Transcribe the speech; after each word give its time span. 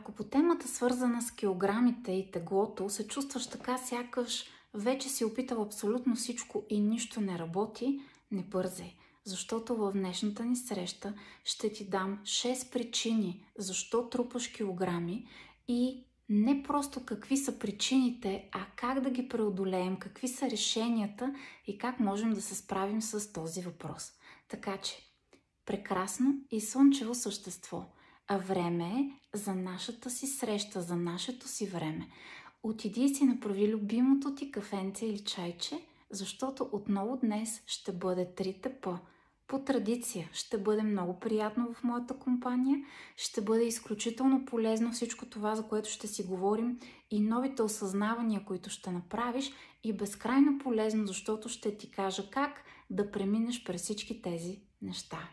Ако 0.00 0.12
по 0.12 0.24
темата 0.24 0.68
свързана 0.68 1.22
с 1.22 1.30
килограмите 1.30 2.12
и 2.12 2.30
теглото 2.30 2.90
се 2.90 3.08
чувстваш 3.08 3.46
така, 3.46 3.78
сякаш 3.78 4.44
вече 4.74 5.08
си 5.08 5.24
опитал 5.24 5.62
абсолютно 5.62 6.16
всичко 6.16 6.64
и 6.70 6.80
нищо 6.80 7.20
не 7.20 7.38
работи, 7.38 8.00
не 8.30 8.42
бързай. 8.42 8.96
Защото 9.24 9.76
в 9.76 9.92
днешната 9.92 10.44
ни 10.44 10.56
среща 10.56 11.14
ще 11.44 11.72
ти 11.72 11.90
дам 11.90 12.18
6 12.22 12.72
причини 12.72 13.44
защо 13.58 14.08
трупаш 14.08 14.48
килограми 14.48 15.26
и 15.68 16.04
не 16.28 16.62
просто 16.62 17.04
какви 17.04 17.36
са 17.36 17.58
причините, 17.58 18.48
а 18.52 18.66
как 18.76 19.00
да 19.00 19.10
ги 19.10 19.28
преодолеем, 19.28 19.96
какви 19.96 20.28
са 20.28 20.50
решенията 20.50 21.34
и 21.66 21.78
как 21.78 22.00
можем 22.00 22.30
да 22.32 22.42
се 22.42 22.54
справим 22.54 23.02
с 23.02 23.32
този 23.32 23.60
въпрос. 23.60 24.12
Така 24.48 24.76
че, 24.76 24.96
прекрасно 25.66 26.34
и 26.50 26.60
слънчево 26.60 27.14
същество– 27.14 27.84
а 28.32 28.38
време 28.38 28.84
е 28.84 29.38
за 29.38 29.54
нашата 29.54 30.10
си 30.10 30.26
среща, 30.26 30.80
за 30.82 30.96
нашето 30.96 31.48
си 31.48 31.66
време. 31.66 32.08
Отиди 32.62 33.04
и 33.04 33.14
си 33.14 33.24
направи 33.24 33.68
любимото 33.68 34.34
ти 34.34 34.50
кафенце 34.50 35.06
или 35.06 35.24
чайче, 35.24 35.80
защото 36.10 36.68
отново 36.72 37.16
днес 37.16 37.62
ще 37.66 37.92
бъде 37.92 38.34
трите 38.34 38.74
П. 38.80 38.98
По 39.46 39.58
традиция 39.58 40.28
ще 40.32 40.58
бъде 40.58 40.82
много 40.82 41.20
приятно 41.20 41.74
в 41.74 41.84
моята 41.84 42.14
компания, 42.14 42.78
ще 43.16 43.40
бъде 43.40 43.64
изключително 43.64 44.44
полезно 44.44 44.92
всичко 44.92 45.26
това, 45.26 45.54
за 45.54 45.62
което 45.62 45.88
ще 45.88 46.06
си 46.06 46.22
говорим 46.22 46.78
и 47.10 47.20
новите 47.20 47.62
осъзнавания, 47.62 48.44
които 48.44 48.70
ще 48.70 48.90
направиш 48.90 49.52
и 49.84 49.92
безкрайно 49.92 50.58
полезно, 50.58 51.06
защото 51.06 51.48
ще 51.48 51.76
ти 51.76 51.90
кажа 51.90 52.30
как 52.30 52.64
да 52.90 53.10
преминеш 53.10 53.64
през 53.64 53.82
всички 53.82 54.22
тези 54.22 54.60
неща. 54.82 55.28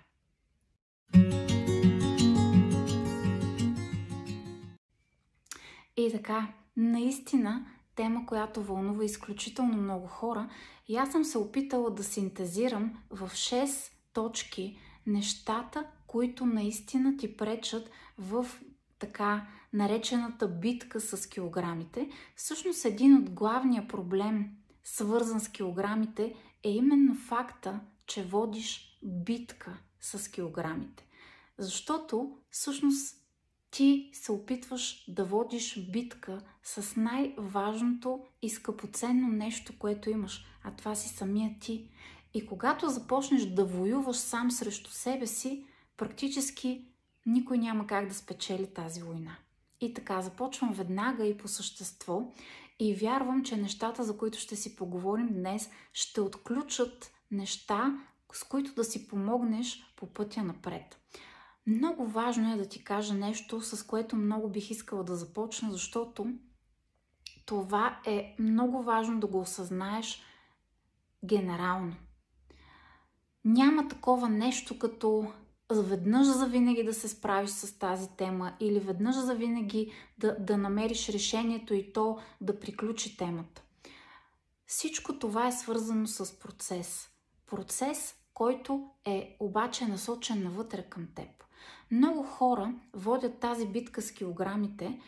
И 5.98 6.12
така, 6.12 6.53
наистина 6.78 7.66
тема, 7.95 8.26
която 8.26 8.64
вълнува 8.64 9.06
изключително 9.06 9.78
много 9.78 10.08
хора. 10.08 10.50
И 10.88 10.98
аз 10.98 11.12
съм 11.12 11.23
се 11.23 11.38
опитала 11.38 11.92
да 11.92 12.04
синтезирам 12.04 12.98
в 13.09 13.30
6 13.30 13.92
точки 14.14 14.80
нещата, 15.08 15.88
които 16.08 16.45
наистина 16.45 17.17
ти 17.17 17.38
пречат 17.38 17.89
в 18.17 18.48
така 19.00 19.48
наречената 19.73 20.48
битка 20.48 21.00
с 21.00 21.30
килограмите. 21.30 22.09
Всъщност 22.36 22.86
един 22.86 23.17
от 23.17 23.30
главния 23.30 23.88
проблем, 23.88 24.50
свързан 24.84 25.39
с 25.39 25.50
килограмите, 25.50 26.36
е 26.64 26.70
именно 26.70 27.16
факта, 27.16 27.80
че 28.06 28.23
водиш 28.23 29.00
битка 29.04 29.78
с 30.00 30.32
килограмите. 30.32 31.08
Защото 31.58 32.38
всъщност 32.50 33.27
ти 33.72 34.10
се 34.14 34.32
опитваш 34.32 35.06
да 35.08 35.26
водиш 35.26 35.80
битка 35.92 36.42
с 36.64 36.96
най-важното 36.96 38.20
и 38.42 38.50
скъпоценно 38.50 39.28
нещо, 39.28 39.73
което 39.80 40.10
имаш, 40.10 40.46
а 40.64 40.72
това 40.76 40.96
си 40.96 41.10
самия 41.10 41.56
ти. 41.60 41.90
И 42.34 42.45
когато 42.45 42.90
започнеш 42.90 43.45
да 43.45 43.66
воюваш 43.66 44.18
сам 44.18 44.52
срещу 44.52 44.90
себе 44.90 45.28
си, 45.28 45.66
практически 45.98 46.86
никой 47.26 47.58
няма 47.58 47.88
как 47.88 48.08
да 48.08 48.14
спечели 48.14 48.73
тази 48.73 49.02
война. 49.02 49.38
И 49.82 49.94
така, 49.94 50.22
започвам 50.22 50.73
веднага 50.73 51.26
и 51.26 51.38
по 51.38 51.48
същество 51.48 52.32
и 52.80 52.95
вярвам, 52.95 53.44
че 53.44 53.58
нещата, 53.58 54.04
за 54.04 54.18
които 54.18 54.40
ще 54.40 54.56
си 54.56 54.76
поговорим 54.76 55.28
днес, 55.34 55.70
ще 55.94 56.22
отключат 56.22 57.12
неща, 57.32 58.00
с 58.34 58.44
които 58.44 58.73
да 58.73 58.84
си 58.84 59.08
помогнеш 59.08 59.84
по 59.95 60.06
пътя 60.06 60.44
напред. 60.44 60.98
Много 61.68 62.08
важно 62.08 62.54
е 62.54 62.58
да 62.58 62.66
ти 62.66 62.84
кажа 62.84 63.14
нещо, 63.14 63.62
с 63.62 63.84
което 63.84 64.16
много 64.16 64.50
бих 64.50 64.72
искала 64.72 65.04
да 65.04 65.16
започна, 65.16 65.72
защото 65.72 66.28
това 67.45 68.00
е 68.05 68.36
много 68.39 68.83
важно 68.83 69.20
да 69.20 69.28
го 69.28 69.39
осъзнаеш 69.39 70.22
генерално. 71.26 71.95
Няма 73.45 73.88
такова 73.88 74.30
нещо 74.30 74.80
като 74.80 75.32
веднъж 75.70 76.27
за 76.27 76.48
винаги 76.48 76.83
да 76.83 76.94
се 76.94 77.08
справиш 77.08 77.50
с 77.50 77.80
тази 77.80 78.10
тема 78.17 78.54
или 78.60 78.80
веднъж 78.80 79.16
за 79.16 79.36
винаги 79.36 79.92
да, 80.17 80.36
да 80.39 80.58
намериш 80.58 81.10
решението 81.10 81.73
и 81.73 81.94
то 81.94 82.20
да 82.42 82.60
приключи 82.60 83.17
темата. 83.17 83.61
Всичко 84.66 85.20
това 85.20 85.48
е 85.48 85.52
свързано 85.52 86.08
с 86.08 86.39
процес. 86.39 87.10
Процес, 87.45 88.16
който 88.33 88.89
е 89.06 89.38
обаче 89.39 89.88
насочен 89.88 90.44
навътре 90.44 90.83
към 90.89 91.08
теб. 91.16 91.44
Много 91.92 92.23
хора 92.23 92.73
водят 92.93 93.39
тази 93.39 93.67
битка 93.67 94.02
с 94.02 94.11
килограмите 94.11 94.99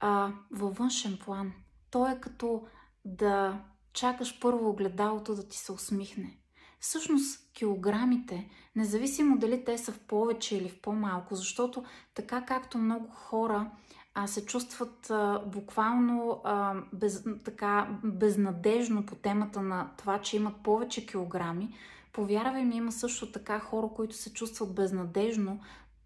а, 0.00 0.32
във 0.50 0.76
външен 0.76 1.18
план. 1.24 1.52
То 1.90 2.08
е 2.08 2.20
като 2.20 2.62
да 3.04 3.60
чакаш 3.92 4.40
първо 4.40 4.70
огледалото 4.70 5.34
да 5.34 5.48
ти 5.48 5.58
се 5.58 5.72
усмихне. 5.72 6.38
Всъщност 6.80 7.52
килограмите, 7.52 8.50
независимо 8.76 9.38
дали 9.38 9.64
те 9.64 9.78
са 9.78 9.92
в 9.92 10.00
повече 10.00 10.56
или 10.56 10.68
в 10.68 10.80
по-малко, 10.80 11.34
защото 11.34 11.84
така 12.14 12.44
както 12.44 12.78
много 12.78 13.08
хора 13.10 13.70
а, 14.14 14.26
се 14.26 14.46
чувстват 14.46 15.10
а, 15.10 15.38
буквално 15.46 16.40
а, 16.44 16.74
без, 16.92 17.24
така, 17.44 17.98
безнадежно 18.04 19.06
по 19.06 19.14
темата 19.14 19.62
на 19.62 19.90
това, 19.98 20.20
че 20.20 20.36
имат 20.36 20.56
повече 20.62 21.06
килограми, 21.06 21.74
повярвай 22.12 22.64
ми, 22.64 22.76
има 22.76 22.92
също 22.92 23.32
така 23.32 23.58
хора, 23.58 23.88
които 23.96 24.16
се 24.16 24.32
чувстват 24.32 24.74
безнадежно 24.74 25.60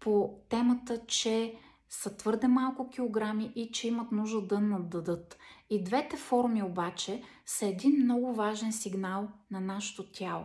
по 0.07 0.39
темата, 0.49 1.05
че 1.07 1.55
са 1.89 2.17
твърде 2.17 2.47
малко 2.47 2.89
килограми 2.89 3.51
и 3.55 3.71
че 3.71 3.87
имат 3.87 4.11
нужда 4.11 4.41
да 4.41 4.59
нададат. 4.59 5.37
И 5.69 5.83
двете 5.83 6.17
форми 6.17 6.63
обаче 6.63 7.23
са 7.45 7.65
един 7.65 8.03
много 8.03 8.33
важен 8.33 8.73
сигнал 8.73 9.27
на 9.51 9.59
нашето 9.59 10.11
тяло. 10.11 10.43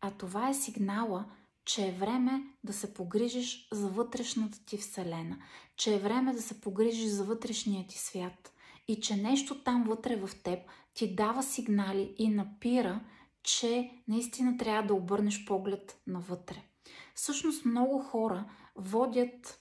А 0.00 0.10
това 0.10 0.48
е 0.48 0.54
сигнала, 0.54 1.24
че 1.64 1.88
е 1.88 1.92
време 1.92 2.42
да 2.64 2.72
се 2.72 2.94
погрижиш 2.94 3.68
за 3.72 3.88
вътрешната 3.88 4.64
ти 4.66 4.76
вселена, 4.76 5.38
че 5.76 5.94
е 5.94 5.98
време 5.98 6.32
да 6.32 6.42
се 6.42 6.60
погрижиш 6.60 7.08
за 7.10 7.24
вътрешния 7.24 7.86
ти 7.86 7.98
свят 7.98 8.52
и 8.88 9.00
че 9.00 9.16
нещо 9.16 9.62
там 9.62 9.84
вътре 9.84 10.16
в 10.16 10.30
теб 10.42 10.58
ти 10.94 11.14
дава 11.14 11.42
сигнали 11.42 12.14
и 12.18 12.28
напира, 12.28 13.00
че 13.42 13.90
наистина 14.08 14.56
трябва 14.56 14.86
да 14.86 14.94
обърнеш 14.94 15.44
поглед 15.46 16.00
навътре. 16.06 16.67
Всъщност 17.14 17.64
много 17.64 17.98
хора 17.98 18.44
водят 18.76 19.60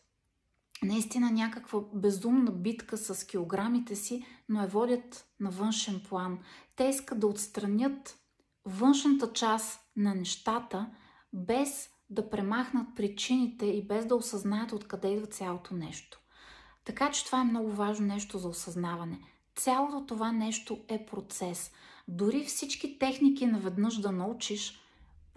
наистина 0.84 1.32
някаква 1.32 1.80
безумна 1.94 2.52
битка 2.52 2.98
с 2.98 3.28
килограмите 3.28 3.96
си, 3.96 4.26
но 4.50 4.62
я 4.62 4.68
водят 4.68 5.28
на 5.40 5.50
външен 5.50 6.02
план. 6.10 6.40
Те 6.76 6.84
искат 6.84 7.20
да 7.20 7.28
отстранят 7.28 8.18
външната 8.66 9.34
част 9.34 9.80
на 9.96 10.16
нещата, 10.16 10.90
без 11.34 11.90
да 12.10 12.30
премахнат 12.30 12.96
причините 12.96 13.66
и 13.66 13.88
без 13.88 14.06
да 14.06 14.16
осъзнаят 14.16 14.72
откъде 14.72 15.08
идва 15.08 15.28
цялото 15.28 15.74
нещо. 15.74 16.20
Така 16.86 17.12
че 17.12 17.26
това 17.26 17.42
е 17.42 17.44
много 17.44 17.72
важно 17.72 18.08
нещо 18.08 18.38
за 18.38 18.48
осъзнаване. 18.48 19.20
Цялото 19.56 20.06
това 20.06 20.32
нещо 20.32 20.80
е 20.88 21.06
процес. 21.06 21.72
Дори 22.08 22.44
всички 22.44 23.00
техники 23.00 23.46
наведнъж 23.46 23.98
да 23.98 24.12
научиш, 24.12 24.80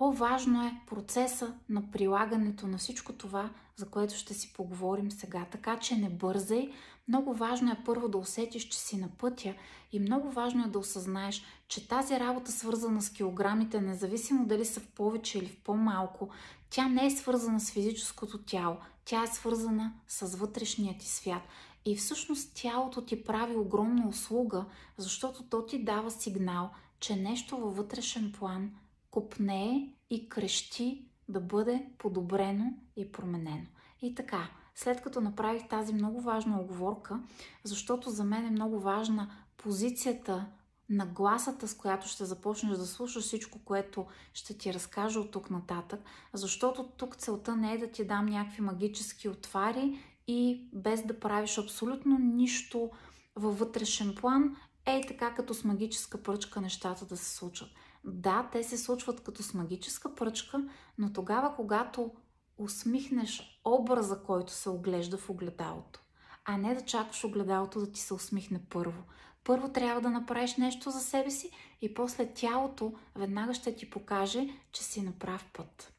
по-важно 0.00 0.66
е 0.66 0.80
процеса 0.86 1.54
на 1.68 1.90
прилагането 1.90 2.66
на 2.66 2.78
всичко 2.78 3.12
това, 3.12 3.50
за 3.76 3.86
което 3.86 4.14
ще 4.14 4.34
си 4.34 4.52
поговорим 4.52 5.10
сега. 5.10 5.46
Така 5.50 5.78
че 5.78 5.96
не 5.96 6.10
бързай. 6.10 6.72
Много 7.08 7.34
важно 7.34 7.72
е 7.72 7.82
първо 7.84 8.08
да 8.08 8.18
усетиш, 8.18 8.68
че 8.68 8.78
си 8.78 8.96
на 8.96 9.08
пътя 9.08 9.54
и 9.92 10.00
много 10.00 10.30
важно 10.30 10.64
е 10.64 10.68
да 10.68 10.78
осъзнаеш, 10.78 11.42
че 11.68 11.88
тази 11.88 12.20
работа, 12.20 12.52
свързана 12.52 13.02
с 13.02 13.10
килограмите, 13.10 13.80
независимо 13.80 14.46
дали 14.46 14.64
са 14.64 14.80
в 14.80 14.86
повече 14.86 15.38
или 15.38 15.48
в 15.48 15.56
по-малко, 15.56 16.28
тя 16.70 16.88
не 16.88 17.06
е 17.06 17.10
свързана 17.10 17.60
с 17.60 17.70
физическото 17.70 18.38
тяло. 18.38 18.76
Тя 19.04 19.22
е 19.22 19.26
свързана 19.26 19.92
с 20.08 20.36
вътрешния 20.36 20.98
ти 20.98 21.08
свят. 21.08 21.42
И 21.84 21.96
всъщност 21.96 22.54
тялото 22.54 23.02
ти 23.04 23.24
прави 23.24 23.56
огромна 23.56 24.08
услуга, 24.08 24.64
защото 24.96 25.42
то 25.42 25.66
ти 25.66 25.84
дава 25.84 26.10
сигнал, 26.10 26.70
че 27.00 27.16
нещо 27.16 27.56
във 27.56 27.76
вътрешен 27.76 28.32
план– 28.38 28.70
копнее 29.10 29.94
и 30.10 30.28
крещи 30.28 31.06
да 31.28 31.40
бъде 31.40 31.86
подобрено 31.98 32.74
и 32.96 33.12
променено. 33.12 33.66
И 34.02 34.14
така, 34.14 34.50
след 34.74 35.02
като 35.02 35.20
направих 35.20 35.68
тази 35.68 35.94
много 35.94 36.20
важна 36.20 36.60
оговорка, 36.60 37.20
защото 37.64 38.10
за 38.10 38.24
мен 38.24 38.46
е 38.46 38.50
много 38.50 38.80
важна 38.80 39.30
позицията 39.56 40.46
на 40.90 41.06
гласата, 41.06 41.68
с 41.68 41.76
която 41.76 42.08
ще 42.08 42.24
започнеш 42.24 42.78
да 42.78 42.86
слушаш 42.86 43.24
всичко, 43.24 43.58
което 43.64 44.06
ще 44.32 44.58
ти 44.58 44.74
разкажа 44.74 45.20
от 45.20 45.30
тук 45.30 45.50
нататък, 45.50 46.00
защото 46.32 46.88
тук 46.96 47.16
целта 47.16 47.56
не 47.56 47.72
е 47.72 47.78
да 47.78 47.90
ти 47.90 48.04
дам 48.04 48.26
някакви 48.26 48.62
магически 48.62 49.28
отвари 49.28 49.98
и 50.26 50.68
без 50.72 51.06
да 51.06 51.20
правиш 51.20 51.58
абсолютно 51.58 52.18
нищо 52.18 52.90
във 53.36 53.58
вътрешен 53.58 54.14
план, 54.14 54.56
ей 54.86 55.00
така 55.08 55.34
като 55.34 55.54
с 55.54 55.64
магическа 55.64 56.22
пръчка 56.22 56.60
нещата 56.60 57.06
да 57.06 57.16
се 57.16 57.34
случат. 57.36 57.68
Да, 58.04 58.48
те 58.52 58.62
се 58.62 58.78
случват 58.78 59.20
като 59.20 59.42
с 59.42 59.54
магическа 59.54 60.14
пръчка, 60.14 60.64
но 60.98 61.12
тогава, 61.12 61.54
когато 61.56 62.12
усмихнеш 62.58 63.60
образа, 63.64 64.22
който 64.22 64.52
се 64.52 64.70
оглежда 64.70 65.18
в 65.18 65.30
огледалото, 65.30 66.00
а 66.44 66.56
не 66.56 66.74
да 66.74 66.80
чакаш 66.80 67.24
огледалото 67.24 67.80
да 67.80 67.92
ти 67.92 68.00
се 68.00 68.14
усмихне 68.14 68.60
първо. 68.70 69.02
Първо 69.44 69.68
трябва 69.68 70.00
да 70.00 70.10
направиш 70.10 70.56
нещо 70.56 70.90
за 70.90 71.00
себе 71.00 71.30
си 71.30 71.50
и 71.82 71.94
после 71.94 72.34
тялото 72.34 72.92
веднага 73.16 73.54
ще 73.54 73.76
ти 73.76 73.90
покаже, 73.90 74.48
че 74.72 74.82
си 74.82 75.02
на 75.02 75.12
прав 75.12 75.44
път. 75.52 75.92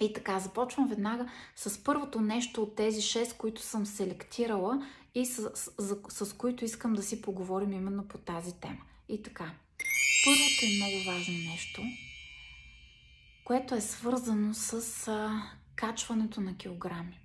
И 0.00 0.12
така, 0.12 0.38
започвам 0.38 0.88
веднага 0.88 1.28
с 1.56 1.84
първото 1.84 2.20
нещо 2.20 2.62
от 2.62 2.74
тези 2.74 3.00
6, 3.00 3.36
които 3.36 3.62
съм 3.62 3.86
селектирала 3.86 4.86
и 5.14 5.26
с, 5.26 5.50
с, 5.54 5.72
с, 6.08 6.26
с 6.26 6.32
които 6.32 6.64
искам 6.64 6.92
да 6.92 7.02
си 7.02 7.22
поговорим 7.22 7.72
именно 7.72 8.08
по 8.08 8.18
тази 8.18 8.60
тема. 8.60 8.82
И 9.08 9.22
така, 9.22 9.50
първото 10.24 10.64
и 10.64 10.76
много 10.76 11.04
важно 11.06 11.34
нещо, 11.50 11.82
което 13.44 13.74
е 13.74 13.80
свързано 13.80 14.54
с 14.54 15.08
а, 15.08 15.42
качването 15.76 16.40
на 16.40 16.56
килограми. 16.56 17.20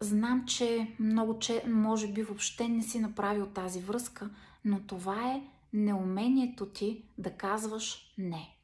Знам, 0.00 0.46
че 0.46 0.94
много, 0.98 1.38
че 1.38 1.64
може 1.66 2.08
би 2.08 2.22
въобще 2.22 2.68
не 2.68 2.82
си 2.82 3.00
направил 3.00 3.46
тази 3.46 3.80
връзка, 3.80 4.30
но 4.64 4.86
това 4.86 5.32
е 5.32 5.42
неумението 5.72 6.66
ти 6.66 7.04
да 7.18 7.36
казваш 7.36 8.14
не. 8.18 8.56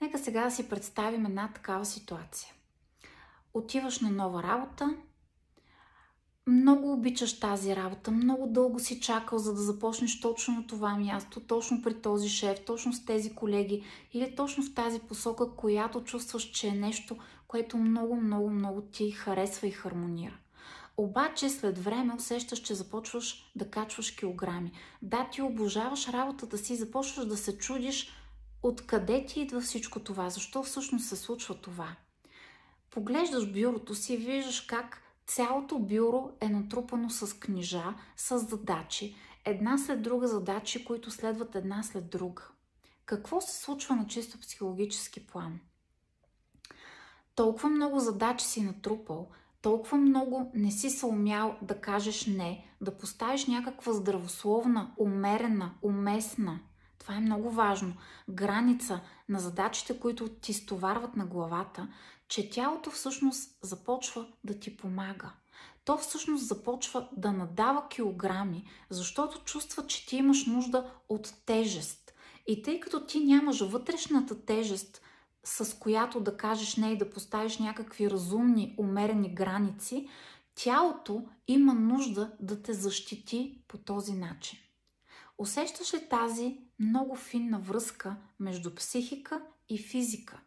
Нека 0.00 0.18
сега 0.18 0.44
да 0.44 0.50
си 0.50 0.68
представим 0.68 1.26
една 1.26 1.52
такава 1.52 1.84
ситуация. 1.84 2.52
Отиваш 3.54 4.00
на 4.00 4.10
нова 4.10 4.42
работа, 4.42 4.96
много 6.46 6.92
обичаш 6.92 7.40
тази 7.40 7.76
работа, 7.76 8.10
много 8.10 8.46
дълго 8.46 8.80
си 8.80 9.00
чакал, 9.00 9.38
за 9.38 9.54
да 9.54 9.60
започнеш 9.60 10.20
точно 10.20 10.54
на 10.54 10.66
това 10.66 10.96
място, 10.96 11.40
точно 11.40 11.82
при 11.82 11.94
този 11.94 12.28
шеф, 12.28 12.64
точно 12.66 12.92
с 12.92 13.04
тези 13.04 13.34
колеги 13.34 13.84
или 14.12 14.36
точно 14.36 14.64
в 14.64 14.74
тази 14.74 15.00
посока, 15.00 15.50
която 15.50 16.04
чувстваш, 16.04 16.42
че 16.42 16.68
е 16.68 16.72
нещо, 16.72 17.16
което 17.48 17.78
много, 17.78 18.16
много, 18.16 18.50
много 18.50 18.82
ти 18.82 19.10
харесва 19.10 19.66
и 19.66 19.70
хармонира. 19.70 20.38
Обаче 20.96 21.50
след 21.50 21.78
време 21.78 22.14
усещаш, 22.14 22.58
че 22.58 22.74
започваш 22.74 23.52
да 23.56 23.70
качваш 23.70 24.10
килограми. 24.10 24.72
Да, 25.02 25.28
ти 25.32 25.42
обожаваш 25.42 26.08
работата 26.08 26.58
си, 26.58 26.76
започваш 26.76 27.26
да 27.26 27.36
се 27.36 27.58
чудиш 27.58 28.12
откъде 28.62 29.26
ти 29.26 29.40
идва 29.40 29.60
всичко 29.60 30.00
това, 30.00 30.30
защо 30.30 30.62
всъщност 30.62 31.08
се 31.08 31.16
случва 31.16 31.54
това. 31.54 31.96
Поглеждаш 32.90 33.52
бюрото 33.52 33.94
си 33.94 34.14
и 34.14 34.16
виждаш 34.16 34.60
как 34.60 35.03
цялото 35.26 35.78
бюро 35.78 36.30
е 36.40 36.48
натрупано 36.48 37.10
с 37.10 37.38
книжа, 37.40 37.94
с 38.16 38.38
задачи, 38.38 39.16
една 39.44 39.78
след 39.78 40.02
друга 40.02 40.28
задачи, 40.28 40.84
които 40.84 41.10
следват 41.10 41.54
една 41.54 41.82
след 41.82 42.10
друга. 42.10 42.42
Какво 43.06 43.40
се 43.40 43.60
случва 43.62 43.96
на 43.96 44.06
чисто 44.06 44.40
психологически 44.40 45.26
план? 45.26 45.60
Толкова 47.34 47.68
много 47.68 47.98
задачи 47.98 48.46
си 48.46 48.62
натрупал, 48.62 49.30
толкова 49.62 49.98
много 49.98 50.50
не 50.54 50.70
си 50.70 50.90
се 50.90 51.06
умял 51.06 51.56
да 51.62 51.80
кажеш 51.80 52.26
не, 52.26 52.66
да 52.80 52.98
поставиш 52.98 53.46
някаква 53.46 53.92
здравословна, 53.92 54.94
умерена, 54.98 55.74
уместна, 55.82 56.60
това 57.04 57.14
е 57.14 57.20
много 57.20 57.50
важно, 57.50 57.94
граница 58.28 59.00
на 59.28 59.38
задачите, 59.38 60.00
които 60.00 60.28
ти 60.28 60.52
стоварват 60.52 61.16
на 61.16 61.26
главата, 61.26 61.88
че 62.34 62.50
тялото 62.50 62.90
всъщност 62.90 63.58
започва 63.62 64.26
да 64.44 64.60
ти 64.60 64.76
помага. 64.76 65.32
То 65.84 65.98
всъщност 65.98 66.46
започва 66.46 67.08
да 67.16 67.32
надава 67.32 67.88
килограми, 67.88 68.64
защото 68.90 69.44
чувства, 69.44 69.86
че 69.86 70.06
ти 70.06 70.16
имаш 70.16 70.46
нужда 70.46 70.90
от 71.08 71.34
тежест. 71.46 72.14
И 72.46 72.62
тъй 72.62 72.80
като 72.80 73.06
ти 73.06 73.20
нямаш 73.20 73.60
вътрешната 73.60 74.44
тежест, 74.44 75.02
с 75.44 75.78
която 75.78 76.20
да 76.20 76.36
кажеш 76.36 76.76
не 76.76 76.92
и 76.92 76.98
да 76.98 77.10
поставиш 77.10 77.58
някакви 77.58 78.10
разумни, 78.10 78.74
умерени 78.78 79.34
граници, 79.34 80.08
тялото 80.54 81.28
има 81.48 81.74
нужда 81.74 82.32
да 82.40 82.62
те 82.62 82.72
защити 82.72 83.62
по 83.68 83.78
този 83.78 84.12
начин. 84.12 84.58
Усещаш 85.38 85.94
ли 85.94 86.08
тази 86.08 86.58
много 86.78 87.16
финна 87.16 87.58
връзка 87.60 88.16
между 88.40 88.74
психика 88.74 89.42
и 89.68 89.78
физика? 89.78 90.40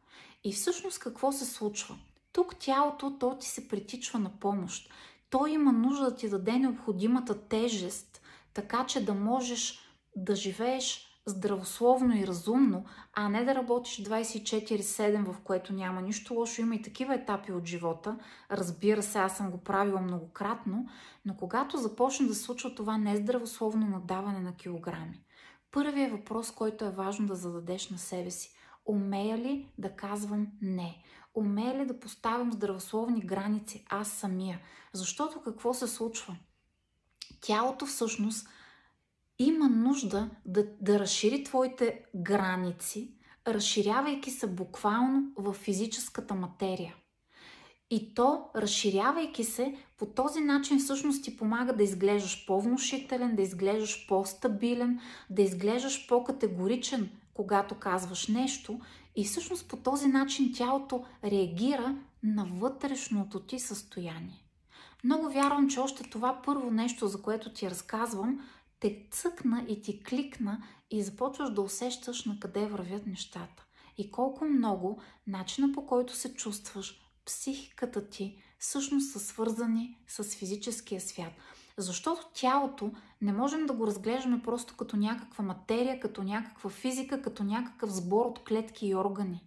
И 0.47 0.53
всъщност 0.53 0.99
какво 0.99 1.31
се 1.31 1.45
случва? 1.45 1.95
Тук 2.31 2.55
тялото, 2.55 3.17
то 3.19 3.38
ти 3.38 3.47
се 3.47 3.67
притичва 3.67 4.19
на 4.19 4.29
помощ. 4.39 4.91
То 5.29 5.47
има 5.47 5.71
нужда 5.71 6.05
да 6.05 6.15
ти 6.15 6.29
даде 6.29 6.51
необходимата 6.51 7.47
тежест, 7.47 8.21
така 8.53 8.85
че 8.85 9.05
да 9.05 9.13
можеш 9.13 9.79
да 10.15 10.35
живееш 10.35 11.07
здравословно 11.25 12.17
и 12.17 12.27
разумно, 12.27 12.85
а 13.13 13.29
не 13.29 13.45
да 13.45 13.55
работиш 13.55 14.03
24-7, 14.03 15.31
в 15.31 15.39
което 15.44 15.73
няма 15.73 16.01
нищо 16.01 16.33
лошо. 16.33 16.61
Има 16.61 16.75
и 16.75 16.81
такива 16.81 17.15
етапи 17.15 17.51
от 17.51 17.65
живота. 17.65 18.17
Разбира 18.51 19.03
се, 19.03 19.19
аз 19.19 19.38
съм 19.38 19.51
го 19.51 19.57
правила 19.57 20.01
многократно, 20.01 20.88
но 21.25 21.38
когато 21.38 21.77
започне 21.77 22.27
да 22.27 22.35
случва 22.35 22.75
това 22.75 22.97
нездравословно 22.97 23.88
надаване 23.88 24.39
на 24.39 24.55
килограми, 24.55 25.21
първият 25.71 26.11
въпрос, 26.11 26.51
който 26.51 26.85
е 26.85 26.91
важно 26.91 27.27
да 27.27 27.35
зададеш 27.35 27.89
на 27.89 27.97
себе 27.97 28.31
си. 28.31 28.56
Умея 28.88 29.38
ли 29.38 29.72
да 29.78 29.95
казвам 29.95 30.48
не? 30.62 31.04
Умея 31.36 31.78
ли 31.78 31.86
да 31.86 32.00
поставям 32.00 32.54
здравословни 32.54 33.22
граници 33.22 33.86
аз 33.89 34.12
самия? 34.12 34.60
Защото 34.94 35.42
какво 35.42 35.74
се 35.74 35.88
случва? 35.88 36.38
Тялото 37.42 37.86
всъщност 37.86 38.48
има 39.39 39.69
нужда 39.69 40.30
да, 40.45 40.68
да 40.81 41.00
разшири 41.00 41.44
твоите 41.44 42.04
граници, 42.16 43.13
разширявайки 43.48 44.31
се 44.31 44.48
буквално 44.48 45.31
в 45.38 45.54
физическата 45.54 46.36
материя. 46.36 46.95
И 47.89 48.13
то, 48.13 48.45
разширявайки 48.56 49.44
се, 49.44 49.78
по 49.98 50.06
този 50.06 50.39
начин 50.39 50.80
всъщност 50.80 51.24
ти 51.24 51.38
помага 51.38 51.74
да 51.74 51.84
изглеждаш 51.84 52.45
по-внушителен, 52.45 53.36
да 53.36 53.42
изглеждаш 53.42 54.07
по-стабилен, 54.07 55.00
да 55.30 55.42
изглеждаш 55.42 56.07
по-категоричен, 56.07 57.10
когато 57.38 57.75
казваш 57.75 58.28
нещо. 58.28 58.80
И 59.16 59.25
всъщност 59.25 59.68
по 59.68 59.78
този 59.78 60.07
начин 60.07 60.54
тялото 60.54 61.06
реагира 61.24 61.95
на 62.24 62.45
вътрешното 62.45 63.39
ти 63.39 63.60
състояние. 63.60 64.44
Много 65.04 65.30
вярвам, 65.30 65.69
че 65.69 65.80
още 65.80 66.04
това 66.04 66.42
първо 66.45 66.72
нещо, 66.72 67.07
за 67.07 67.22
което 67.22 67.54
ти 67.54 67.69
разказвам, 67.69 68.50
те 68.80 69.07
цъкна 69.12 69.66
и 69.68 69.81
ти 69.81 70.04
кликна 70.04 70.63
и 70.92 71.04
започваш 71.04 71.54
да 71.54 71.62
усещаш 71.62 72.25
на 72.25 72.39
къде 72.39 72.66
вървят 72.66 73.07
нещата. 73.07 73.66
И 73.98 74.12
колко 74.12 74.45
много 74.45 75.01
начина 75.28 75.72
по 75.74 75.86
който 75.86 76.16
се 76.16 76.34
чувстваш, 76.34 77.01
психиката 77.25 78.10
ти, 78.10 78.38
всъщност 78.60 79.12
са 79.12 79.20
свързани 79.20 79.98
с 80.08 80.24
физическия 80.24 81.01
свят. 81.01 81.34
Защото 81.77 82.27
тялото 82.34 82.91
не 83.22 83.34
можем 83.34 83.65
да 83.65 83.74
го 83.74 83.88
разглеждаме 83.88 84.41
просто 84.41 84.75
като 84.77 84.98
някаква 84.98 85.43
материя, 85.43 86.00
като 86.00 86.24
някаква 86.24 86.69
физика, 86.69 87.22
като 87.22 87.43
някакъв 87.43 87.91
сбор 87.91 88.25
от 88.25 88.43
клетки 88.43 88.88
и 88.88 88.96
органи. 88.96 89.43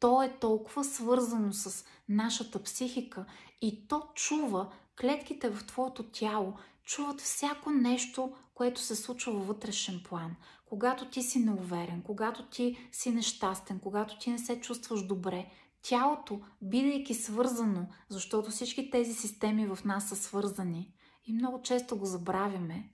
То 0.00 0.22
е 0.22 0.36
толкова 0.40 0.84
свързано 0.84 1.52
с 1.52 1.84
нашата 2.08 2.62
психика 2.62 3.24
и 3.60 3.88
то 3.88 4.02
чува 4.14 4.72
клетките 5.00 5.50
в 5.50 5.66
твоето 5.66 6.02
тяло, 6.02 6.54
чуват 6.84 7.20
всяко 7.20 7.70
нещо, 7.70 8.32
което 8.54 8.80
се 8.80 8.96
случва 8.96 9.32
във 9.32 9.46
вътрешен 9.46 10.00
план. 10.04 10.36
Когато 10.66 11.10
ти 11.10 11.22
си 11.22 11.38
неуверен, 11.38 12.02
когато 12.02 12.46
ти 12.46 12.88
си 12.92 13.10
нещастен, 13.10 13.80
когато 13.80 14.18
ти 14.18 14.30
не 14.30 14.38
се 14.38 14.60
чувстваш 14.60 15.06
добре, 15.06 15.50
тялото, 15.82 16.40
бидейки 16.62 17.14
свързано, 17.14 17.86
защото 18.08 18.50
всички 18.50 18.90
тези 18.90 19.14
системи 19.14 19.66
в 19.66 19.78
нас 19.84 20.08
са 20.08 20.16
свързани 20.16 20.92
и 21.24 21.32
много 21.32 21.62
често 21.62 21.96
го 21.96 22.06
забравяме, 22.06 22.92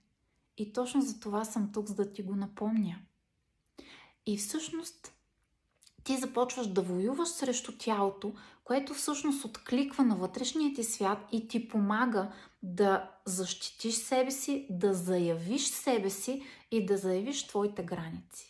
и 0.57 0.73
точно 0.73 1.01
за 1.01 1.19
това 1.19 1.45
съм 1.45 1.71
тук, 1.73 1.87
за 1.87 1.95
да 1.95 2.13
ти 2.13 2.23
го 2.23 2.35
напомня. 2.35 2.95
И 4.25 4.37
всъщност 4.37 5.13
ти 6.03 6.17
започваш 6.17 6.67
да 6.67 6.81
воюваш 6.81 7.29
срещу 7.29 7.77
тялото, 7.77 8.33
което 8.63 8.93
всъщност 8.93 9.45
откликва 9.45 10.03
на 10.03 10.15
вътрешния 10.15 10.73
ти 10.73 10.83
свят 10.83 11.17
и 11.31 11.47
ти 11.47 11.67
помага 11.67 12.31
да 12.63 13.11
защитиш 13.25 13.95
себе 13.95 14.31
си, 14.31 14.67
да 14.69 14.93
заявиш 14.93 15.67
себе 15.67 16.09
си 16.09 16.43
и 16.71 16.85
да 16.85 16.97
заявиш 16.97 17.47
твоите 17.47 17.83
граници. 17.83 18.48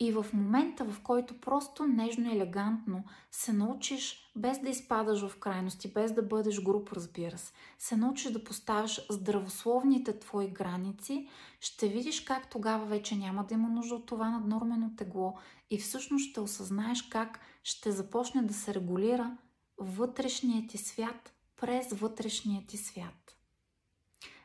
И 0.00 0.12
в 0.12 0.26
момента, 0.32 0.84
в 0.84 1.00
който 1.02 1.40
просто 1.40 1.86
нежно 1.86 2.28
и 2.28 2.36
елегантно 2.36 3.04
се 3.30 3.52
научиш, 3.52 4.32
без 4.36 4.58
да 4.58 4.68
изпадаш 4.68 5.26
в 5.26 5.38
крайности, 5.38 5.92
без 5.92 6.12
да 6.12 6.22
бъдеш 6.22 6.62
груп, 6.62 6.92
разбира 6.92 7.38
се, 7.38 7.52
се 7.78 7.96
научиш 7.96 8.32
да 8.32 8.44
поставяш 8.44 9.06
здравословните 9.10 10.18
твои 10.18 10.48
граници, 10.48 11.28
ще 11.60 11.88
видиш 11.88 12.20
как 12.20 12.50
тогава 12.50 12.86
вече 12.86 13.16
няма 13.16 13.44
да 13.44 13.54
има 13.54 13.68
нужда 13.68 13.94
от 13.94 14.06
това 14.06 14.30
наднормено 14.30 14.96
тегло 14.96 15.34
и 15.70 15.78
всъщност 15.78 16.30
ще 16.30 16.40
осъзнаеш 16.40 17.02
как 17.02 17.40
ще 17.62 17.92
започне 17.92 18.42
да 18.42 18.54
се 18.54 18.74
регулира 18.74 19.36
вътрешният 19.78 20.70
ти 20.70 20.78
свят 20.78 21.32
през 21.56 21.92
вътрешния 21.92 22.66
ти 22.66 22.76
свят. 22.76 23.36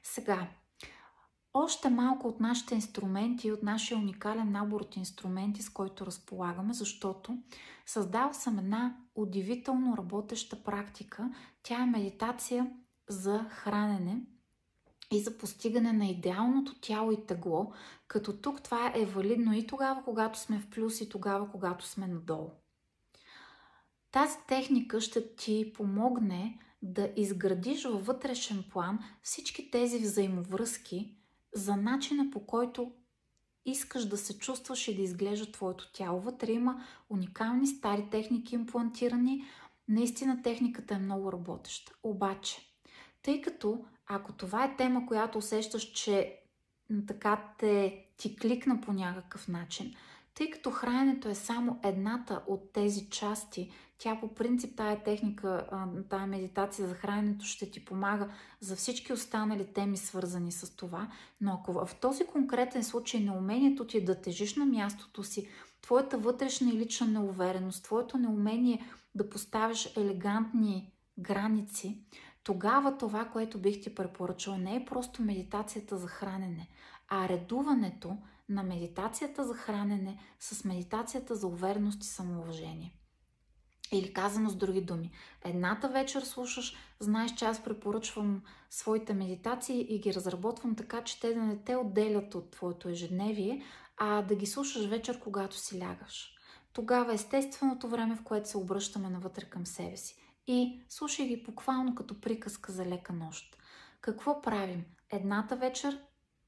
Сега, 0.03 0.47
още 1.53 1.89
малко 1.89 2.27
от 2.27 2.39
нашите 2.39 2.75
инструменти, 2.75 3.51
от 3.51 3.63
нашия 3.63 3.97
уникален 3.97 4.51
набор 4.51 4.81
от 4.81 4.95
инструменти, 4.95 5.61
с 5.63 5.69
който 5.69 6.05
разполагаме, 6.05 6.73
защото 6.73 7.37
създал 7.85 8.33
съм 8.33 8.59
една 8.59 8.97
удивително 9.15 9.97
работеща 9.97 10.63
практика. 10.63 11.31
Тя 11.63 11.81
е 11.81 11.85
медитация 11.85 12.71
за 13.09 13.45
хранене 13.49 14.21
и 15.11 15.19
за 15.21 15.37
постигане 15.37 15.93
на 15.93 16.05
идеалното 16.05 16.79
тяло 16.81 17.11
и 17.11 17.25
тегло, 17.25 17.71
като 18.07 18.41
тук 18.41 18.63
това 18.63 18.91
е 18.95 19.05
валидно 19.05 19.53
и 19.53 19.67
тогава, 19.67 20.03
когато 20.03 20.39
сме 20.39 20.59
в 20.59 20.69
плюс 20.69 21.01
и 21.01 21.09
тогава, 21.09 21.51
когато 21.51 21.85
сме 21.85 22.07
надолу. 22.07 22.49
Тази 24.11 24.37
техника 24.47 25.01
ще 25.01 25.35
ти 25.35 25.73
помогне 25.73 26.59
да 26.81 27.09
изградиш 27.15 27.83
във 27.83 28.05
вътрешен 28.05 28.63
план 28.71 28.99
всички 29.21 29.71
тези 29.71 29.99
взаимовръзки 29.99 31.18
за 31.53 31.75
начина 31.75 32.31
по 32.31 32.45
който 32.45 32.91
искаш 33.65 34.05
да 34.05 34.17
се 34.17 34.37
чувстваш 34.37 34.87
и 34.87 34.95
да 34.95 35.01
изглежда 35.01 35.51
твоето 35.51 35.91
тяло. 35.93 36.21
Вътре 36.21 36.51
има 36.51 36.85
уникални 37.09 37.67
стари 37.67 38.07
техники 38.11 38.55
имплантирани. 38.55 39.45
Наистина 39.87 40.41
техниката 40.41 40.93
е 40.93 40.99
много 40.99 41.31
работеща. 41.31 41.93
Обаче, 42.03 42.57
тъй 43.21 43.41
като 43.41 43.85
ако 44.07 44.33
това 44.33 44.63
е 44.63 44.75
тема, 44.75 45.05
която 45.05 45.37
усещаш, 45.37 45.91
че 45.91 46.39
така 47.07 47.53
те 47.57 48.05
ти 48.17 48.35
кликна 48.35 48.81
по 48.81 48.93
някакъв 48.93 49.47
начин, 49.47 49.95
тъй 50.33 50.49
като 50.49 50.71
храненето 50.71 51.29
е 51.29 51.35
само 51.35 51.79
едната 51.83 52.43
от 52.47 52.73
тези 52.73 53.09
части, 53.09 53.71
тя 53.99 54.19
по 54.19 54.33
принцип 54.33 54.77
тая 54.77 55.03
техника, 55.03 55.65
тая 56.09 56.27
медитация 56.27 56.87
за 56.87 56.93
храненето 56.93 57.45
ще 57.45 57.71
ти 57.71 57.85
помага 57.85 58.29
за 58.59 58.75
всички 58.75 59.13
останали 59.13 59.73
теми 59.73 59.97
свързани 59.97 60.51
с 60.51 60.75
това, 60.75 61.11
но 61.41 61.53
ако 61.53 61.73
в 61.73 61.89
този 62.01 62.25
конкретен 62.25 62.83
случай 62.83 63.19
неумението 63.19 63.87
ти 63.87 63.97
е 63.97 64.05
да 64.05 64.21
тежиш 64.21 64.55
на 64.55 64.65
мястото 64.65 65.23
си, 65.23 65.47
твоята 65.81 66.17
вътрешна 66.17 66.69
и 66.69 66.77
лична 66.77 67.07
неувереност, 67.07 67.83
твоето 67.83 68.17
неумение 68.17 68.85
да 69.15 69.29
поставиш 69.29 69.93
елегантни 69.97 70.93
граници, 71.17 72.03
тогава 72.43 72.97
това, 72.97 73.25
което 73.25 73.59
бих 73.59 73.81
ти 73.81 73.95
препоръчала, 73.95 74.57
не 74.57 74.75
е 74.75 74.85
просто 74.85 75.21
медитацията 75.21 75.97
за 75.97 76.07
хранене, 76.07 76.67
а 77.07 77.29
редуването 77.29 78.17
на 78.49 78.63
медитацията 78.63 79.43
за 79.43 79.53
хранене 79.53 80.19
с 80.39 80.65
медитацията 80.65 81.35
за 81.35 81.47
увереност 81.47 82.03
и 82.03 82.07
самоуважение. 82.07 82.98
Или 83.91 84.13
казано 84.13 84.49
с 84.49 84.55
други 84.55 84.81
думи, 84.81 85.11
едната 85.43 85.89
вечер 85.89 86.21
слушаш, 86.21 86.75
знаеш, 86.99 87.31
че 87.35 87.45
аз 87.45 87.63
препоръчвам 87.63 88.41
своите 88.69 89.13
медитации 89.13 89.85
и 89.89 89.99
ги 89.99 90.13
разработвам 90.13 90.75
така, 90.75 91.03
че 91.03 91.19
те 91.19 91.33
да 91.33 91.41
не 91.41 91.57
те 91.57 91.75
отделят 91.75 92.35
от 92.35 92.51
твоето 92.51 92.89
ежедневие, 92.89 93.63
а 93.97 94.21
да 94.21 94.35
ги 94.35 94.45
слушаш 94.45 94.85
вечер, 94.85 95.19
когато 95.19 95.55
си 95.55 95.79
лягаш. 95.79 96.35
Тогава 96.73 97.11
е 97.11 97.15
естественото 97.15 97.87
време, 97.87 98.15
в 98.15 98.23
което 98.23 98.49
се 98.49 98.57
обръщаме 98.57 99.09
навътре 99.09 99.45
към 99.45 99.65
себе 99.65 99.97
си. 99.97 100.15
И 100.47 100.81
слушай 100.89 101.27
ги 101.27 101.43
буквално 101.43 101.95
като 101.95 102.21
приказка 102.21 102.71
за 102.71 102.85
лека 102.85 103.13
нощ. 103.13 103.57
Какво 104.01 104.41
правим? 104.41 104.85
Едната 105.09 105.55
вечер 105.55 105.99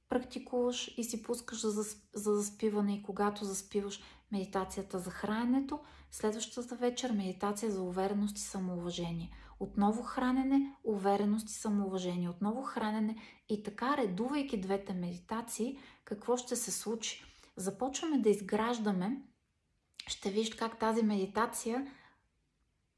практикуваш 0.10 0.93
и 0.98 1.03
си 1.03 1.24
пускаш 1.24 1.62
за, 1.62 1.83
за 2.13 2.36
заспиване 2.36 2.95
и 2.95 3.03
когато 3.03 3.45
заспиваш 3.45 4.01
медитацията 4.31 5.00
за 5.00 5.11
храненето, 5.11 5.79
следващата 6.11 6.75
вечер 6.75 7.11
медитация 7.11 7.71
за 7.71 7.81
увереност 7.81 8.38
и 8.38 8.41
самоуважение. 8.41 9.31
Отново 9.59 10.03
хранене, 10.03 10.75
увереност 10.83 11.50
и 11.50 11.53
самоуважение. 11.53 12.29
Отново 12.29 12.61
хранене 12.61 13.15
и 13.50 13.63
така 13.63 13.97
редувайки 13.97 14.61
двете 14.61 14.93
медитации, 14.93 15.77
какво 16.03 16.38
ще 16.38 16.55
се 16.55 16.71
случи? 16.71 17.23
Започваме 17.55 18.17
да 18.17 18.29
изграждаме, 18.29 19.21
ще 20.07 20.29
виж 20.29 20.55
как 20.55 20.79
тази 20.79 21.03
медитация 21.03 21.88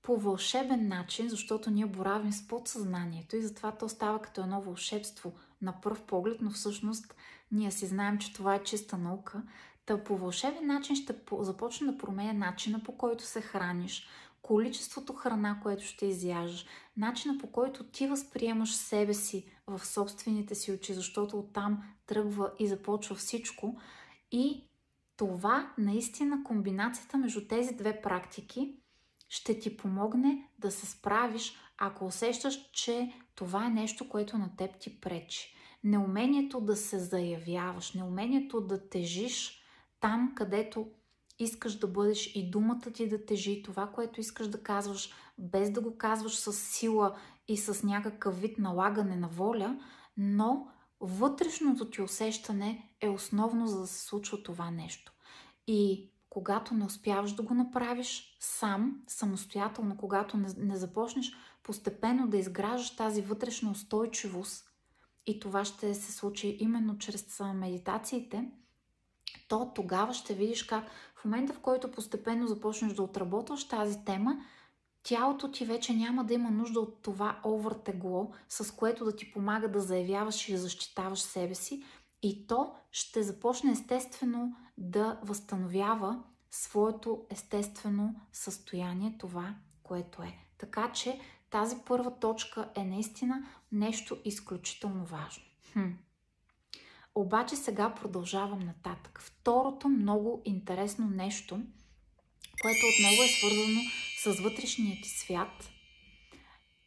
по 0.02 0.18
вълшебен 0.18 0.88
начин, 0.88 1.30
защото 1.30 1.70
ние 1.70 1.86
боравим 1.86 2.32
с 2.32 2.48
подсъзнанието 2.48 3.36
и 3.36 3.42
затова 3.42 3.72
то 3.72 3.90
става 3.90 4.22
като 4.22 4.42
едно 4.42 4.62
вълшебство 4.62 5.34
на 5.62 5.82
пръв 5.82 6.02
поглед, 6.02 6.38
но 6.42 6.52
всъщност 6.52 7.16
ние 7.52 7.72
си 7.72 7.86
знаем, 7.86 8.18
че 8.18 8.34
това 8.34 8.56
е 8.56 8.64
чиста 8.64 8.98
наука. 8.98 9.44
Та 9.86 10.04
по 10.04 10.18
вълшебен 10.18 10.68
начин 10.68 10.96
ще 10.96 11.16
започне 11.40 11.92
да 11.92 11.98
променя 11.98 12.34
начина 12.34 12.84
по 12.84 12.98
който 12.98 13.24
се 13.24 13.42
храниш, 13.42 14.08
количеството 14.42 15.14
храна, 15.14 15.60
което 15.64 15.84
ще 15.84 16.06
изяждаш, 16.06 16.66
начина 16.98 17.38
по 17.38 17.48
който 17.48 17.84
ти 17.84 18.08
възприемаш 18.08 18.74
себе 18.74 19.14
си 19.14 19.46
в 19.68 19.86
собствените 19.86 20.56
си 20.56 20.72
очи, 20.72 20.94
защото 20.94 21.40
оттам 21.40 21.84
тръгва 22.06 22.52
и 22.60 22.68
започва 22.68 23.16
всичко. 23.16 23.80
И 24.32 24.64
това 25.18 25.74
наистина 25.78 26.44
комбинацията 26.44 27.18
между 27.18 27.48
тези 27.48 27.76
две 27.76 28.02
практики 28.02 28.76
ще 29.30 29.60
ти 29.60 29.78
помогне 29.78 30.48
да 30.60 30.72
се 30.72 30.86
справиш, 30.86 31.56
ако 31.78 32.06
усещаш, 32.06 32.70
че 32.72 33.14
това 33.36 33.66
е 33.66 33.70
нещо, 33.70 34.10
което 34.10 34.38
на 34.38 34.56
теб 34.58 34.80
ти 34.80 35.02
пречи. 35.02 35.56
Неумението 35.84 36.62
да 36.62 36.76
се 36.76 37.00
заявяваш, 37.00 37.94
неумението 37.94 38.62
да 38.62 38.90
тежиш 38.90 39.63
там, 40.04 40.34
където 40.36 40.88
искаш 41.40 41.80
да 41.80 41.88
бъдеш 41.88 42.36
и 42.36 42.52
думата 42.52 42.92
ти 42.94 43.10
да 43.10 43.26
тежи, 43.26 43.64
това, 43.64 43.88
което 43.88 44.20
искаш 44.20 44.48
да 44.48 44.64
казваш, 44.64 45.14
без 45.38 45.72
да 45.72 45.82
го 45.82 45.98
казваш 45.98 46.36
с 46.36 46.54
сила 46.54 47.18
и 47.48 47.58
с 47.58 47.84
някакъв 47.84 48.42
вид 48.42 48.58
налагане 48.58 49.16
на 49.16 49.28
воля, 49.28 49.80
но 50.18 50.68
вътрешното 51.00 51.90
ти 51.90 52.02
усещане 52.02 52.96
е 53.02 53.10
основно 53.10 53.68
за 53.68 53.80
да 53.80 53.88
се 53.88 54.06
случва 54.06 54.44
това 54.44 54.72
нещо. 54.72 55.14
И 55.68 56.12
когато 56.30 56.74
не 56.74 56.86
успяваш 56.86 57.32
да 57.34 57.44
го 57.44 57.54
направиш 57.54 58.38
сам, 58.40 59.04
самостоятелно, 59.08 59.98
когато 59.98 60.38
не, 60.38 60.48
не 60.58 60.76
започнеш 60.76 61.32
постепенно 61.64 62.28
да 62.28 62.38
изграждаш 62.38 62.96
тази 62.96 63.22
вътрешна 63.22 63.72
устойчивост, 63.72 64.70
и 65.26 65.40
това 65.40 65.66
ще 65.66 65.94
се 65.94 66.12
случи 66.12 66.58
именно 66.60 66.98
чрез 66.98 67.40
медитациите, 67.54 68.52
то 69.48 69.72
тогава 69.76 70.14
ще 70.14 70.34
видиш 70.34 70.64
как 70.64 70.84
в 71.16 71.26
момента, 71.26 71.54
в 71.54 71.60
който 71.60 71.92
постепенно 71.92 72.48
започнеш 72.48 72.94
да 72.94 73.04
отработваш 73.04 73.68
тази 73.68 74.06
тема, 74.06 74.36
тялото 75.04 75.52
ти 75.52 75.66
вече 75.66 75.94
няма 75.94 76.24
да 76.24 76.34
има 76.34 76.52
нужда 76.52 76.80
от 76.80 77.02
това 77.02 77.40
овъртегло, 77.46 78.32
с 78.50 78.76
което 78.76 79.06
да 79.06 79.16
ти 79.16 79.32
помага 79.32 79.72
да 79.72 79.82
заявяваш 79.82 80.50
и 80.50 80.58
защитаваш 80.58 81.20
себе 81.20 81.56
си, 81.56 81.84
и 82.22 82.48
то 82.48 82.74
ще 82.92 83.24
започне 83.24 83.72
естествено 83.72 84.56
да 84.78 85.20
възстановява 85.24 86.24
своето 86.52 87.26
естествено 87.30 88.16
състояние, 88.32 89.16
това, 89.20 89.56
което 89.84 90.24
е. 90.24 90.38
Така 90.58 90.92
че 90.92 91.20
тази 91.50 91.76
първа 91.86 92.20
точка 92.20 92.70
е 92.76 92.84
наистина 92.84 93.48
нещо 93.72 94.18
изключително 94.26 95.06
важно. 95.06 95.44
Хм. 95.74 95.90
Обаче 97.16 97.56
сега 97.56 97.96
продължавам 97.96 98.60
нататък. 98.60 99.20
Второто 99.22 99.90
много 99.90 100.42
интересно 100.46 101.10
нещо, 101.10 101.62
което 102.62 102.80
отново 102.88 103.24
е 103.24 103.28
свързано 103.28 103.82
с 104.24 104.44
вътрешния 104.44 104.98
ти 105.04 105.10
свят 105.10 105.70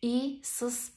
и 0.03 0.41
с 0.43 0.93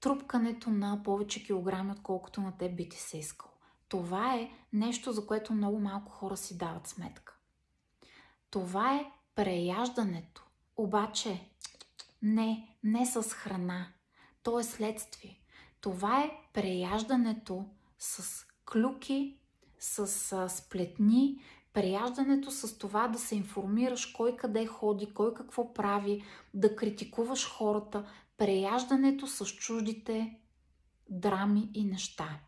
трупкането 0.00 0.70
на 0.70 1.02
повече 1.02 1.44
килограми, 1.44 1.92
отколкото 1.92 2.40
на 2.40 2.58
теб 2.58 2.76
би 2.76 2.88
ти 2.88 2.96
се 2.96 3.18
искал. 3.18 3.50
Това 3.88 4.34
е 4.34 4.50
нещо, 4.72 5.12
за 5.12 5.26
което 5.26 5.52
много 5.52 5.78
малко 5.78 6.12
хора 6.12 6.36
си 6.36 6.58
дават 6.58 6.86
сметка. 6.86 7.36
Това 8.50 8.96
е 8.96 9.10
преяждането. 9.34 10.44
Обаче, 10.76 11.48
не, 12.22 12.76
не 12.84 13.06
с 13.06 13.22
храна. 13.22 13.86
То 14.42 14.58
е 14.58 14.64
следствие. 14.64 15.40
Това 15.80 16.22
е 16.22 16.30
преяждането 16.52 17.64
с 17.98 18.46
клюки, 18.72 19.38
с 19.78 20.48
сплетни, 20.48 21.40
преяждането 21.72 22.50
с 22.50 22.78
това 22.78 23.08
да 23.08 23.18
се 23.18 23.36
информираш 23.36 24.06
кой 24.06 24.36
къде 24.36 24.66
ходи, 24.66 25.14
кой 25.14 25.34
какво 25.34 25.74
прави, 25.74 26.24
да 26.54 26.76
критикуваш 26.76 27.48
хората, 27.48 28.06
преяждането 28.36 29.26
с 29.26 29.46
чуждите 29.46 30.38
драми 31.10 31.70
и 31.74 31.84
неща. 31.84 32.40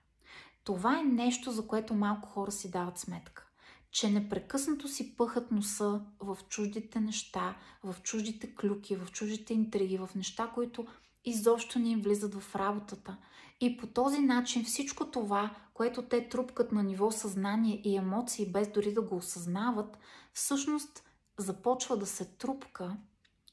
Това 0.64 1.00
е 1.00 1.02
нещо, 1.02 1.50
за 1.50 1.66
което 1.66 1.94
малко 1.94 2.28
хора 2.28 2.52
си 2.52 2.70
дават 2.70 2.98
сметка. 2.98 3.46
Че 3.90 4.10
непрекъснато 4.10 4.88
си 4.88 5.16
пъхат 5.16 5.50
носа 5.50 6.00
в 6.20 6.38
чуждите 6.48 7.00
неща, 7.00 7.56
в 7.84 7.96
чуждите 8.02 8.54
клюки, 8.54 8.96
в 8.96 9.12
чуждите 9.12 9.54
интриги, 9.54 9.98
в 9.98 10.10
неща, 10.14 10.50
които 10.54 10.86
изобщо 11.24 11.78
не 11.78 11.90
им 11.90 12.00
влизат 12.00 12.34
в 12.34 12.56
работата. 12.56 13.16
И 13.60 13.76
по 13.76 13.86
този 13.86 14.20
начин 14.20 14.64
всичко 14.64 15.10
това, 15.10 15.50
което 15.74 16.02
те 16.02 16.28
трупкат 16.28 16.72
на 16.72 16.82
ниво 16.82 17.10
съзнание 17.10 17.80
и 17.84 17.96
емоции, 17.96 18.52
без 18.52 18.68
дори 18.68 18.92
да 18.92 19.02
го 19.02 19.16
осъзнават, 19.16 19.98
всъщност 20.32 21.04
започва 21.38 21.96
да 21.96 22.06
се 22.06 22.24
трупка 22.24 22.96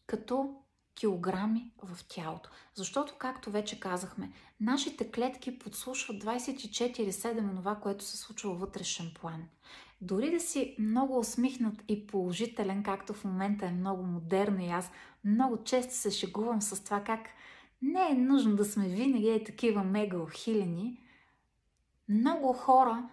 като 0.07 0.55
килограми 0.95 1.71
в 1.83 2.05
тялото. 2.07 2.49
Защото, 2.75 3.15
както 3.17 3.51
вече 3.51 3.79
казахме, 3.79 4.31
нашите 4.59 5.11
клетки 5.11 5.59
подслушват 5.59 6.23
24-7 6.23 7.55
това, 7.55 7.75
което 7.75 8.03
се 8.03 8.17
случва 8.17 8.49
във 8.49 8.59
вътрешен 8.59 9.11
план. 9.21 9.43
Дори 10.01 10.31
да 10.31 10.39
си 10.39 10.75
много 10.79 11.19
усмихнат 11.19 11.83
и 11.87 12.07
положителен, 12.07 12.83
както 12.83 13.13
в 13.13 13.23
момента 13.23 13.65
е 13.65 13.71
много 13.71 14.03
модерно 14.03 14.63
и 14.63 14.69
аз 14.69 14.91
много 15.23 15.63
често 15.63 15.93
се 15.93 16.11
шегувам 16.11 16.61
с 16.61 16.83
това 16.83 17.03
как 17.03 17.21
Не 17.81 18.09
е 18.11 18.13
нужно 18.13 18.55
да 18.55 18.65
сме 18.65 18.87
винаги 18.87 19.29
е 19.29 19.43
такива 19.43 19.83
мега 19.83 20.17
охилени. 20.17 21.01
Много 22.09 22.53
хора 22.53 23.09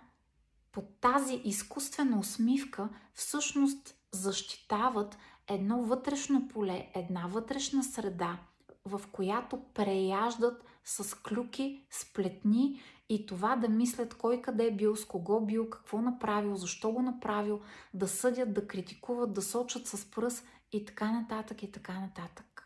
под 0.73 1.00
тази 1.00 1.40
изкуствена 1.44 2.18
усмивка 2.18 2.88
всъщност 3.14 3.94
защитават 4.12 5.18
едно 5.49 5.83
вътрешно 5.83 6.49
поле, 6.49 6.90
една 6.94 7.26
вътрешна 7.26 7.85
среда, 7.85 8.38
в 8.85 9.02
която 9.12 9.62
преяждат 9.75 10.64
с 10.85 11.14
клюки, 11.23 11.87
сплетни 11.90 12.80
и 13.09 13.26
това 13.26 13.56
да 13.56 13.68
мислят 13.68 14.14
кой 14.14 14.42
къде 14.42 14.66
е 14.66 14.76
бил, 14.76 14.97
с 14.97 15.04
кого 15.04 15.40
бил, 15.40 15.71
какво 15.71 16.00
направил, 16.00 16.56
защо 16.56 16.92
го 16.92 17.02
направил, 17.02 17.61
да 17.94 18.09
съдят, 18.09 18.54
да 18.54 18.66
критикуват, 18.66 19.33
да 19.33 19.42
сочат 19.42 19.87
с 19.87 20.11
пръст 20.11 20.47
и 20.73 20.85
така 20.85 21.12
нататък 21.12 21.62
и 21.62 21.73
така 21.73 22.00
нататък. 22.00 22.63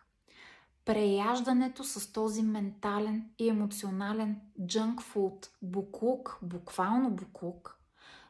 Преяждането 0.88 1.85
с 1.85 2.12
този 2.12 2.42
ментален 2.42 3.30
и 3.38 3.49
емоционален 3.49 4.40
junk 4.61 4.95
food, 4.95 5.49
буклук, 5.62 6.38
буквално 6.42 7.11
буклук, 7.11 7.78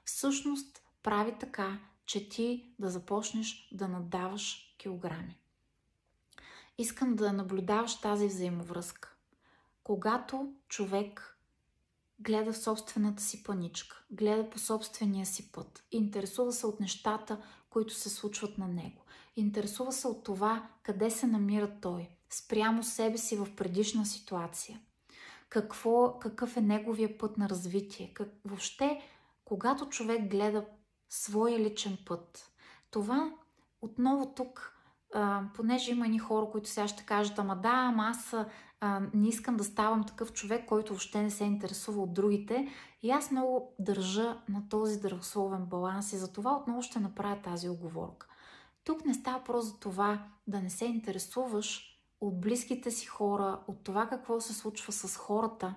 всъщност 0.05 0.83
прави 1.03 1.35
така, 1.41 1.79
че 2.07 2.29
ти 2.29 2.75
да 2.79 2.91
започнеш 2.91 3.69
да 3.73 3.89
надаваш 3.89 4.75
килограми. 4.79 5.41
Искам 6.79 7.17
да 7.17 7.33
наблюдаваш 7.33 8.01
тази 8.01 8.27
взаимовръзка. 8.27 9.15
Когато 9.85 10.53
човек 10.69 11.39
гледа 12.21 12.53
в 12.53 12.59
собствената 12.59 13.23
си 13.23 13.43
паничка, 13.43 14.05
гледа 14.11 14.51
по 14.51 14.59
собствения 14.59 15.27
си 15.27 15.53
път, 15.53 15.85
интересува 15.91 16.53
се 16.53 16.67
от 16.67 16.81
нещата, 16.81 17.43
които 17.71 17.95
се 17.95 18.09
случват 18.09 18.59
на 18.59 18.69
него, 18.69 19.03
интересува 19.37 19.93
се 19.93 20.09
от 20.09 20.25
това 20.25 20.69
къде 20.83 21.11
се 21.11 21.27
намира 21.27 21.81
той, 21.81 22.09
спрямо 22.31 22.83
себе 22.83 23.19
си 23.19 23.37
в 23.37 23.57
предишна 23.57 24.07
ситуация, 24.07 24.81
какво, 25.49 26.19
какъв 26.19 26.57
е 26.57 26.61
неговия 26.61 27.19
път 27.19 27.39
на 27.39 27.49
развитие, 27.49 28.13
как, 28.15 28.29
въобще, 28.45 29.01
когато 29.45 29.89
човек 29.89 30.31
гледа 30.31 30.65
своя 31.09 31.59
личен 31.59 31.99
път, 32.07 32.53
това 32.91 33.33
отново 33.83 34.35
тук 34.35 34.79
а, 35.15 35.43
понеже 35.55 35.91
има 35.91 36.05
едни 36.05 36.19
хора, 36.19 36.47
които 36.51 36.69
сега 36.69 36.89
ще 36.89 37.05
кажат, 37.05 37.39
ама 37.39 37.57
да, 37.57 37.73
ама 37.73 38.05
аз 38.05 38.35
а, 38.81 39.01
не 39.15 39.29
искам 39.29 39.57
да 39.57 39.65
ставам 39.65 40.05
такъв 40.05 40.33
човек, 40.33 40.67
който 40.67 40.93
въобще 40.93 41.23
не 41.23 41.31
се 41.31 41.45
интересува 41.45 42.03
от 42.03 42.13
другите. 42.13 42.69
И 43.03 43.11
аз 43.11 43.31
много 43.31 43.75
държа 43.79 44.41
на 44.49 44.69
този 44.69 44.95
здравословен 44.95 45.65
баланс 45.65 46.13
и 46.13 46.19
за 46.19 46.33
това 46.33 46.57
отново 46.57 46.83
ще 46.83 47.01
направя 47.01 47.43
тази 47.43 47.69
оговорка. 47.69 48.27
Тук 48.85 49.05
не 49.05 49.15
става 49.15 49.45
просто 49.45 49.81
това 49.81 50.27
да 50.47 50.61
не 50.61 50.71
се 50.71 50.85
интересуваш 50.85 51.98
от 52.21 52.41
близките 52.41 52.91
си 52.91 53.07
хора, 53.07 53.61
от 53.67 53.85
това 53.85 54.07
какво 54.07 54.41
се 54.41 54.55
случва 54.55 54.93
с 54.93 55.17
хората. 55.17 55.75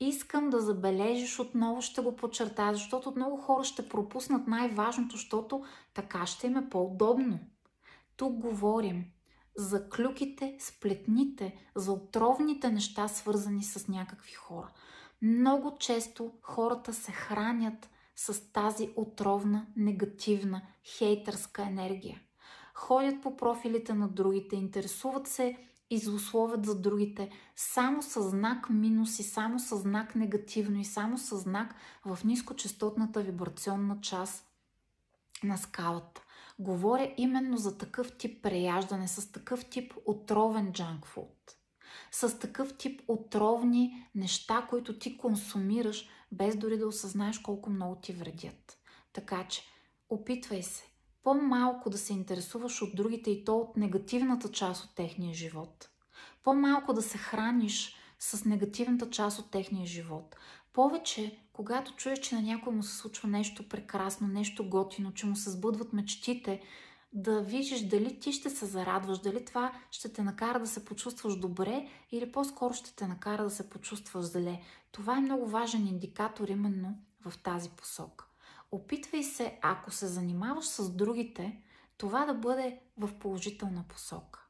Искам 0.00 0.50
да 0.50 0.60
забележиш, 0.60 1.38
отново 1.38 1.82
ще 1.82 2.00
го 2.00 2.16
подчертая, 2.16 2.74
защото 2.74 3.12
много 3.16 3.36
хора 3.36 3.64
ще 3.64 3.88
пропуснат 3.88 4.46
най-важното, 4.46 5.16
защото 5.16 5.64
така 5.94 6.26
ще 6.26 6.46
им 6.46 6.56
е 6.56 6.70
по-удобно. 6.70 7.38
Тук 8.16 8.38
говорим 8.38 9.04
за 9.56 9.88
клюките, 9.88 10.56
сплетните, 10.58 11.70
за 11.74 11.92
отровните 11.92 12.70
неща, 12.70 13.08
свързани 13.08 13.62
с 13.62 13.88
някакви 13.88 14.32
хора. 14.32 14.72
Много 15.22 15.76
често 15.78 16.32
хората 16.42 16.94
се 16.94 17.12
хранят 17.12 17.90
с 18.16 18.52
тази 18.52 18.90
отровна, 18.96 19.66
негативна, 19.76 20.62
хейтърска 20.98 21.62
енергия. 21.62 22.20
Ходят 22.74 23.22
по 23.22 23.36
профилите 23.36 23.94
на 23.94 24.08
другите, 24.08 24.56
интересуват 24.56 25.26
се 25.26 25.56
и 25.90 25.98
злословят 25.98 26.66
за 26.66 26.80
другите, 26.80 27.30
само 27.56 28.02
с 28.02 28.22
знак 28.22 28.70
минус 28.70 29.18
и 29.18 29.22
само 29.22 29.58
с 29.58 29.76
знак 29.76 30.14
негативно 30.14 30.80
и 30.80 30.84
само 30.84 31.18
с 31.18 31.36
знак 31.36 31.74
в 32.04 32.18
нискочастотната 32.24 33.22
вибрационна 33.22 34.00
част 34.00 34.46
на 35.44 35.56
скалата. 35.56 36.22
Говоря 36.58 37.14
именно 37.16 37.56
за 37.56 37.78
такъв 37.78 38.16
тип 38.16 38.42
преяждане, 38.42 39.08
с 39.08 39.32
такъв 39.32 39.64
тип 39.64 39.94
отровен 40.06 40.72
фуд. 41.04 41.56
С 42.10 42.38
такъв 42.38 42.76
тип 42.76 43.00
отровни 43.08 44.08
неща, 44.14 44.66
които 44.70 44.98
ти 44.98 45.18
консумираш, 45.18 46.08
без 46.32 46.56
дори 46.56 46.78
да 46.78 46.86
осъзнаеш 46.86 47.38
колко 47.38 47.70
много 47.70 47.96
ти 47.96 48.12
вредят. 48.12 48.78
Така 49.12 49.46
че, 49.48 49.62
опитвай 50.10 50.62
се 50.62 50.93
по-малко 51.24 51.90
да 51.90 51.98
се 51.98 52.12
интересуваш 52.12 52.82
от 52.82 52.96
другите 52.96 53.30
и 53.30 53.44
то 53.44 53.58
от 53.58 53.76
негативната 53.76 54.50
част 54.50 54.84
от 54.84 54.94
техния 54.94 55.34
живот. 55.34 55.88
По-малко 56.42 56.92
да 56.92 57.02
се 57.02 57.18
храниш 57.18 57.96
с 58.18 58.44
негативната 58.44 59.10
част 59.10 59.38
от 59.38 59.50
техния 59.50 59.86
живот. 59.86 60.36
Повече, 60.72 61.38
когато 61.52 61.96
чуеш, 61.96 62.18
че 62.18 62.34
на 62.34 62.42
някой 62.42 62.72
му 62.74 62.82
се 62.82 62.96
случва 62.96 63.28
нещо 63.28 63.68
прекрасно, 63.68 64.28
нещо 64.28 64.68
готино, 64.68 65.14
че 65.14 65.26
му 65.26 65.36
се 65.36 65.50
сбъдват 65.50 65.92
мечтите, 65.92 66.62
да 67.12 67.40
видиш 67.40 67.80
дали 67.80 68.20
ти 68.20 68.32
ще 68.32 68.50
се 68.50 68.66
зарадваш, 68.66 69.18
дали 69.18 69.44
това 69.44 69.72
ще 69.90 70.12
те 70.12 70.22
накара 70.22 70.60
да 70.60 70.66
се 70.66 70.84
почувстваш 70.84 71.36
добре 71.36 71.88
или 72.12 72.32
по-скоро 72.32 72.74
ще 72.74 72.94
те 72.94 73.06
накара 73.06 73.44
да 73.44 73.50
се 73.50 73.70
почувстваш 73.70 74.24
зле. 74.24 74.60
Това 74.92 75.16
е 75.18 75.20
много 75.20 75.46
важен 75.46 75.86
индикатор 75.86 76.48
именно 76.48 76.98
в 77.26 77.38
тази 77.38 77.70
посока. 77.70 78.26
Опитвай 78.72 79.22
се, 79.22 79.58
ако 79.62 79.90
се 79.90 80.06
занимаваш 80.06 80.64
с 80.64 80.90
другите, 80.90 81.62
това 81.96 82.26
да 82.26 82.34
бъде 82.34 82.80
в 82.98 83.18
положителна 83.18 83.84
посока. 83.88 84.40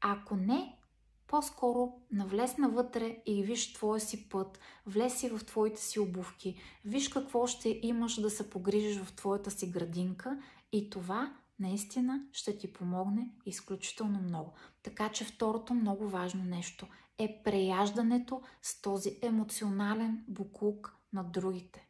ако 0.00 0.36
не, 0.36 0.78
по-скоро 1.26 1.92
навлез 2.10 2.58
навътре 2.58 3.16
и 3.26 3.42
виж 3.42 3.72
твоя 3.72 4.00
си 4.00 4.28
път, 4.28 4.58
влез 4.86 5.18
си 5.18 5.28
в 5.28 5.44
твоите 5.44 5.82
си 5.82 6.00
обувки, 6.00 6.60
виж 6.84 7.08
какво 7.08 7.46
ще 7.46 7.80
имаш 7.82 8.20
да 8.20 8.30
се 8.30 8.50
погрижиш 8.50 9.02
в 9.02 9.12
твоята 9.12 9.50
си 9.50 9.70
градинка 9.70 10.42
и 10.72 10.90
това 10.90 11.36
наистина 11.60 12.26
ще 12.32 12.58
ти 12.58 12.72
помогне 12.72 13.30
изключително 13.46 14.20
много. 14.20 14.52
Така 14.82 15.08
че 15.08 15.24
второто 15.24 15.74
много 15.74 16.08
важно 16.08 16.44
нещо 16.44 16.86
е 17.18 17.42
преяждането 17.44 18.42
с 18.62 18.82
този 18.82 19.18
емоционален 19.22 20.24
буклук 20.28 20.96
на 21.12 21.24
другите. 21.24 21.88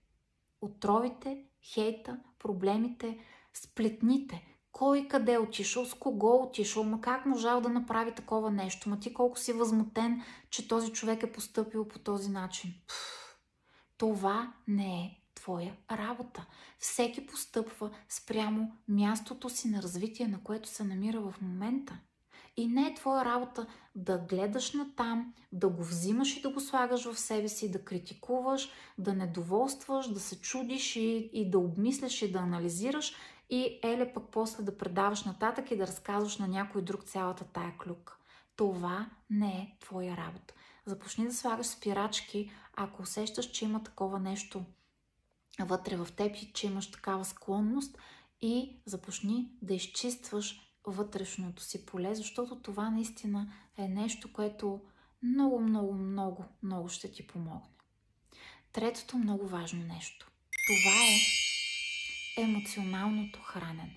Отровите, 0.61 1.44
хейта, 1.62 2.18
проблемите, 2.38 3.18
сплетните, 3.55 4.59
кой 4.73 5.09
къде 5.09 5.33
е 5.33 5.38
отишъл, 5.38 5.85
с 5.85 5.94
кого 5.94 6.35
е 6.35 6.47
отишъл, 6.47 6.85
ма 6.85 7.01
как 7.01 7.27
можал 7.27 7.61
да 7.61 7.68
направи 7.68 8.14
такова 8.14 8.51
нещо, 8.51 8.88
ма 8.88 9.01
ти 9.01 9.14
колко 9.14 9.38
си 9.38 9.53
възмутен, 9.53 10.23
че 10.51 10.68
този 10.68 10.92
човек 10.92 11.23
е 11.23 11.33
поступил 11.33 11.88
по 11.88 11.99
този 11.99 12.31
начин. 12.31 12.75
Пфф, 12.88 13.38
това 13.99 14.55
не 14.68 15.03
е 15.03 15.18
твоя 15.35 15.77
работа. 15.90 16.47
Всеки 16.79 17.27
постъпва 17.27 17.90
спрямо 18.09 18.73
мястото 18.88 19.51
си 19.51 19.68
на 19.68 19.83
развитие, 19.83 20.29
на 20.29 20.42
което 20.42 20.68
се 20.68 20.85
намира 20.85 21.21
в 21.21 21.35
момента. 21.42 21.99
И 22.59 22.66
не 22.66 22.87
е 22.87 22.94
твоя 22.94 23.25
работа 23.25 23.66
да 23.94 24.18
гледаш 24.18 24.73
на 24.73 24.94
там, 24.97 25.35
да 25.53 25.68
го 25.68 25.85
взимаш 25.85 26.37
и 26.37 26.40
да 26.40 26.51
го 26.51 26.61
слагаш 26.61 27.05
в 27.05 27.18
себе 27.18 27.49
си, 27.49 27.71
да 27.71 27.85
критикуваш, 27.85 28.71
да 28.99 29.14
недоволстваш, 29.14 30.09
да 30.09 30.21
се 30.21 30.40
чудиш 30.40 30.97
и, 30.97 31.31
и 31.33 31.51
да 31.51 31.59
обмисляш 31.59 32.23
и 32.23 32.33
да 32.33 32.38
анализираш 32.38 33.14
и 33.51 33.79
еле 33.83 34.12
пък 34.12 34.25
после 34.33 34.62
да 34.62 34.79
предаваш 34.79 35.25
нататък 35.25 35.71
и 35.71 35.77
да 35.77 35.87
разказваш 35.87 36.38
на 36.38 36.49
някой 36.49 36.83
друг 36.83 37.05
цялата 37.05 37.44
тая 37.44 37.75
клюк. 37.79 38.18
Това 38.57 39.11
не 39.31 39.49
е 39.49 39.77
твоя 39.81 40.16
работа. 40.16 40.55
Започни 40.87 41.25
да 41.25 41.35
слагаш 41.35 41.66
спирачки, 41.66 42.51
ако 42.77 43.03
усещаш, 43.03 43.51
че 43.51 43.64
има 43.64 43.83
такова 43.83 44.18
нещо 44.18 44.64
вътре 45.61 45.97
в 45.97 46.09
теб 46.16 46.37
и 46.37 46.53
че 46.53 46.66
имаш 46.66 46.90
такава 46.90 47.25
склонност 47.25 47.99
и 48.40 48.81
започни 48.87 49.51
да 49.62 49.75
изчистваш 49.75 50.67
вътрешното 50.87 51.62
си 51.62 51.87
поле, 51.87 52.14
защото 52.14 52.62
това 52.62 52.91
наистина 52.91 53.53
е 53.77 53.88
нещо, 53.88 54.33
което 54.33 54.81
много, 55.23 55.61
много, 55.61 55.95
много, 55.95 56.45
много 56.62 56.88
ще 56.88 57.12
ти 57.12 57.27
помогне. 57.27 57.71
Третото 58.73 59.19
много 59.19 59.49
важно 59.49 59.85
нещо. 59.85 60.31
Това 60.67 60.93
е 60.93 62.43
емоционалното 62.43 63.41
хранене. 63.41 63.97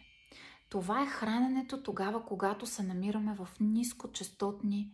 Това 0.69 1.03
е 1.03 1.07
храненето 1.07 1.83
тогава, 1.83 2.25
когато 2.25 2.65
се 2.65 2.83
намираме 2.83 3.35
в 3.35 3.49
нискочастотни 3.59 4.91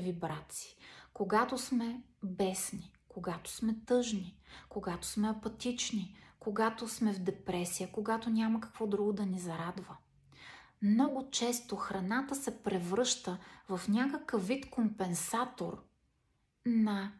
вибрации. 0.00 0.76
Когато 1.12 1.58
сме 1.58 2.02
бесни, 2.22 2.92
когато 3.08 3.50
сме 3.50 3.76
тъжни, 3.86 4.36
когато 4.68 5.06
сме 5.06 5.28
апатични, 5.28 6.16
когато 6.38 6.88
сме 6.88 7.12
в 7.12 7.18
депресия, 7.18 7.92
когато 7.92 8.30
няма 8.30 8.60
какво 8.60 8.86
друго 8.86 9.12
да 9.12 9.26
ни 9.26 9.38
зарадва. 9.38 9.96
Много 10.82 11.30
често 11.30 11.76
храната 11.76 12.34
се 12.34 12.62
превръща 12.62 13.38
в 13.68 13.80
някакъв 13.88 14.46
вид 14.46 14.70
компенсатор 14.70 15.84
на 16.66 17.12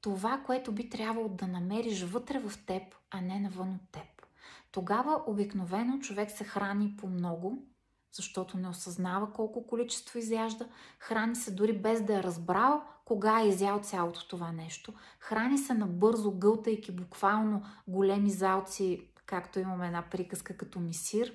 това, 0.00 0.42
което 0.46 0.72
би 0.72 0.88
трябвало 0.88 1.28
да 1.28 1.46
намериш 1.46 2.02
вътре 2.02 2.38
в 2.38 2.64
теб, 2.66 2.82
а 3.10 3.20
не 3.20 3.40
навън 3.40 3.74
от 3.74 3.92
теб. 3.92 4.26
Тогава 4.72 5.22
обикновено 5.26 5.98
човек 5.98 6.30
се 6.30 6.44
храни 6.44 6.96
по 6.96 7.06
много, 7.06 7.66
защото 8.12 8.58
не 8.58 8.68
осъзнава 8.68 9.32
колко 9.32 9.66
количество 9.66 10.18
изяжда, 10.18 10.68
храни 10.98 11.36
се 11.36 11.50
дори 11.50 11.78
без 11.78 12.02
да 12.02 12.18
е 12.18 12.22
разбрал 12.22 12.82
кога 13.04 13.40
е 13.40 13.48
изял 13.48 13.80
цялото 13.80 14.28
това 14.28 14.52
нещо, 14.52 14.94
храни 15.18 15.58
се 15.58 15.74
набързо, 15.74 16.32
гълтайки 16.32 16.92
буквално 16.92 17.62
големи 17.88 18.30
залци, 18.30 19.08
както 19.26 19.58
имаме 19.58 19.86
една 19.86 20.02
приказка 20.10 20.56
като 20.56 20.80
мисир, 20.80 21.34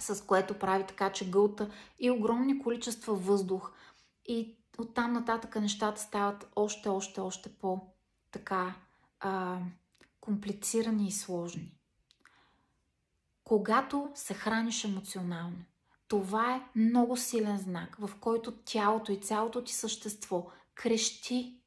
с 0.00 0.24
което 0.26 0.58
прави 0.58 0.86
така, 0.86 1.12
че 1.12 1.30
гълта 1.30 1.70
и 1.98 2.10
огромни 2.10 2.58
количества 2.58 3.14
въздух. 3.14 3.72
И 4.26 4.56
оттам 4.78 5.12
нататък 5.12 5.56
нещата 5.56 6.00
стават 6.00 6.52
още, 6.56 6.88
още, 6.88 7.20
още 7.20 7.48
по-така 7.48 8.74
а, 9.20 9.58
комплицирани 10.20 11.08
и 11.08 11.12
сложни 11.12 11.74
когато 13.44 14.10
се 14.14 14.34
храниш 14.34 14.84
емоционално. 14.84 15.64
Това 16.08 16.54
е 16.54 16.78
много 16.78 17.16
силен 17.16 17.58
знак, 17.58 17.96
в 18.00 18.10
който 18.20 18.52
тялото 18.52 19.12
и 19.12 19.20
цялото 19.20 19.64
ти 19.64 19.72
същество 19.72 20.46
крещи, 20.74 21.60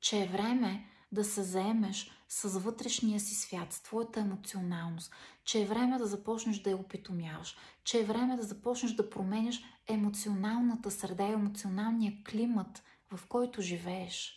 че 0.00 0.22
е 0.22 0.28
време 0.28 0.86
да 1.12 1.24
се 1.24 1.42
заемеш 1.42 2.10
с 2.34 2.58
вътрешния 2.58 3.20
си 3.20 3.34
свят, 3.34 3.72
с 3.72 3.82
твоята 3.82 4.20
емоционалност, 4.20 5.12
че 5.44 5.62
е 5.62 5.66
време 5.66 5.98
да 5.98 6.06
започнеш 6.06 6.58
да 6.58 6.70
я 6.70 6.76
опитомяваш, 6.76 7.56
че 7.84 8.00
е 8.00 8.04
време 8.04 8.36
да 8.36 8.42
започнеш 8.42 8.92
да 8.92 9.10
променяш 9.10 9.62
емоционалната 9.88 10.90
среда 10.90 11.24
и 11.24 11.32
емоционалния 11.32 12.12
климат, 12.30 12.82
в 13.12 13.26
който 13.28 13.62
живееш. 13.62 14.34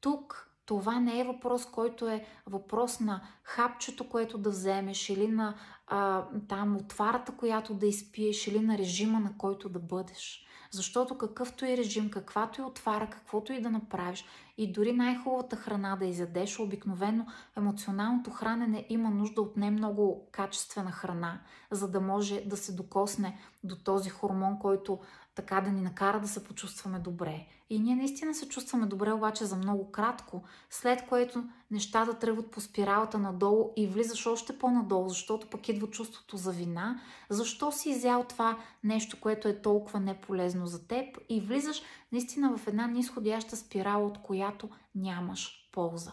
Тук 0.00 0.50
това 0.66 1.00
не 1.00 1.20
е 1.20 1.24
въпрос, 1.24 1.66
който 1.66 2.08
е 2.08 2.26
въпрос 2.46 3.00
на 3.00 3.28
хапчето, 3.42 4.08
което 4.08 4.38
да 4.38 4.50
вземеш 4.50 5.08
или 5.08 5.28
на 5.28 5.54
а, 5.86 6.24
там 6.48 6.76
отварата, 6.76 7.32
която 7.36 7.74
да 7.74 7.86
изпиеш 7.86 8.46
или 8.46 8.60
на 8.60 8.78
режима, 8.78 9.20
на 9.20 9.38
който 9.38 9.68
да 9.68 9.78
бъдеш. 9.78 10.46
Защото 10.76 11.18
какъвто 11.18 11.66
и 11.66 11.76
режим, 11.76 12.10
каквато 12.10 12.60
и 12.60 12.64
отвара, 12.64 13.10
каквото 13.10 13.52
и 13.52 13.60
да 13.60 13.70
направиш, 13.70 14.24
и 14.58 14.72
дори 14.72 14.92
най-хубавата 14.92 15.56
храна 15.56 15.96
да 15.96 16.06
изядеш, 16.06 16.58
обикновено 16.58 17.26
емоционалното 17.56 18.30
хранене 18.30 18.86
има 18.88 19.10
нужда 19.10 19.42
от 19.42 19.56
не 19.56 19.70
много 19.70 20.28
качествена 20.32 20.90
храна, 20.92 21.40
за 21.70 21.88
да 21.88 22.00
може 22.00 22.40
да 22.40 22.56
се 22.56 22.72
докосне 22.72 23.38
до 23.64 23.76
този 23.76 24.10
хормон, 24.10 24.58
който 24.58 24.98
така 25.36 25.60
да 25.60 25.70
ни 25.70 25.80
накара 25.80 26.20
да 26.20 26.28
се 26.28 26.44
почувстваме 26.44 26.98
добре. 26.98 27.46
И 27.70 27.78
ние 27.78 27.96
наистина 27.96 28.34
се 28.34 28.48
чувстваме 28.48 28.86
добре, 28.86 29.12
обаче 29.12 29.44
за 29.44 29.56
много 29.56 29.90
кратко, 29.90 30.42
след 30.70 31.06
което 31.06 31.44
нещата 31.70 32.18
тръгват 32.18 32.50
по 32.50 32.60
спиралата 32.60 33.18
надолу 33.18 33.72
и 33.76 33.86
влизаш 33.86 34.26
още 34.26 34.58
по-надолу, 34.58 35.08
защото 35.08 35.50
пък 35.50 35.68
идва 35.68 35.90
чувството 35.90 36.36
за 36.36 36.52
вина. 36.52 37.00
Защо 37.30 37.72
си 37.72 37.90
изял 37.90 38.24
това 38.24 38.58
нещо, 38.84 39.20
което 39.20 39.48
е 39.48 39.62
толкова 39.62 40.00
неполезно 40.00 40.66
за 40.66 40.86
теб 40.86 41.18
и 41.28 41.40
влизаш 41.40 41.82
наистина 42.12 42.56
в 42.56 42.66
една 42.66 42.86
нисходяща 42.86 43.56
спирала, 43.56 44.06
от 44.06 44.18
която 44.18 44.68
нямаш 44.94 45.70
полза. 45.72 46.12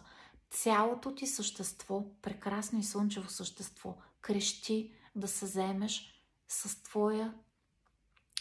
Цялото 0.50 1.16
ти 1.16 1.28
същество, 1.28 2.04
прекрасно 2.22 2.80
и 2.80 2.84
слънчево 2.84 3.30
същество, 3.30 3.96
крещи 4.22 4.94
да 5.16 5.28
се 5.28 5.46
заемеш 5.46 6.24
с 6.48 6.84
твоя 6.84 7.34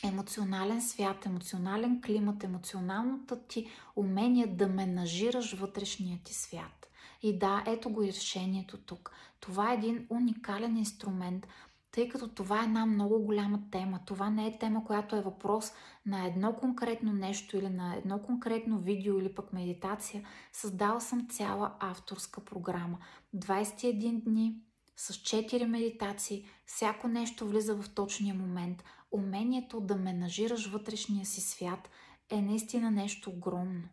емоционален 0.04 0.82
свят, 0.82 1.26
емоционален 1.26 2.02
климат, 2.02 2.44
емоционалното 2.44 3.36
ти 3.36 3.68
умение 3.96 4.46
да 4.46 4.68
менажираш 4.68 5.54
вътрешния 5.54 6.18
ти 6.24 6.34
свят. 6.34 6.88
И 7.22 7.38
да, 7.38 7.64
ето 7.66 7.90
го 7.90 8.02
и 8.02 8.12
решението 8.12 8.78
тук. 8.78 9.12
Това 9.40 9.70
е 9.70 9.74
един 9.74 10.06
уникален 10.10 10.76
инструмент, 10.76 11.46
тъй 11.90 12.08
като 12.08 12.28
това 12.28 12.60
е 12.60 12.64
една 12.64 12.86
много 12.86 13.18
голяма 13.18 13.60
тема. 13.70 14.00
Това 14.06 14.30
не 14.30 14.46
е 14.46 14.58
тема, 14.58 14.84
която 14.84 15.16
е 15.16 15.20
въпрос 15.20 15.72
на 16.06 16.26
едно 16.26 16.56
конкретно 16.56 17.12
нещо 17.12 17.56
или 17.56 17.68
на 17.68 17.96
едно 17.96 18.22
конкретно 18.22 18.78
видео 18.78 19.18
или 19.18 19.34
пък 19.34 19.52
медитация. 19.52 20.24
Създала 20.52 21.00
съм 21.00 21.28
цяла 21.28 21.72
авторска 21.80 22.40
програма. 22.40 22.98
21 23.36 24.22
дни 24.24 24.56
с 24.96 25.12
4 25.12 25.64
медитации. 25.64 26.44
Всяко 26.66 27.09
нещо 27.09 27.48
влиза 27.48 27.74
в 27.74 27.90
точния 27.94 28.35
момент 28.35 28.85
умението 29.12 29.81
да 29.81 29.96
менажираш 29.96 30.66
вътрешния 30.66 31.26
си 31.26 31.40
свят 31.40 31.88
е 32.31 32.42
наистина 32.42 32.90
нещо 32.90 33.31
огромно. 33.31 33.88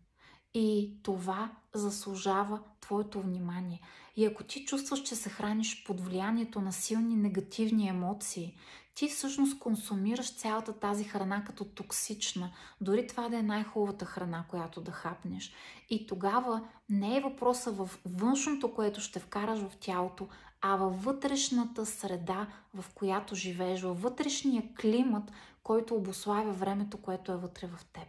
И 0.53 0.97
това 1.03 1.51
заслужава 1.73 2.59
твоето 2.81 3.21
внимание. 3.21 3.81
И 4.15 4.25
ако 4.25 4.43
ти 4.43 4.65
чувстваш, 4.65 5.03
че 5.03 5.15
се 5.15 5.29
храниш 5.29 5.83
под 5.83 6.01
влиянието 6.01 6.61
на 6.61 6.73
силни 6.73 7.15
негативни 7.15 7.87
емоции, 7.87 8.57
ти 8.95 9.07
всъщност 9.07 9.59
консумираш 9.59 10.35
цялата 10.35 10.73
тази 10.73 11.03
храна 11.03 11.43
като 11.43 11.65
токсична, 11.65 12.51
дори 12.81 13.07
това 13.07 13.29
да 13.29 13.37
е 13.37 13.43
най-хубавата 13.43 14.05
храна, 14.05 14.45
която 14.49 14.81
да 14.81 14.91
хапнеш. 14.91 15.53
И 15.89 16.07
тогава 16.07 16.67
не 16.89 17.17
е 17.17 17.21
въпроса 17.21 17.71
в 17.71 17.89
външното, 18.05 18.73
което 18.73 19.01
ще 19.01 19.19
вкараш 19.19 19.59
в 19.59 19.77
тялото, 19.79 20.27
а 20.61 20.75
във 20.75 21.03
вътрешната 21.03 21.85
среда, 21.85 22.47
в 22.73 22.85
която 22.93 23.35
живееш, 23.35 23.81
във 23.81 24.01
вътрешния 24.01 24.63
климат, 24.81 25.31
който 25.63 25.95
обославя 25.95 26.51
времето, 26.51 26.97
което 26.97 27.31
е 27.31 27.37
вътре 27.37 27.67
в 27.67 27.85
теб. 27.93 28.07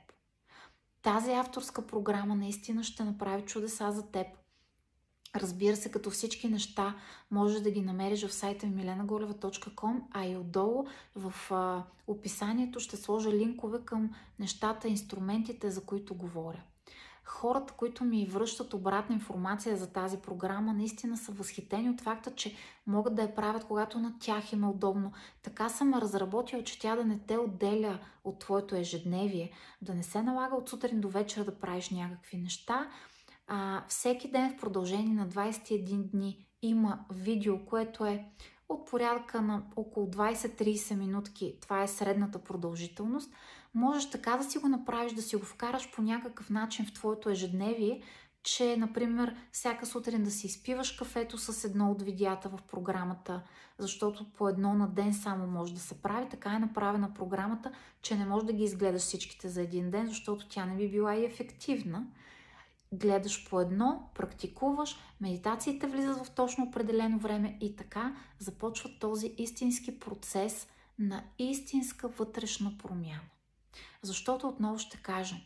Тази 1.03 1.33
авторска 1.33 1.87
програма 1.87 2.35
наистина 2.35 2.85
ще 2.85 3.05
направи 3.05 3.43
чудеса 3.43 3.93
за 3.93 4.11
теб. 4.11 4.27
Разбира 5.37 5.77
се, 5.77 5.91
като 5.91 6.11
всички 6.11 6.49
неща, 6.49 6.97
можеш 7.31 7.61
да 7.61 7.71
ги 7.71 7.81
намериш 7.81 8.27
в 8.27 8.35
сайта 8.35 8.67
milenagoleva.com, 8.67 10.01
а 10.11 10.27
и 10.27 10.37
отдолу 10.37 10.87
в 11.17 11.35
а, 11.51 11.85
описанието 12.07 12.81
ще 12.81 12.97
сложа 12.97 13.31
линкове 13.31 13.85
към 13.85 14.11
нещата, 14.39 14.89
инструментите, 14.89 15.71
за 15.71 15.85
които 15.85 16.15
говоря 16.15 16.63
хората, 17.31 17.75
които 17.77 18.05
ми 18.05 18.27
връщат 18.27 18.75
обратна 18.75 19.15
информация 19.15 19.77
за 19.77 19.93
тази 19.93 20.19
програма, 20.19 20.73
наистина 20.73 21.17
са 21.17 21.33
възхитени 21.33 21.91
от 21.91 22.01
факта, 22.01 22.35
че 22.35 22.57
могат 22.87 23.15
да 23.15 23.23
я 23.23 23.35
правят, 23.35 23.65
когато 23.65 23.99
на 23.99 24.19
тях 24.21 24.53
им 24.53 24.65
е 24.65 24.69
удобно. 24.69 25.13
Така 25.43 25.69
съм 25.69 25.95
разработила, 25.95 26.65
че 26.65 26.79
тя 26.79 26.97
да 26.97 27.05
не 27.05 27.19
те 27.19 27.39
отделя 27.39 27.99
от 28.25 28.39
твоето 28.39 28.77
ежедневие, 28.77 29.51
да 29.83 29.95
не 29.95 30.03
се 30.03 30.23
налага 30.23 30.57
от 30.57 30.69
сутрин 30.69 31.01
до 31.01 31.09
вечер 31.09 31.45
да 31.45 31.59
правиш 31.61 31.91
някакви 31.91 32.37
неща. 32.37 32.91
А, 33.47 33.85
всеки 33.89 34.31
ден 34.31 34.55
в 34.55 34.61
продължение 34.61 35.15
на 35.15 35.29
21 35.29 36.11
дни 36.11 36.47
има 36.63 36.99
видео, 37.11 37.65
което 37.65 38.05
е 38.05 38.25
от 38.69 38.91
порядка 38.91 39.43
на 39.43 39.63
около 39.77 40.07
20-30 40.07 40.95
минутки. 40.95 41.59
Това 41.61 41.83
е 41.83 41.89
средната 41.89 42.39
продължителност– 42.39 43.33
можеш 43.75 44.11
така 44.11 44.37
да 44.37 44.45
си 44.45 44.59
го 44.59 44.69
направиш, 44.69 45.13
да 45.13 45.23
си 45.23 45.37
го 45.37 45.45
вкараш 45.45 45.91
по 45.91 46.03
някакъв 46.03 46.51
начин 46.51 46.87
в 46.87 46.93
твоето 46.93 47.31
ежедневие, 47.31 48.03
че, 48.43 48.77
например, 48.77 49.37
всяка 49.53 49.87
сутрин 49.87 50.23
да 50.23 50.31
си 50.31 50.47
изпиваш 50.47 50.93
кафето 50.93 51.39
с 51.39 51.65
едно 51.65 51.91
от 51.91 52.03
видеята 52.03 52.49
в 52.49 52.59
програмата, 52.71 53.43
защото 53.79 54.33
по 54.33 54.49
едно 54.49 54.75
на 54.75 54.89
ден 54.89 55.15
само 55.15 55.47
може 55.47 55.75
да 55.75 55.81
се 55.81 56.03
прави. 56.03 56.29
Така 56.29 56.51
е 56.51 56.59
направена 56.59 57.15
програмата, 57.15 57.73
че 58.03 58.17
не 58.17 58.27
можеш 58.27 58.47
да 58.47 58.53
ги 58.53 58.65
изгледаш 58.65 59.03
всичките 59.03 59.49
за 59.49 59.63
един 59.63 59.91
ден, 59.91 60.07
защото 60.07 60.49
тя 60.49 60.67
не 60.67 60.77
би 60.77 60.91
била 60.91 61.15
и 61.15 61.25
ефективна. 61.25 62.07
Гледаш 62.93 63.49
по 63.51 63.61
едно, 63.61 64.11
практикуваш, 64.15 64.99
медитациите 65.21 65.87
влизат 65.87 66.27
в 66.27 66.31
точно 66.31 66.65
определено 66.65 67.19
време 67.19 67.59
и 67.61 67.77
така 67.77 68.17
започва 68.39 68.91
този 69.01 69.35
истински 69.39 70.01
процес 70.01 70.69
на 70.99 71.25
истинска 71.39 72.09
вътрешна 72.09 72.79
промяна. 72.79 73.21
Защото 74.03 74.49
отново 74.49 74.79
ще 74.79 74.97
кажа, 74.97 75.37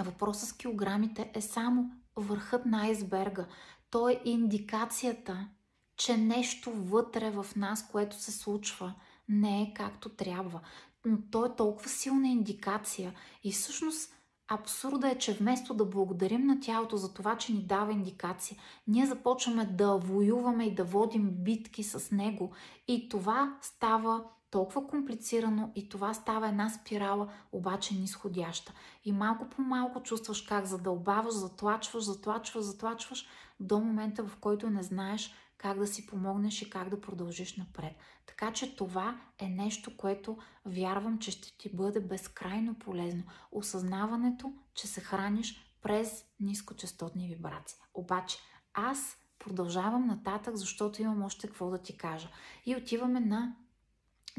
въпросът 0.00 0.48
с 0.48 0.52
килограмите 0.52 1.30
е 1.34 1.40
само 1.40 1.90
върхът 2.16 2.66
на 2.66 2.82
айсберга. 2.82 3.46
То 3.90 4.08
е 4.08 4.20
индикацията, 4.24 5.48
че 5.96 6.16
нещо 6.16 6.72
вътре 6.72 7.30
в 7.30 7.46
нас, 7.56 7.88
което 7.90 8.16
се 8.16 8.32
случва, 8.32 8.94
не 9.28 9.62
е 9.62 9.74
както 9.74 10.08
трябва. 10.08 10.60
Но 11.04 11.18
то 11.30 11.46
е 11.46 11.56
толкова 11.56 11.88
силна 11.88 12.28
индикация 12.28 13.14
и 13.44 13.52
всъщност 13.52 14.14
Абсурда 14.50 15.10
е, 15.10 15.18
че 15.18 15.34
вместо 15.34 15.74
да 15.74 15.84
благодарим 15.84 16.46
на 16.46 16.60
тялото 16.60 16.96
за 16.96 17.14
това, 17.14 17.36
че 17.36 17.52
ни 17.52 17.62
дава 17.62 17.92
индикация, 17.92 18.58
ние 18.86 19.06
започваме 19.06 19.64
да 19.64 19.96
воюваме 19.96 20.64
и 20.64 20.74
да 20.74 20.84
водим 20.84 21.30
битки 21.30 21.82
с 21.82 22.10
него. 22.10 22.52
И 22.88 23.08
това 23.08 23.58
става 23.62 24.24
толкова 24.50 24.86
комплицирано 24.86 25.72
и 25.74 25.88
това 25.88 26.14
става 26.14 26.48
една 26.48 26.70
спирала, 26.70 27.32
обаче 27.52 27.94
нисходяща. 27.94 28.72
И 29.04 29.12
малко 29.12 29.48
по 29.48 29.62
малко 29.62 30.02
чувстваш 30.02 30.42
как 30.42 30.64
задълбаваш, 30.64 31.34
затлачваш, 31.34 32.04
затлачваш, 32.04 32.64
затлачваш 32.64 33.26
до 33.60 33.80
момента, 33.80 34.24
в 34.24 34.36
който 34.36 34.70
не 34.70 34.82
знаеш 34.82 35.34
как 35.58 35.78
да 35.78 35.86
си 35.86 36.06
помогнеш 36.06 36.62
и 36.62 36.70
как 36.70 36.88
да 36.88 37.00
продължиш 37.00 37.56
напред. 37.56 37.92
Така 38.26 38.52
че 38.52 38.76
това 38.76 39.20
е 39.38 39.48
нещо, 39.48 39.96
което 39.96 40.38
вярвам, 40.64 41.18
че 41.18 41.30
ще 41.30 41.58
ти 41.58 41.76
бъде 41.76 42.00
безкрайно 42.00 42.74
полезно. 42.74 43.22
Осъзнаването, 43.52 44.52
че 44.74 44.86
се 44.86 45.00
храниш 45.00 45.74
през 45.82 46.24
нискочастотни 46.40 47.28
вибрации. 47.28 47.78
Обаче 47.94 48.38
аз 48.74 49.16
продължавам 49.38 50.06
нататък, 50.06 50.56
защото 50.56 51.02
имам 51.02 51.22
още 51.22 51.46
какво 51.46 51.70
да 51.70 51.78
ти 51.78 51.96
кажа. 51.96 52.28
И 52.66 52.76
отиваме 52.76 53.20
на 53.20 53.56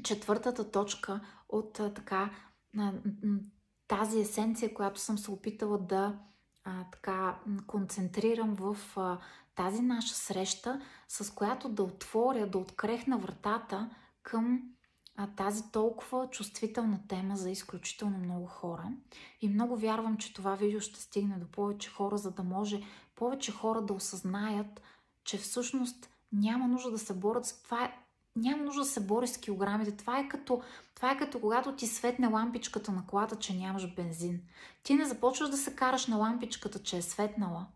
четвъртата 0.04 0.72
точка 0.72 1.22
от 1.50 1.74
така 1.74 2.30
тази 3.88 4.20
есенция, 4.20 4.74
която 4.74 5.00
съм 5.00 5.18
се 5.18 5.32
опитала 5.32 5.78
да 5.78 6.20
а, 6.64 6.86
така 6.92 7.40
концентрирам 7.68 8.56
в 8.56 8.78
а, 8.98 9.18
тази 9.56 9.82
наша 9.82 10.14
среща, 10.16 10.82
с 11.08 11.34
която 11.34 11.70
да 11.70 11.84
отворя, 11.84 12.48
да 12.48 12.58
открехна 12.58 13.18
вратата 13.18 13.90
към 14.24 14.62
а, 15.16 15.28
тази 15.28 15.72
толкова 15.72 16.30
чувствителна 16.30 17.00
тема 17.08 17.38
за 17.38 17.50
изключително 17.50 18.18
много 18.18 18.46
хора. 18.46 18.92
И 19.42 19.50
много 19.50 19.78
вярвам, 19.78 20.18
че 20.18 20.34
това 20.34 20.56
видео 20.56 20.80
ще 20.80 21.02
стигне 21.02 21.38
до 21.38 21.48
повече 21.48 21.90
хора, 21.90 22.18
за 22.18 22.32
да 22.32 22.44
може 22.44 22.82
повече 23.16 23.52
хора 23.52 23.82
да 23.82 23.94
осъзнаят, 23.94 24.82
че 25.24 25.38
всъщност 25.38 26.10
няма 26.32 26.68
нужда 26.68 26.92
да 26.92 27.00
се 27.00 27.14
борят 27.14 27.46
с 27.46 27.64
това. 27.64 27.94
Няма 28.36 28.64
нужда 28.64 28.82
да 28.82 28.88
се 28.88 29.00
бори 29.00 29.28
с 29.28 29.38
килограмите. 29.38 29.98
Това 29.98 30.20
е, 30.20 30.28
като, 30.28 30.62
това 30.96 31.12
е 31.12 31.18
като 31.18 31.40
когато 31.40 31.76
ти 31.76 31.88
светне 31.88 32.28
лампичката 32.28 32.92
на 32.92 33.06
колата, 33.08 33.36
че 33.36 33.54
нямаш 33.54 33.96
бензин. 33.96 34.42
Ти 34.84 34.94
не 34.94 35.06
започваш 35.06 35.50
да 35.50 35.58
се 35.58 35.76
караш 35.76 36.08
на 36.08 36.18
лампичката, 36.18 36.84
че 36.84 36.98
е 36.98 37.02
светнала, 37.02 37.68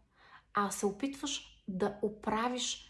а 0.53 0.71
се 0.71 0.85
опитваш 0.85 1.63
да 1.67 1.95
оправиш 2.01 2.89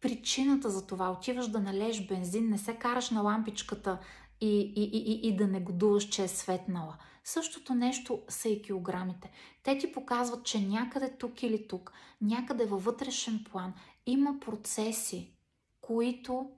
причината 0.00 0.70
за 0.70 0.86
това. 0.86 1.10
Отиваш 1.10 1.48
да 1.48 1.60
налееш 1.60 2.06
бензин, 2.06 2.48
не 2.48 2.58
се 2.58 2.74
караш 2.74 3.10
на 3.10 3.20
лампичката 3.20 3.98
и, 4.40 4.72
и, 4.76 4.82
и, 4.82 5.28
и 5.28 5.36
да 5.36 5.46
не 5.46 5.60
годуваш, 5.60 6.08
че 6.08 6.22
е 6.22 6.28
светнала. 6.28 6.96
Същото 7.24 7.74
нещо 7.74 8.22
са 8.28 8.48
и 8.48 8.62
килограмите. 8.62 9.30
Те 9.62 9.78
ти 9.78 9.92
показват, 9.92 10.44
че 10.44 10.60
някъде 10.60 11.16
тук 11.18 11.42
или 11.42 11.68
тук, 11.68 11.92
някъде 12.20 12.64
във 12.64 12.84
вътрешен 12.84 13.44
план 13.50 13.74
има 14.06 14.40
процеси, 14.40 15.36
които 15.80 16.50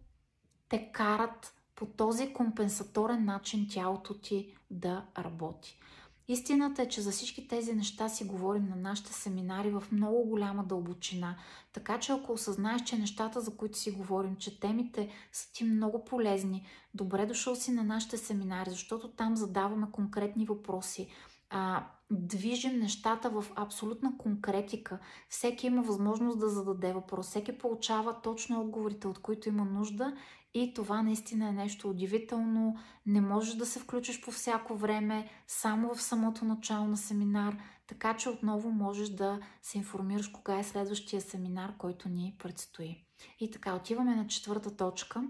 те 0.69 0.91
карат 0.93 1.55
по 1.75 1.87
този 1.87 2.33
компенсаторен 2.33 3.25
начин 3.25 3.67
тялото 3.71 4.15
ти 4.15 4.57
да 4.71 5.05
работи. 5.19 5.81
Истината 6.29 6.83
е, 6.83 6.89
че 6.89 7.01
за 7.01 7.11
всички 7.11 7.49
тези 7.49 7.75
неща 7.75 8.09
си 8.09 8.25
говорим 8.25 8.69
на 8.69 8.77
нашите 8.77 9.13
семинари 9.13 9.71
в 9.71 9.85
много 9.93 10.25
голяма 10.25 10.65
дълбочина. 10.65 11.37
Така 11.73 11.99
че 11.99 12.13
ако 12.13 12.33
осъзнаеш, 12.33 12.83
че 12.83 12.99
нещата, 12.99 13.41
за 13.41 13.57
които 13.57 13.79
си 13.79 13.91
говорим, 13.91 14.37
че 14.37 14.61
темите 14.61 15.09
са 15.33 15.53
ти 15.53 15.65
много 15.65 16.05
полезни, 16.05 16.67
добре 16.95 17.27
дошъл 17.27 17.55
си 17.55 17.73
на 17.73 17.85
нашите 17.85 18.17
семинари, 18.17 18.71
защото 18.71 19.09
там 19.09 19.37
задаваме 19.37 19.87
конкретни 19.93 20.45
въпроси. 20.45 21.09
А, 21.51 21.87
движим 22.11 22.79
нещата 22.79 23.31
в 23.31 23.45
абсолютна 23.55 24.19
конкретика. 24.19 24.99
Всеки 25.29 25.67
има 25.67 25.83
възможност 25.83 26.39
да 26.39 26.49
зададе 26.49 26.93
въпрос. 26.93 27.27
Всеки 27.27 27.59
получава 27.59 28.21
точно 28.23 28.61
отговорите, 28.61 29.09
от 29.09 29.19
които 29.19 29.49
има 29.49 29.65
нужда 29.65 30.17
и 30.59 30.75
това 30.75 31.03
наистина 31.03 31.49
е 31.49 31.53
нещо 31.53 31.91
удивително. 31.91 32.77
Не 33.07 33.21
можеш 33.21 33.55
да 33.55 33.67
се 33.67 33.81
включиш 33.81 34.25
по 34.25 34.31
всяко 34.31 34.77
време, 34.77 35.31
само 35.47 35.95
в 35.95 36.03
самото 36.03 36.45
начало 36.45 36.87
на 36.87 36.97
семинар, 36.97 37.57
така 37.87 38.17
че 38.17 38.29
отново 38.29 38.71
можеш 38.71 39.09
да 39.09 39.41
се 39.63 39.79
информираш 39.79 40.29
кога 40.29 40.59
е 40.59 40.65
следващия 40.65 41.21
семинар, 41.21 41.77
който 41.79 42.09
ни 42.09 42.37
предстои. 42.39 43.05
И 43.41 43.51
така, 43.51 43.75
отиваме 43.75 44.17
на 44.17 44.27
четвърта 44.27 44.77
точка, 44.77 45.25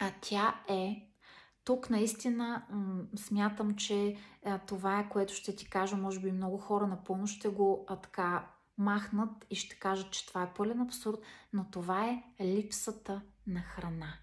а 0.00 0.12
тя 0.20 0.60
е 0.68 1.08
тук 1.64 1.90
наистина 1.90 2.66
смятам, 3.16 3.76
че 3.76 4.16
това 4.66 5.00
е 5.00 5.08
което 5.08 5.34
ще 5.34 5.56
ти 5.56 5.70
кажа. 5.70 5.96
Може 5.96 6.20
би 6.20 6.32
много 6.32 6.58
хора 6.58 6.86
напълно 6.86 7.26
ще 7.26 7.48
го 7.48 7.84
а, 7.88 7.96
така 7.96 8.50
махнат 8.78 9.46
и 9.50 9.56
ще 9.56 9.78
кажат, 9.78 10.10
че 10.10 10.26
това 10.26 10.42
е 10.42 10.54
пълен 10.54 10.80
абсурд, 10.80 11.18
но 11.52 11.70
това 11.70 12.06
е 12.08 12.22
липсата 12.40 13.22
на 13.46 13.60
храна. 13.60 14.14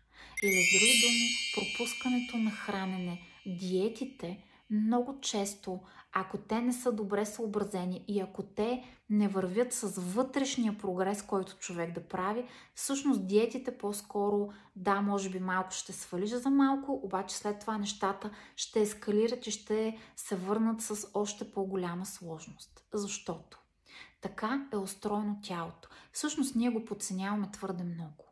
Или 0.43 0.63
с 0.63 0.71
други 0.73 1.01
думи, 1.01 1.29
пропускането 1.55 2.37
на 2.37 2.51
хранене, 2.51 3.21
диетите 3.45 4.37
много 4.69 5.19
често, 5.21 5.79
ако 6.11 6.37
те 6.37 6.61
не 6.61 6.73
са 6.73 6.91
добре 6.91 7.25
съобразени 7.25 8.03
и 8.07 8.19
ако 8.19 8.43
те 8.43 8.83
не 9.09 9.27
вървят 9.27 9.73
с 9.73 10.01
вътрешния 10.01 10.77
прогрес, 10.77 11.21
който 11.21 11.57
човек 11.57 11.93
да 11.93 12.07
прави, 12.07 12.45
всъщност 12.75 13.27
диетите 13.27 13.77
по-скоро, 13.77 14.49
да, 14.75 15.01
може 15.01 15.29
би 15.29 15.39
малко 15.39 15.71
ще 15.71 15.93
свалиш 15.93 16.29
за 16.29 16.49
малко, 16.49 16.99
обаче 17.03 17.35
след 17.35 17.59
това 17.59 17.77
нещата 17.77 18.31
ще 18.55 18.81
ескалират 18.81 19.47
и 19.47 19.51
ще 19.51 19.97
се 20.15 20.35
върнат 20.35 20.81
с 20.81 21.07
още 21.13 21.51
по-голяма 21.51 22.05
сложност. 22.05 22.83
Защото 22.93 23.59
така 24.21 24.67
е 24.73 24.77
устроено 24.77 25.39
тялото. 25.43 25.89
Всъщност 26.11 26.55
ние 26.55 26.69
го 26.69 26.85
подценяваме 26.85 27.51
твърде 27.51 27.83
много. 27.83 28.28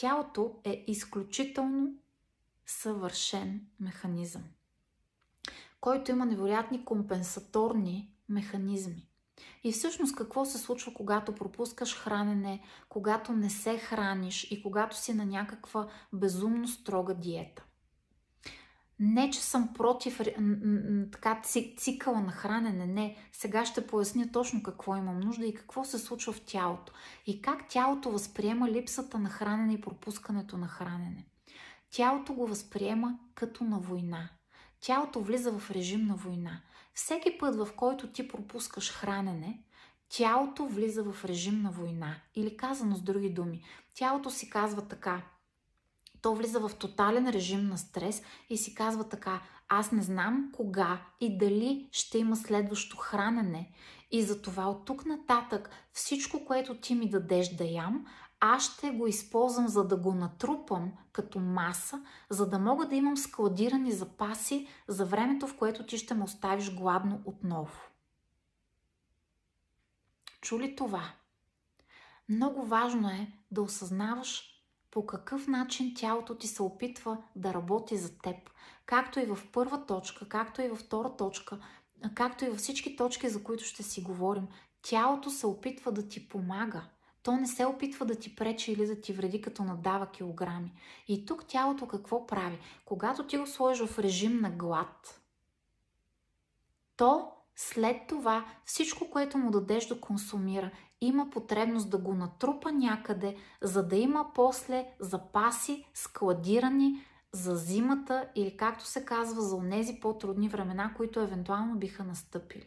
Тялото 0.00 0.60
е 0.64 0.84
изключително 0.86 1.94
съвършен 2.66 3.66
механизъм, 3.80 4.42
който 5.80 6.10
има 6.10 6.26
невероятни 6.26 6.84
компенсаторни 6.84 8.14
механизми. 8.28 9.08
И 9.64 9.72
всъщност 9.72 10.16
какво 10.16 10.44
се 10.44 10.58
случва, 10.58 10.94
когато 10.94 11.34
пропускаш 11.34 11.96
хранене, 11.96 12.62
когато 12.88 13.32
не 13.32 13.50
се 13.50 13.78
храниш 13.78 14.50
и 14.50 14.62
когато 14.62 14.96
си 14.96 15.14
на 15.14 15.24
някаква 15.24 15.88
безумно 16.12 16.68
строга 16.68 17.14
диета? 17.14 17.64
Не, 19.02 19.30
че 19.30 19.40
съм 19.40 19.74
против 19.74 20.20
така, 21.12 21.42
цикъла 21.76 22.20
на 22.20 22.32
хранене, 22.32 22.86
не. 22.86 23.16
Сега 23.32 23.64
ще 23.64 23.86
поясня 23.86 24.32
точно 24.32 24.62
какво 24.62 24.96
имам 24.96 25.20
нужда 25.20 25.46
и 25.46 25.54
какво 25.54 25.84
се 25.84 25.98
случва 25.98 26.32
в 26.32 26.40
тялото. 26.40 26.92
И 27.26 27.42
как 27.42 27.68
тялото 27.68 28.10
възприема 28.10 28.70
липсата 28.70 29.18
на 29.18 29.30
хранене 29.30 29.74
и 29.74 29.80
пропускането 29.80 30.56
на 30.56 30.68
хранене. 30.68 31.26
Тялото 31.90 32.32
го 32.32 32.46
възприема 32.46 33.18
като 33.34 33.64
на 33.64 33.78
война. 33.78 34.28
Тялото 34.80 35.20
влиза 35.20 35.52
в 35.58 35.70
режим 35.70 36.06
на 36.06 36.14
война. 36.14 36.60
Всеки 36.94 37.38
път, 37.38 37.56
в 37.56 37.68
който 37.76 38.12
ти 38.12 38.28
пропускаш 38.28 38.92
хранене, 38.92 39.62
тялото 40.08 40.66
влиза 40.66 41.02
в 41.02 41.24
режим 41.24 41.62
на 41.62 41.70
война. 41.70 42.16
Или 42.34 42.56
казано 42.56 42.96
с 42.96 43.02
други 43.02 43.30
думи, 43.30 43.62
тялото 43.94 44.30
си 44.30 44.50
казва 44.50 44.88
така– 44.88 45.22
то 46.22 46.34
влиза 46.34 46.60
в 46.60 46.70
тотален 46.78 47.28
режим 47.28 47.68
на 47.68 47.78
стрес 47.78 48.22
и 48.50 48.56
си 48.56 48.74
казва 48.74 49.08
така, 49.08 49.42
аз 49.68 49.92
не 49.92 50.02
знам 50.02 50.52
кога 50.56 51.00
и 51.20 51.38
дали 51.38 51.88
ще 51.92 52.18
има 52.18 52.36
следващо 52.36 52.96
хранене. 52.96 53.72
И 54.10 54.22
затова 54.22 54.64
от 54.64 54.84
тук 54.84 55.06
нататък 55.06 55.70
всичко, 55.92 56.44
което 56.44 56.80
ти 56.80 56.94
ми 56.94 57.10
дадеш 57.10 57.48
да 57.48 57.64
ям, 57.64 58.06
аз 58.40 58.64
ще 58.64 58.90
го 58.90 59.06
използвам 59.06 59.68
за 59.68 59.84
да 59.84 59.96
го 59.96 60.14
натрупам 60.14 60.92
като 61.12 61.38
маса, 61.38 62.04
за 62.30 62.48
да 62.48 62.58
мога 62.58 62.86
да 62.86 62.94
имам 62.94 63.16
складирани 63.16 63.92
запаси 63.92 64.68
за 64.88 65.06
времето, 65.06 65.46
в 65.46 65.56
което 65.56 65.86
ти 65.86 65.98
ще 65.98 66.14
ме 66.14 66.24
оставиш 66.24 66.74
гладно 66.74 67.22
отново. 67.24 67.80
Чули 70.40 70.76
това? 70.76 71.12
Много 72.28 72.66
важно 72.66 73.08
е 73.08 73.32
да 73.50 73.62
осъзнаваш 73.62 74.49
по 74.90 75.06
какъв 75.06 75.46
начин 75.46 75.94
тялото 75.94 76.34
ти 76.34 76.46
се 76.46 76.62
опитва 76.62 77.18
да 77.36 77.54
работи 77.54 77.96
за 77.96 78.18
теб. 78.18 78.36
Както 78.86 79.20
и 79.20 79.26
в 79.26 79.38
първа 79.52 79.86
точка, 79.86 80.28
както 80.28 80.62
и 80.62 80.68
във 80.68 80.78
втора 80.78 81.16
точка, 81.16 81.58
както 82.14 82.44
и 82.44 82.48
във 82.48 82.58
всички 82.58 82.96
точки, 82.96 83.28
за 83.28 83.42
които 83.42 83.64
ще 83.64 83.82
си 83.82 84.02
говорим, 84.02 84.48
тялото 84.82 85.30
се 85.30 85.46
опитва 85.46 85.92
да 85.92 86.08
ти 86.08 86.28
помага. 86.28 86.82
То 87.22 87.36
не 87.36 87.46
се 87.46 87.64
опитва 87.64 88.06
да 88.06 88.14
ти 88.14 88.36
пречи 88.36 88.72
или 88.72 88.86
да 88.86 89.00
ти 89.00 89.12
вреди, 89.12 89.40
като 89.40 89.64
надава 89.64 90.06
килограми. 90.06 90.72
И 91.08 91.26
тук 91.26 91.44
тялото 91.46 91.88
какво 91.88 92.26
прави? 92.26 92.58
Когато 92.84 93.26
ти 93.26 93.38
го 93.38 93.46
сложиш 93.46 93.88
в 93.88 93.98
режим 93.98 94.40
на 94.40 94.50
глад, 94.50 95.20
то 96.96 97.32
след 97.56 98.06
това 98.08 98.46
всичко, 98.64 99.10
което 99.10 99.38
му 99.38 99.50
дадеш 99.50 99.86
да 99.86 100.00
консумира, 100.00 100.70
има 101.00 101.30
потребност 101.30 101.90
да 101.90 101.98
го 101.98 102.14
натрупа 102.14 102.72
някъде, 102.72 103.36
за 103.62 103.88
да 103.88 103.96
има 103.96 104.26
после 104.34 104.86
запаси 105.00 105.84
складирани 105.94 107.04
за 107.32 107.56
зимата 107.56 108.28
или 108.34 108.56
както 108.56 108.86
се 108.86 109.04
казва 109.04 109.42
за 109.42 109.56
онези 109.56 110.00
по-трудни 110.00 110.48
времена, 110.48 110.94
които 110.96 111.20
евентуално 111.20 111.78
биха 111.78 112.04
настъпили. 112.04 112.66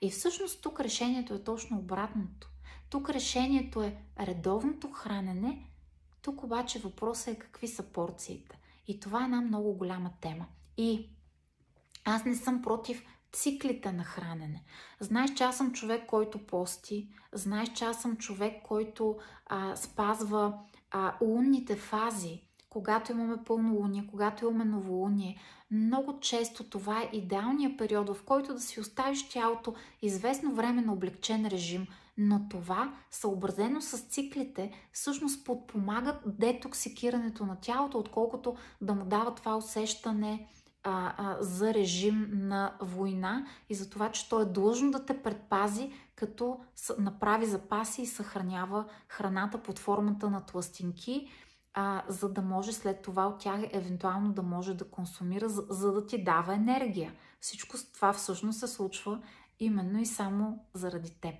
И 0.00 0.10
всъщност 0.10 0.62
тук 0.62 0.80
решението 0.80 1.34
е 1.34 1.44
точно 1.44 1.78
обратното. 1.78 2.50
Тук 2.90 3.10
решението 3.10 3.82
е 3.82 3.96
редовното 4.20 4.90
хранене, 4.90 5.70
тук 6.22 6.42
обаче 6.42 6.78
въпросът 6.78 7.28
е 7.28 7.38
какви 7.38 7.68
са 7.68 7.82
порциите. 7.82 8.58
И 8.88 9.00
това 9.00 9.20
е 9.20 9.24
една 9.24 9.40
много 9.40 9.72
голяма 9.72 10.10
тема. 10.20 10.46
И 10.76 11.08
аз 12.04 12.24
не 12.24 12.34
съм 12.34 12.62
против 12.62 13.04
циклите 13.34 13.92
на 13.92 14.04
хранене. 14.04 14.64
Знаеш, 15.00 15.34
че 15.34 15.44
аз 15.44 15.56
съм 15.56 15.72
човек, 15.72 16.06
който 16.06 16.46
пости, 16.46 17.08
знаеш, 17.32 17.72
че 17.72 17.84
аз 17.84 18.02
съм 18.02 18.16
човек, 18.16 18.62
който 18.62 19.16
а, 19.46 19.76
спазва 19.76 20.58
а, 20.90 21.14
лунните 21.20 21.76
фази, 21.76 22.42
когато 22.70 23.12
имаме 23.12 23.44
пълнолуние, 23.44 24.06
когато 24.10 24.44
имаме 24.44 24.64
новолуние. 24.64 25.38
Много 25.70 26.20
често 26.20 26.64
това 26.64 27.02
е 27.02 27.10
идеалният 27.12 27.78
период, 27.78 28.08
в 28.08 28.22
който 28.24 28.54
да 28.54 28.60
си 28.60 28.80
оставиш 28.80 29.28
тялото 29.28 29.74
известно 30.02 30.54
време 30.54 30.82
на 30.82 30.92
облегчен 30.92 31.46
режим, 31.46 31.86
Но 32.18 32.48
това, 32.50 32.94
съобразено 33.10 33.80
с 33.80 33.98
циклите, 33.98 34.72
всъщност 34.92 35.44
подпомагат 35.44 36.16
детоксикирането 36.26 37.46
на 37.46 37.56
тялото, 37.60 37.98
отколкото 37.98 38.56
да 38.80 38.94
му 38.94 39.04
дава 39.04 39.34
това 39.34 39.56
усещане 39.56 40.48
а, 40.84 41.14
а, 41.16 41.36
за 41.40 41.74
режим 41.74 42.28
на 42.32 42.76
война 42.80 43.46
и 43.68 43.74
за 43.74 43.90
това, 43.90 44.10
че 44.12 44.28
той 44.28 44.42
е 44.42 44.46
длъжно 44.46 44.90
да 44.90 45.06
те 45.06 45.22
предпази, 45.22 45.92
като 46.14 46.60
направи 46.98 47.46
запаси 47.46 48.02
и 48.02 48.06
съхранява 48.06 48.84
храната 49.08 49.62
под 49.62 49.78
формата 49.78 50.30
на 50.30 50.46
тластинки, 50.46 51.28
а, 51.74 52.02
за 52.08 52.32
да 52.32 52.42
може 52.42 52.72
след 52.72 53.02
това 53.02 53.26
от 53.26 53.38
тях 53.38 53.60
евентуално 53.72 54.32
да 54.32 54.42
може 54.42 54.74
да 54.74 54.90
консумира, 54.90 55.48
за, 55.48 55.66
за 55.70 55.92
да 55.92 56.06
ти 56.06 56.24
дава 56.24 56.54
енергия. 56.54 57.12
Всичко 57.40 57.76
това 57.94 58.12
всъщност 58.12 58.58
се 58.58 58.66
случва 58.66 59.22
именно 59.60 60.00
и 60.00 60.06
само 60.06 60.64
заради 60.74 61.10
теб. 61.10 61.34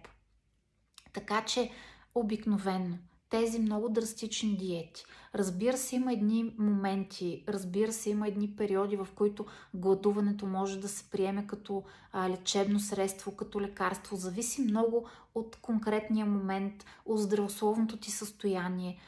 Така 1.12 1.44
че 1.44 1.70
обикновенно 2.14 2.98
тези 3.34 3.58
много 3.58 3.88
драстични 3.88 4.56
диети. 4.56 5.04
Разбира 5.34 5.76
се, 5.76 5.96
има 5.96 6.12
едни 6.12 6.54
моменти, 6.58 7.44
разбира 7.48 7.92
се, 7.92 8.10
има 8.10 8.28
едни 8.28 8.56
периоди, 8.56 8.96
в 8.96 9.08
които 9.14 9.46
гладуването 9.74 10.46
може 10.46 10.80
да 10.80 10.88
се 10.88 11.04
приеме 11.10 11.46
като 11.46 11.82
а, 12.12 12.28
лечебно 12.30 12.80
средство, 12.80 13.36
като 13.36 13.60
лекарство. 13.60 14.16
Зависи 14.16 14.62
много 14.62 15.08
от 15.34 15.56
конкретния 15.56 16.26
момент, 16.26 16.84
от 17.06 17.20
здравословното 17.20 17.96
ти 17.96 18.10
състояние, 18.10 18.98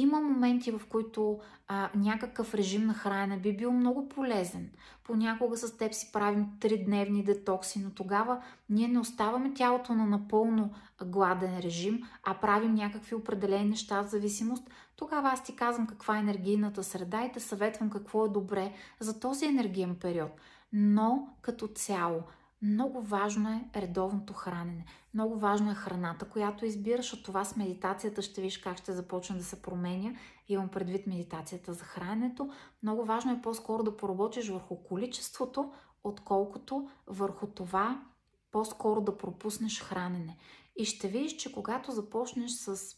има 0.00 0.20
моменти, 0.20 0.70
в 0.70 0.80
които 0.88 1.38
а, 1.68 1.90
някакъв 1.94 2.54
режим 2.54 2.86
на 2.86 2.94
хранене 2.94 3.40
би 3.40 3.56
бил 3.56 3.72
много 3.72 4.08
полезен. 4.08 4.70
Понякога 5.04 5.56
с 5.56 5.76
теб 5.76 5.94
си 5.94 6.12
правим 6.12 6.46
тридневни 6.60 7.24
детокси, 7.24 7.78
но 7.78 7.90
тогава 7.90 8.42
ние 8.70 8.88
не 8.88 8.98
оставаме 8.98 9.54
тялото 9.54 9.94
на 9.94 10.06
напълно 10.06 10.70
гладен 11.04 11.58
режим, 11.58 12.02
а 12.24 12.34
правим 12.34 12.74
някакви 12.74 13.14
определени 13.14 13.68
неща 13.68 14.02
в 14.02 14.08
зависимост. 14.08 14.70
Тогава 14.96 15.28
аз 15.28 15.44
ти 15.44 15.56
казвам 15.56 15.86
каква 15.86 16.16
е 16.16 16.20
енергийната 16.20 16.84
среда 16.84 17.24
и 17.24 17.32
те 17.32 17.40
съветвам 17.40 17.90
какво 17.90 18.24
е 18.24 18.28
добре 18.28 18.72
за 19.00 19.20
този 19.20 19.46
енергиен 19.46 19.96
период. 19.96 20.30
Но 20.72 21.28
като 21.42 21.68
цяло, 21.68 22.22
много 22.62 23.02
важно 23.02 23.50
е 23.50 23.80
редовното 23.80 24.32
хранене. 24.32 24.84
Много 25.14 25.38
важно 25.38 25.70
е 25.70 25.74
храната, 25.74 26.28
която 26.28 26.64
избираш. 26.64 27.12
От 27.12 27.24
това 27.24 27.44
с 27.44 27.56
медитацията 27.56 28.22
ще 28.22 28.40
виж 28.40 28.58
как 28.58 28.78
ще 28.78 28.92
започне 28.92 29.36
да 29.36 29.44
се 29.44 29.62
променя. 29.62 30.14
Имам 30.48 30.68
предвид 30.68 31.06
медитацията 31.06 31.72
за 31.72 31.84
храненето. 31.84 32.50
Много 32.82 33.04
важно 33.04 33.32
е 33.32 33.42
по-скоро 33.42 33.82
да 33.82 33.96
поработиш 33.96 34.48
върху 34.48 34.82
количеството, 34.82 35.72
отколкото 36.04 36.88
върху 37.06 37.46
това 37.46 38.02
по-скоро 38.50 39.00
да 39.00 39.18
пропуснеш 39.18 39.82
хранене. 39.82 40.36
И 40.76 40.84
ще 40.84 41.08
видиш, 41.08 41.36
че 41.36 41.52
когато 41.52 41.92
започнеш 41.92 42.50
с 42.50 42.96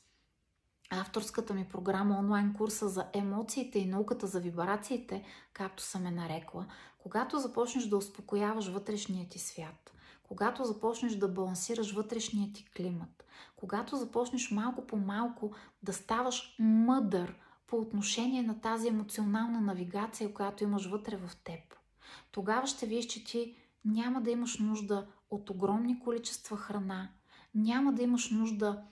авторската 0.91 1.55
ми 1.55 1.65
програма, 1.65 2.19
онлайн 2.19 2.55
курса 2.55 2.89
за 2.89 3.07
емоциите 3.13 3.79
и 3.79 3.87
науката 3.87 4.27
за 4.27 4.41
вибрациите, 4.41 5.25
както 5.53 5.83
съм 5.83 6.07
е 6.07 6.11
нарекла, 6.11 6.67
когато 7.03 7.39
започнеш 7.39 7.85
да 7.85 7.97
успокояваш 7.97 8.69
вътрешния 8.69 9.29
ти 9.29 9.39
свят, 9.39 9.93
когато 10.23 10.65
започнеш 10.65 11.15
да 11.15 11.29
балансираш 11.29 11.93
вътрешния 11.93 12.53
ти 12.53 12.65
климат, 12.77 13.25
когато 13.57 13.97
започнеш 13.97 14.51
малко 14.51 14.87
по 14.87 14.97
малко 14.97 15.53
да 15.83 15.93
ставаш 15.93 16.57
мъдър 16.59 17.37
по 17.67 17.77
отношение 17.77 18.43
на 18.43 18.61
тази 18.61 18.89
емоционална 18.89 19.61
навигация, 19.61 20.35
която 20.35 20.65
имаш 20.65 20.87
вътре 20.87 21.17
в 21.17 21.31
теб, 21.45 21.61
тогава 22.33 22.67
ще 22.67 22.87
видиш, 22.87 23.07
че 23.07 23.25
ти 23.25 23.57
няма 23.85 24.21
да 24.21 24.31
имаш 24.31 24.59
нужда 24.59 25.07
от 25.31 25.51
огромни 25.51 26.01
количества 26.01 26.57
храна, 26.57 27.09
няма 27.55 27.93
да 27.93 28.03
имаш 28.03 28.31
нужда 28.31 28.83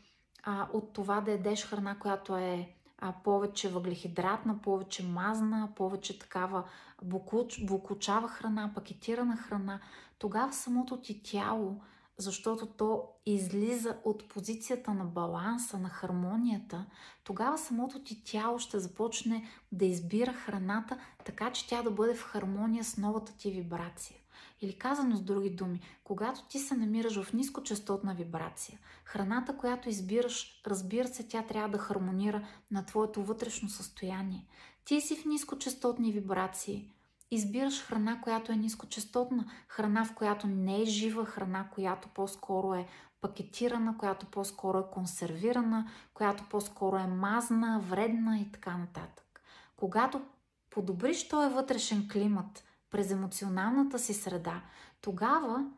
а, 0.42 0.68
от 0.72 0.92
това 0.92 1.20
да 1.20 1.32
едеш 1.32 1.66
храна, 1.66 1.98
която 1.98 2.36
е 2.36 2.77
а, 2.98 3.12
повече 3.24 3.68
въглехидратна, 3.68 4.62
повече 4.62 5.06
мазна, 5.06 5.68
повече 5.76 6.18
такава 6.18 6.64
буклуч, 7.02 7.64
буклучава 7.64 8.28
храна, 8.28 8.72
пакетирана 8.74 9.36
храна, 9.36 9.80
тогава 10.18 10.52
самото 10.52 10.96
ти 10.96 11.22
тяло, 11.22 11.80
защото 12.16 12.66
то 12.66 13.02
излиза 13.26 13.96
от 14.04 14.28
позицията 14.28 14.94
на 14.94 15.04
баланса, 15.04 15.78
на 15.78 15.88
хармонията, 15.88 16.86
тогава 17.24 17.58
самото 17.58 18.02
ти 18.02 18.24
тяло 18.24 18.58
ще 18.58 18.78
започне 18.78 19.48
да 19.72 19.84
избира 19.84 20.32
храната, 20.32 20.98
така 21.24 21.52
че 21.52 21.68
тя 21.68 21.82
да 21.82 21.90
бъде 21.90 22.14
в 22.14 22.22
хармония 22.22 22.84
с 22.84 22.96
новата 22.96 23.36
ти 23.36 23.50
вибрация. 23.50 24.16
Или 24.60 24.78
казано 24.78 25.16
с 25.16 25.22
други 25.22 25.50
думи, 25.50 25.80
когато 26.04 26.44
ти 26.48 26.58
се 26.58 26.76
намираш 26.76 27.22
в 27.22 27.32
нискочастотна 27.32 28.14
вибрация, 28.14 28.78
храната, 29.04 29.56
която 29.56 29.88
избираш, 29.88 30.62
разбира 30.66 31.08
се, 31.08 31.28
тя 31.28 31.42
трябва 31.42 31.68
да 31.68 31.78
хармонира 31.78 32.46
на 32.70 32.86
твоето 32.86 33.22
вътрешно 33.22 33.68
състояние. 33.68 34.46
Ти 34.84 35.00
си 35.00 35.16
в 35.16 35.24
нискочастотни 35.24 36.12
вибрации, 36.12 36.92
избираш 37.30 37.82
храна, 37.82 38.20
която 38.20 38.52
е 38.52 38.56
нискочастотна, 38.56 39.50
храна, 39.68 40.04
в 40.04 40.14
която 40.14 40.46
не 40.46 40.82
е 40.82 40.84
жива, 40.84 41.26
храна, 41.26 41.68
която 41.70 42.08
по-скоро 42.08 42.74
е 42.74 42.86
пакетирана, 43.20 43.98
която 43.98 44.26
по-скоро 44.26 44.78
е 44.78 44.90
консервирана, 44.92 45.90
която 46.14 46.44
по-скоро 46.50 46.96
е 46.96 47.06
мазна, 47.06 47.80
вредна 47.80 48.38
и 48.38 48.52
така 48.52 48.76
нататък. 48.76 49.40
Когато 49.76 50.22
подобриш 50.70 51.28
този 51.28 51.54
вътрешен 51.54 52.08
климат 52.12 52.64
през 52.90 53.10
емоционалната 53.10 53.98
си 53.98 54.14
среда, 54.14 54.62
тогава 55.00 55.70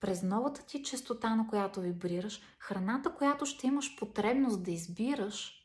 през 0.00 0.22
новата 0.22 0.66
ти 0.66 0.82
частота, 0.82 1.34
на 1.34 1.48
която 1.48 1.80
вибрираш, 1.80 2.40
храната, 2.58 3.14
която 3.14 3.46
ще 3.46 3.66
имаш 3.66 3.96
потребност 3.96 4.62
да 4.62 4.70
избираш, 4.70 5.62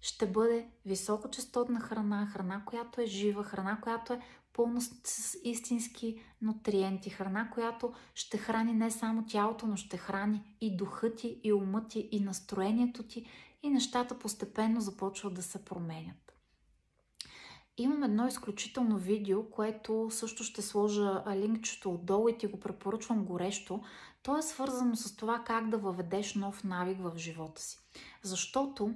ще 0.00 0.26
бъде 0.26 0.66
високочастотна 0.86 1.80
храна, 1.80 2.26
храна, 2.26 2.64
която 2.64 3.00
е 3.00 3.06
жива, 3.06 3.44
храна, 3.44 3.80
която 3.80 4.12
е 4.12 4.20
пълно 4.52 4.80
с 4.80 5.36
истински 5.44 6.22
нутриенти, 6.42 7.10
храна, 7.10 7.50
която 7.50 7.92
ще 8.14 8.38
храни 8.38 8.72
не 8.72 8.90
само 8.90 9.26
тялото, 9.26 9.66
но 9.66 9.76
ще 9.76 9.96
храни 9.96 10.56
и 10.60 10.76
духа 10.76 11.14
ти, 11.14 11.40
и 11.44 11.52
ума 11.52 11.88
ти, 11.88 12.08
и 12.12 12.20
настроението 12.20 13.02
ти, 13.02 13.26
и 13.62 13.70
нещата 13.70 14.18
постепенно 14.18 14.80
започват 14.80 15.34
да 15.34 15.42
се 15.42 15.64
променят. 15.64 16.37
Имам 17.80 18.02
едно 18.02 18.26
изключително 18.26 18.98
видео, 18.98 19.50
което 19.50 20.08
също 20.10 20.44
ще 20.44 20.62
сложа 20.62 21.24
линкчето 21.34 21.92
отдолу 21.92 22.28
и 22.28 22.38
ти 22.38 22.46
го 22.46 22.60
препоръчвам 22.60 23.24
горещо. 23.24 23.82
То 24.22 24.38
е 24.38 24.42
свързано 24.42 24.96
с 24.96 25.16
това 25.16 25.44
как 25.46 25.68
да 25.68 25.78
въведеш 25.78 26.34
нов 26.34 26.64
навик 26.64 26.98
в 27.00 27.12
живота 27.16 27.62
си. 27.62 27.78
Защото 28.22 28.94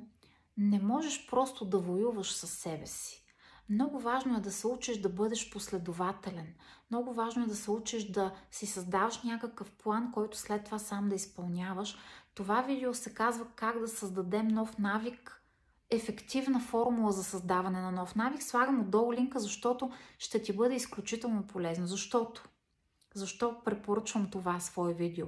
не 0.57 0.81
можеш 0.81 1.27
просто 1.27 1.65
да 1.65 1.79
воюваш 1.79 2.33
със 2.33 2.51
себе 2.51 2.87
си. 2.87 3.25
Много 3.69 4.01
важно 4.01 4.37
е 4.37 4.41
да 4.41 4.53
се 4.53 4.67
учиш 4.67 5.01
да 5.01 5.09
бъдеш 5.09 5.51
последователен. 5.51 6.55
Много 6.91 7.15
важно 7.15 7.45
е 7.45 7.47
да 7.47 7.57
се 7.57 7.71
учиш 7.71 8.11
да 8.11 8.35
си 8.51 8.67
създаваш 8.67 9.23
някакъв 9.23 9.71
план, 9.71 10.13
който 10.13 10.39
след 10.39 10.65
това 10.65 10.79
сам 10.79 11.09
да 11.09 11.15
изпълняваш. 11.15 11.97
Това 12.35 12.63
видео 12.63 12.95
се 12.95 13.15
казва 13.15 13.47
как 13.57 13.81
да 13.81 13.89
създадем 13.89 14.49
нов 14.49 14.79
навик 14.79 15.42
ефективна 15.93 16.61
формула 16.61 17.13
за 17.13 17.25
създаване 17.25 17.81
на 17.81 17.93
нов 17.93 18.17
навик. 18.17 18.43
Слагам 18.43 18.81
отдолу 18.81 19.13
линка, 19.13 19.41
защото 19.41 19.91
ще 20.19 20.43
ти 20.43 20.53
бъде 20.53 20.75
изключително 20.75 21.47
полезно. 21.47 21.87
Защото? 21.87 22.49
Защо 23.15 23.57
препоръчвам 23.65 24.31
това 24.31 24.61
свое 24.61 24.95
видео? 24.95 25.27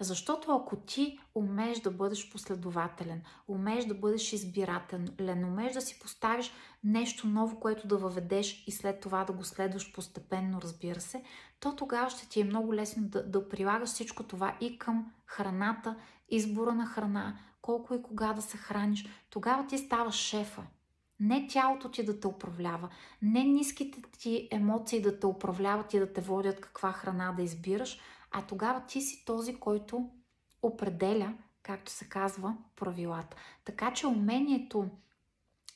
Защото 0.00 0.52
ако 0.52 0.76
ти 0.76 1.18
умееш 1.34 1.80
да 1.80 1.90
бъдеш 1.90 2.30
последователен, 2.30 3.22
умееш 3.48 3.84
да 3.84 3.94
бъдеш 3.94 4.32
избирателен, 4.32 5.44
умееш 5.44 5.72
да 5.72 5.80
си 5.80 5.98
поставиш 5.98 6.52
нещо 6.84 7.26
ново, 7.26 7.60
което 7.60 7.88
да 7.88 7.96
въведеш 7.96 8.64
и 8.66 8.72
след 8.72 9.00
това 9.00 9.24
да 9.24 9.32
го 9.32 9.44
следваш 9.44 9.92
постепенно, 9.92 10.60
разбира 10.62 11.00
се, 11.00 11.22
то 11.60 11.76
тогава 11.76 12.10
ще 12.10 12.28
ти 12.28 12.40
е 12.40 12.44
много 12.44 12.74
лесно 12.74 13.08
да, 13.08 13.30
да 13.30 13.48
прилагаш 13.48 13.88
всичко 13.88 14.22
това 14.22 14.56
и 14.60 14.78
към 14.78 15.12
храната, 15.26 15.96
избора 16.28 16.74
на 16.74 16.86
храна, 16.86 17.38
колко 17.64 17.94
и 17.94 18.02
кога 18.02 18.32
да 18.32 18.42
се 18.42 18.56
храниш, 18.56 19.06
тогава 19.30 19.66
ти 19.66 19.78
ставаш 19.78 20.14
шефа. 20.14 20.62
Не 21.20 21.46
тялото 21.46 21.90
ти 21.90 22.04
да 22.04 22.20
те 22.20 22.26
управлява, 22.26 22.88
не 23.22 23.44
ниските 23.44 24.02
ти 24.18 24.48
емоции 24.50 25.02
да 25.02 25.18
те 25.18 25.26
управляват 25.26 25.94
и 25.94 25.98
да 25.98 26.12
те 26.12 26.20
водят 26.20 26.60
каква 26.60 26.92
храна 26.92 27.32
да 27.32 27.42
избираш, 27.42 28.00
а 28.30 28.42
тогава 28.42 28.80
ти 28.86 29.00
си 29.00 29.24
този, 29.24 29.56
който 29.56 30.10
определя, 30.62 31.34
както 31.62 31.92
се 31.92 32.08
казва, 32.08 32.56
правилата. 32.76 33.36
Така 33.64 33.92
че 33.92 34.06
умението 34.06 34.90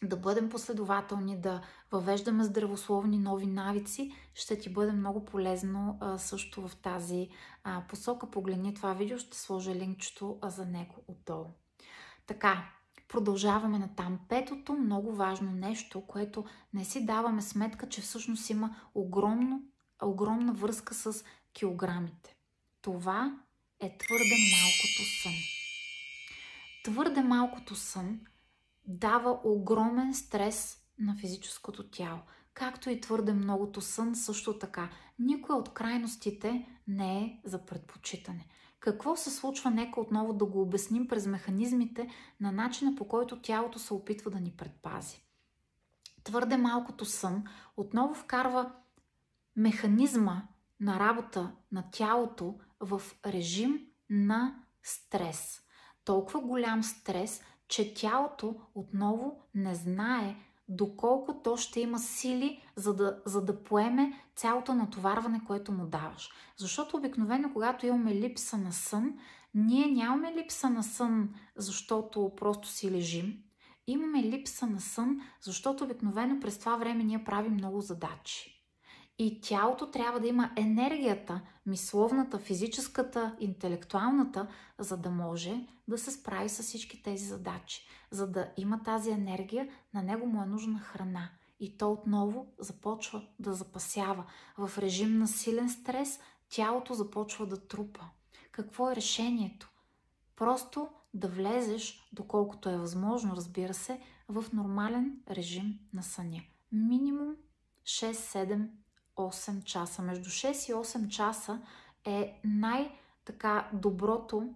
да 0.03 0.16
бъдем 0.16 0.49
последователни, 0.49 1.41
да 1.41 1.62
въвеждаме 1.91 2.45
здравословни 2.45 3.18
нови 3.18 3.47
навици, 3.47 4.12
ще 4.34 4.59
ти 4.59 4.72
бъде 4.72 4.93
много 4.93 5.24
полезно 5.24 5.99
а, 6.01 6.18
също 6.18 6.68
в 6.68 6.76
тази 6.76 7.28
а, 7.64 7.82
посока. 7.89 8.30
Погледни 8.30 8.74
това 8.74 8.93
видео, 8.93 9.18
ще 9.18 9.39
сложа 9.39 9.74
линкчето 9.74 10.39
за 10.43 10.66
него 10.66 10.95
отдолу. 11.09 11.47
Така, 12.29 12.70
продължаваме 13.09 13.79
на 13.79 13.95
там. 13.97 14.18
Петото 14.29 14.72
много 14.72 15.14
важно 15.14 15.53
нещо, 15.53 16.07
което 16.07 16.45
не 16.74 16.85
си 16.85 17.07
даваме 17.07 17.43
сметка, 17.43 17.89
че 17.89 18.01
всъщност 18.01 18.51
има 18.51 18.76
огромно, 18.95 19.62
огромна 20.03 20.53
връзка 20.53 20.95
с 20.95 21.24
килограмите. 21.53 22.37
Това 22.83 23.39
е 23.81 23.99
твърде 23.99 24.35
малкото 24.53 25.03
сън. 25.22 25.33
Твърде 26.85 27.22
малкото 27.22 27.74
сън 27.74 28.20
дава 28.87 29.41
огромен 29.45 30.14
стрес 30.14 30.79
на 30.99 31.16
физическото 31.16 31.91
тяло, 31.91 32.20
както 32.55 32.91
и 32.91 33.01
твърде 33.01 33.33
многото 33.33 33.81
сън 33.81 34.14
също 34.14 34.59
така. 34.59 34.91
Никой 35.18 35.57
от 35.57 35.74
крайностите 35.74 36.66
не 36.89 37.22
е 37.22 37.41
за 37.45 37.66
предпочитане. 37.66 38.47
Какво 38.81 39.16
се 39.16 39.31
случва? 39.31 39.70
Нека 39.70 40.01
отново 40.01 40.33
да 40.33 40.45
го 40.45 40.62
обясним 40.62 41.09
през 41.09 41.26
механизмите 41.26 42.09
на 42.41 42.53
начина 42.53 42.95
по 42.95 43.09
който 43.09 43.43
тялото 43.43 43.79
се 43.79 43.95
опитва 43.95 44.31
да 44.31 44.41
ни 44.41 44.55
предпази. 44.57 45.22
Твърде 46.24 46.57
малкото 46.57 47.05
сън 47.05 47.45
отново 47.76 48.14
вкарва 48.14 48.72
механизма 49.57 50.43
на 50.81 50.99
работа 50.99 51.53
на 51.72 51.85
тялото 51.93 52.55
в 52.81 53.03
режим 53.26 53.87
на 54.11 54.62
стрес. 54.83 55.61
Толкова 56.05 56.41
голям 56.41 56.83
стрес, 56.83 57.43
че 57.68 57.95
тялото 57.95 58.61
отново 58.74 59.41
не 59.55 59.74
знае 59.74 60.37
доколко 60.68 61.42
то 61.42 61.56
ще 61.56 61.80
има 61.80 61.98
сили, 61.98 62.62
за 62.76 62.94
да, 62.96 63.22
за 63.26 63.44
да 63.44 63.62
поеме 63.62 64.24
цялото 64.36 64.74
натоварване, 64.74 65.40
което 65.46 65.72
му 65.72 65.86
даваш. 65.86 66.30
Защото 66.56 66.96
обикновено, 66.96 67.52
когато 67.52 67.86
имаме 67.86 68.14
липса 68.14 68.58
на 68.58 68.72
сън, 68.72 69.14
ние 69.54 69.86
нямаме 69.86 70.34
липса 70.34 70.70
на 70.70 70.82
сън, 70.82 71.34
защото 71.56 72.32
просто 72.36 72.68
си 72.68 72.90
лежим. 72.90 73.42
Имаме 73.86 74.22
липса 74.22 74.66
на 74.66 74.80
сън, 74.80 75.20
защото 75.40 75.84
обикновено 75.84 76.40
през 76.40 76.58
това 76.58 76.76
време 76.76 77.04
ние 77.04 77.24
правим 77.24 77.52
много 77.52 77.80
задачи. 77.80 78.57
И 79.18 79.40
тялото 79.40 79.90
трябва 79.90 80.20
да 80.20 80.26
има 80.26 80.50
енергията, 80.56 81.40
мисловната, 81.66 82.38
физическата, 82.38 83.36
интелектуалната, 83.40 84.48
за 84.78 84.96
да 84.96 85.10
може 85.10 85.66
да 85.88 85.98
се 85.98 86.10
справи 86.10 86.48
с 86.48 86.62
всички 86.62 87.02
тези 87.02 87.24
задачи. 87.24 87.86
За 88.10 88.26
да 88.26 88.52
има 88.56 88.82
тази 88.82 89.10
енергия, 89.10 89.68
на 89.94 90.02
него 90.02 90.26
му 90.26 90.42
е 90.42 90.46
нужна 90.46 90.78
храна. 90.78 91.28
И 91.60 91.76
то 91.76 91.92
отново 91.92 92.46
започва 92.58 93.26
да 93.38 93.52
запасява. 93.52 94.24
В 94.58 94.78
режим 94.78 95.18
на 95.18 95.28
силен 95.28 95.70
стрес 95.70 96.20
тялото 96.48 96.94
започва 96.94 97.46
да 97.46 97.66
трупа. 97.68 98.04
Какво 98.52 98.90
е 98.90 98.96
решението? 98.96 99.70
Просто 100.36 100.88
да 101.14 101.28
влезеш, 101.28 102.08
доколкото 102.12 102.68
е 102.68 102.76
възможно, 102.76 103.36
разбира 103.36 103.74
се, 103.74 104.00
в 104.28 104.44
нормален 104.52 105.20
режим 105.30 105.78
на 105.92 106.02
съня. 106.02 106.40
Минимум 106.72 107.36
6-7 107.84 108.68
8 109.18 109.64
часа. 109.64 110.02
Между 110.02 110.30
6 110.30 110.70
и 110.70 110.74
8 110.74 111.08
часа 111.08 111.60
е 112.04 112.40
най-така 112.44 113.68
доброто 113.72 114.54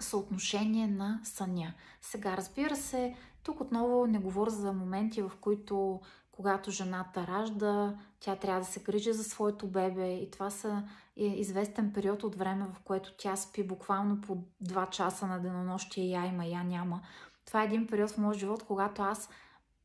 съотношение 0.00 0.86
на 0.86 1.20
съня. 1.24 1.74
Сега, 2.00 2.36
разбира 2.36 2.76
се, 2.76 3.16
тук 3.42 3.60
отново 3.60 4.06
не 4.06 4.18
говоря 4.18 4.50
за 4.50 4.72
моменти, 4.72 5.22
в 5.22 5.32
които 5.40 6.00
когато 6.38 6.70
жената 6.70 7.26
ражда, 7.26 7.94
тя 8.20 8.36
трябва 8.36 8.60
да 8.60 8.66
се 8.66 8.82
грижи 8.82 9.12
за 9.12 9.24
своето 9.24 9.66
бебе 9.66 10.14
и 10.14 10.30
това 10.30 10.50
са 10.50 10.82
е 11.16 11.24
известен 11.24 11.92
период 11.92 12.22
от 12.24 12.34
време, 12.34 12.66
в 12.74 12.80
което 12.84 13.14
тя 13.18 13.36
спи 13.36 13.66
буквално 13.66 14.20
по 14.20 14.36
2 14.64 14.90
часа 14.90 15.26
на 15.26 15.40
денонощие, 15.40 16.04
я 16.04 16.26
има, 16.26 16.46
я 16.46 16.64
няма. 16.64 17.00
Това 17.44 17.62
е 17.62 17.64
един 17.64 17.86
период 17.86 18.10
в 18.10 18.18
моят 18.18 18.38
живот, 18.38 18.62
когато 18.62 19.02
аз 19.02 19.28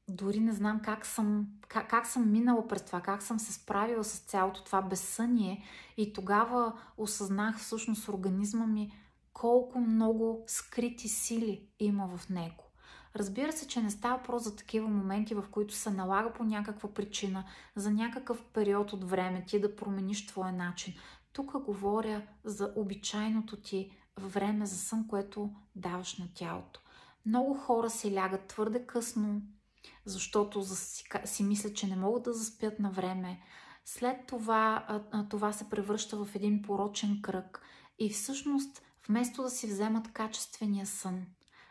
дори 0.07 0.39
не 0.39 0.53
знам 0.53 0.79
как 0.79 1.05
съм, 1.05 1.47
как, 1.67 1.89
как 1.89 2.07
съм 2.07 2.31
минала 2.31 2.67
през 2.67 2.85
това, 2.85 3.01
как 3.01 3.21
съм 3.23 3.39
се 3.39 3.53
справила 3.53 4.03
с 4.03 4.19
цялото 4.19 4.63
това 4.63 4.81
безсъние 4.81 5.63
и 5.97 6.13
тогава 6.13 6.73
осъзнах 6.97 7.59
всъщност 7.59 8.09
организма 8.09 8.67
ми 8.67 8.91
колко 9.33 9.79
много 9.79 10.43
скрити 10.47 11.07
сили 11.07 11.67
има 11.79 12.17
в 12.17 12.29
него. 12.29 12.63
Разбира 13.15 13.51
се, 13.51 13.67
че 13.67 13.81
не 13.81 13.91
става 13.91 14.17
въпрос 14.17 14.43
за 14.43 14.55
такива 14.55 14.87
моменти, 14.87 15.35
в 15.35 15.45
които 15.51 15.73
се 15.73 15.89
налага 15.89 16.33
по 16.33 16.43
някаква 16.43 16.93
причина, 16.93 17.45
за 17.75 17.91
някакъв 17.91 18.45
период 18.53 18.93
от 18.93 19.09
време 19.09 19.45
ти 19.45 19.61
да 19.61 19.75
промениш 19.75 20.27
твоя 20.27 20.51
начин. 20.51 20.93
Тук 21.33 21.59
говоря 21.59 22.21
за 22.43 22.73
обичайното 22.75 23.61
ти 23.61 23.91
време 24.19 24.65
за 24.65 24.77
сън, 24.77 25.07
което 25.07 25.49
даваш 25.75 26.17
на 26.17 26.27
тялото. 26.33 26.79
Много 27.25 27.53
хора 27.53 27.89
си 27.89 28.15
лягат 28.15 28.47
твърде 28.47 28.85
късно, 28.85 29.41
защото 30.05 30.63
си, 31.25 31.43
мислят, 31.43 31.75
че 31.75 31.87
не 31.87 31.95
могат 31.95 32.23
да 32.23 32.33
заспят 32.33 32.79
на 32.79 32.91
време. 32.91 33.41
След 33.85 34.27
това 34.27 34.85
това 35.29 35.53
се 35.53 35.69
превръща 35.69 36.25
в 36.25 36.35
един 36.35 36.61
порочен 36.61 37.21
кръг 37.21 37.61
и 37.99 38.09
всъщност 38.09 38.81
вместо 39.07 39.43
да 39.43 39.49
си 39.49 39.67
вземат 39.67 40.13
качествения 40.13 40.85
сън, 40.85 41.25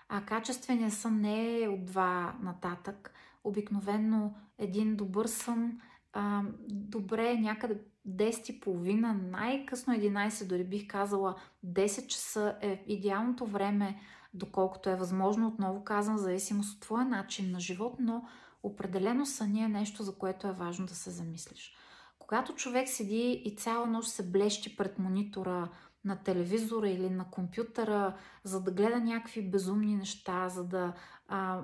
а 0.09 0.25
качествения 0.25 0.91
сън 0.91 1.21
не 1.21 1.61
е 1.61 1.69
от 1.69 1.85
два 1.85 2.37
нататък, 2.43 3.15
обикновенно 3.45 4.35
един 4.59 4.97
добър 4.97 5.27
сън, 5.27 5.81
добре 6.69 7.31
е 7.31 7.41
някъде 7.41 7.81
10.30, 8.09 9.31
най-късно 9.31 9.95
11, 9.95 10.47
дори 10.47 10.65
бих 10.65 10.87
казала 10.87 11.37
10 11.67 12.07
часа 12.07 12.57
е 12.61 12.85
идеалното 12.87 13.47
време 13.47 14.01
доколкото 14.35 14.91
е 14.91 14.97
възможно. 14.97 15.49
Отново 15.49 15.85
казвам, 15.85 16.19
зависимост 16.19 16.75
от 16.75 16.81
твоя 16.81 17.05
начин 17.05 17.51
на 17.51 17.61
живот, 17.61 17.95
но 17.99 18.25
определено 18.63 19.27
съня 19.27 19.65
е 19.65 19.69
нещо, 19.69 20.03
за 20.03 20.15
което 20.15 20.47
е 20.47 20.53
важно 20.53 20.87
да 20.87 20.95
се 20.95 21.11
замислиш. 21.11 21.75
Когато 22.19 22.55
човек 22.55 22.89
седи 22.89 23.43
и 23.45 23.57
цяла 23.57 23.87
нощ 23.87 24.09
се 24.09 24.31
блещи 24.31 24.77
пред 24.77 24.99
монитора 24.99 25.69
на 26.05 26.17
телевизора 26.17 26.89
или 26.89 27.11
на 27.11 27.25
компютъра, 27.31 28.17
за 28.45 28.61
да 28.61 28.71
гледа 28.71 29.01
някакви 29.01 29.51
безумни 29.51 29.97
неща, 29.97 30.49
за 30.49 30.65
да 30.65 30.93
а, 31.29 31.61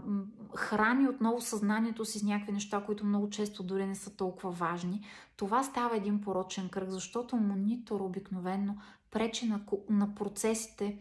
храни 0.56 1.08
отново 1.08 1.40
съзнанието 1.40 2.04
си 2.04 2.18
с 2.18 2.22
някакви 2.22 2.52
неща, 2.52 2.82
които 2.86 3.06
много 3.06 3.30
често 3.30 3.62
дори 3.62 3.86
не 3.86 3.94
са 3.94 4.16
толкова 4.16 4.50
важни, 4.50 5.04
това 5.36 5.62
става 5.62 5.96
един 5.96 6.20
порочен 6.20 6.68
кръг, 6.68 6.90
защото 6.90 7.36
монитор 7.36 8.00
обикновенно 8.00 8.78
пречи 9.10 9.46
на, 9.46 9.60
на 9.90 10.14
процесите, 10.14 10.98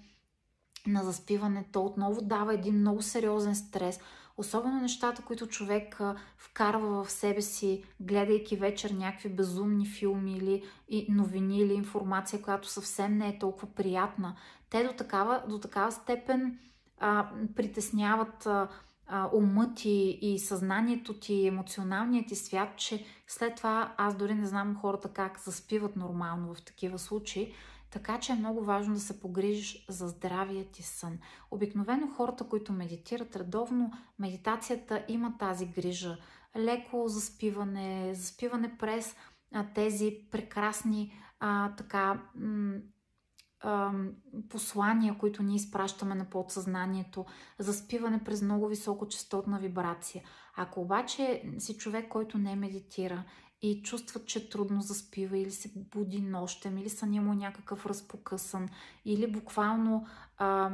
на 0.88 1.03
заспиване, 1.03 1.65
то 1.71 1.81
отново 1.81 2.21
дава 2.21 2.53
един 2.53 2.79
много 2.79 3.01
сериозен 3.01 3.55
стрес. 3.55 3.99
Особено 4.38 4.81
нещата, 4.81 5.21
които 5.21 5.47
човек 5.47 5.99
вкарва 6.38 7.03
в 7.03 7.11
себе 7.11 7.41
си, 7.41 7.83
гледайки 7.99 8.55
вечер 8.55 8.89
някакви 8.89 9.29
безумни 9.29 9.85
филми 9.88 10.38
или 10.38 10.63
новини 11.09 11.59
или 11.59 11.73
информация, 11.73 12.41
която 12.41 12.67
съвсем 12.67 13.17
не 13.17 13.29
е 13.29 13.39
толкова 13.39 13.67
приятна. 13.67 14.35
Те 14.69 14.83
до 14.83 14.93
такава, 14.93 15.43
до 15.49 15.59
такава 15.59 15.91
степен 15.91 16.59
а, 16.99 17.29
притесняват 17.55 18.45
а, 18.45 18.67
а, 19.07 19.29
умът 19.33 19.75
ти 19.75 20.19
и 20.21 20.39
съзнанието 20.39 21.13
ти, 21.13 21.47
емоционалният 21.47 22.27
ти 22.27 22.35
свят, 22.35 22.69
че 22.77 23.05
след 23.27 23.55
това 23.55 23.93
аз 23.97 24.15
дори 24.15 24.33
не 24.33 24.47
знам 24.47 24.77
хората 24.81 25.09
как 25.09 25.39
заспиват 25.39 25.95
нормално 25.95 26.53
в 26.53 26.61
такива 26.61 26.99
случаи. 26.99 27.53
Така 27.91 28.19
че 28.19 28.31
е 28.31 28.35
много 28.35 28.63
важно 28.63 28.93
да 28.93 28.99
се 28.99 29.19
погрижиш 29.19 29.85
за 29.89 30.07
здравия 30.07 30.65
ти 30.71 30.83
сън. 30.83 31.19
Обикновено 31.51 32.07
хората, 32.07 32.43
които 32.43 32.73
медитират 32.73 33.35
редовно, 33.35 33.91
медитацията 34.19 35.05
има 35.07 35.38
тази 35.38 35.65
грижа. 35.65 36.17
Леко 36.57 37.07
заспиване, 37.07 38.13
заспиване 38.15 38.77
през 38.77 39.15
а, 39.53 39.65
тези 39.73 40.27
прекрасни 40.31 41.13
а, 41.39 41.75
така 41.75 42.23
м- 42.35 42.79
послания, 44.49 45.17
които 45.17 45.43
ние 45.43 45.55
изпращаме 45.55 46.15
на 46.15 46.29
подсъзнанието, 46.29 47.25
заспиване 47.59 48.23
през 48.23 48.41
много 48.41 48.67
високочастотна 48.67 49.59
вибрация. 49.59 50.23
Ако 50.55 50.81
обаче 50.81 51.43
си 51.57 51.77
човек, 51.77 52.09
който 52.09 52.38
не 52.38 52.55
медитира 52.55 53.23
и 53.61 53.81
чувстват, 53.83 54.27
че 54.27 54.49
трудно 54.49 54.81
заспива 54.81 55.37
или 55.37 55.51
се 55.51 55.71
буди 55.75 56.21
нощем, 56.21 56.77
или 56.77 56.89
съня 56.89 57.21
му 57.21 57.33
някакъв 57.33 57.85
разпокъсан, 57.85 58.69
или 59.05 59.31
буквално 59.31 60.05
а, 60.37 60.71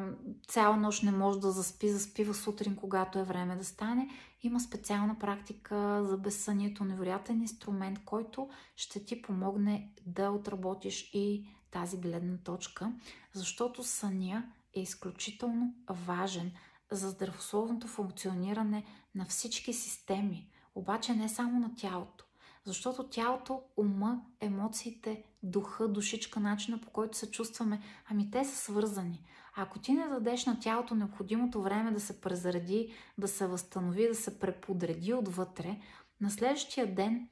цяла 0.47 0.77
нощ 0.77 1.03
не 1.03 1.11
може 1.11 1.39
да 1.39 1.51
заспи, 1.51 1.89
заспива 1.89 2.33
сутрин, 2.33 2.75
когато 2.75 3.19
е 3.19 3.23
време 3.23 3.55
да 3.55 3.65
стане, 3.65 4.09
има 4.43 4.59
специална 4.59 5.19
практика 5.19 6.03
за 6.03 6.17
безсънието, 6.17 6.85
невероятен 6.85 7.41
инструмент, 7.41 8.05
който 8.05 8.49
ще 8.75 9.05
ти 9.05 9.21
помогне 9.21 9.91
да 10.05 10.29
отработиш 10.29 11.09
и 11.13 11.47
тази 11.71 11.97
гледна 11.97 12.37
точка, 12.37 12.91
защото 13.33 13.83
съня 13.83 14.51
е 14.73 14.81
изключително 14.81 15.75
важен 15.89 16.51
за 16.91 17.09
здравословното 17.09 17.87
функциониране 17.87 18.85
на 19.15 19.25
всички 19.25 19.73
системи, 19.73 20.47
обаче 20.75 21.13
не 21.13 21.29
само 21.29 21.59
на 21.59 21.75
тялото. 21.75 22.25
Защото 22.65 23.03
тялото, 23.03 23.61
ума, 23.77 24.21
емоциите, 24.39 25.23
духа, 25.43 25.87
душичка, 25.87 26.39
начина 26.39 26.81
по 26.81 26.89
който 26.89 27.17
се 27.17 27.31
чувстваме, 27.31 27.81
ами 28.09 28.31
те 28.31 28.45
са 28.45 28.55
свързани. 28.55 29.23
Ако 29.55 29.79
ти 29.79 29.93
не 29.93 30.07
дадеш 30.07 30.45
на 30.45 30.59
тялото 30.59 30.95
необходимото 30.95 31.61
време 31.61 31.91
да 31.91 31.99
се 31.99 32.21
презареди, 32.21 32.93
да 33.17 33.27
се 33.27 33.47
възстанови, 33.47 34.07
да 34.07 34.15
се 34.15 34.39
преподреди 34.39 35.13
отвътре, 35.13 35.79
на 36.21 36.31
следващия 36.31 36.95
ден 36.95 37.29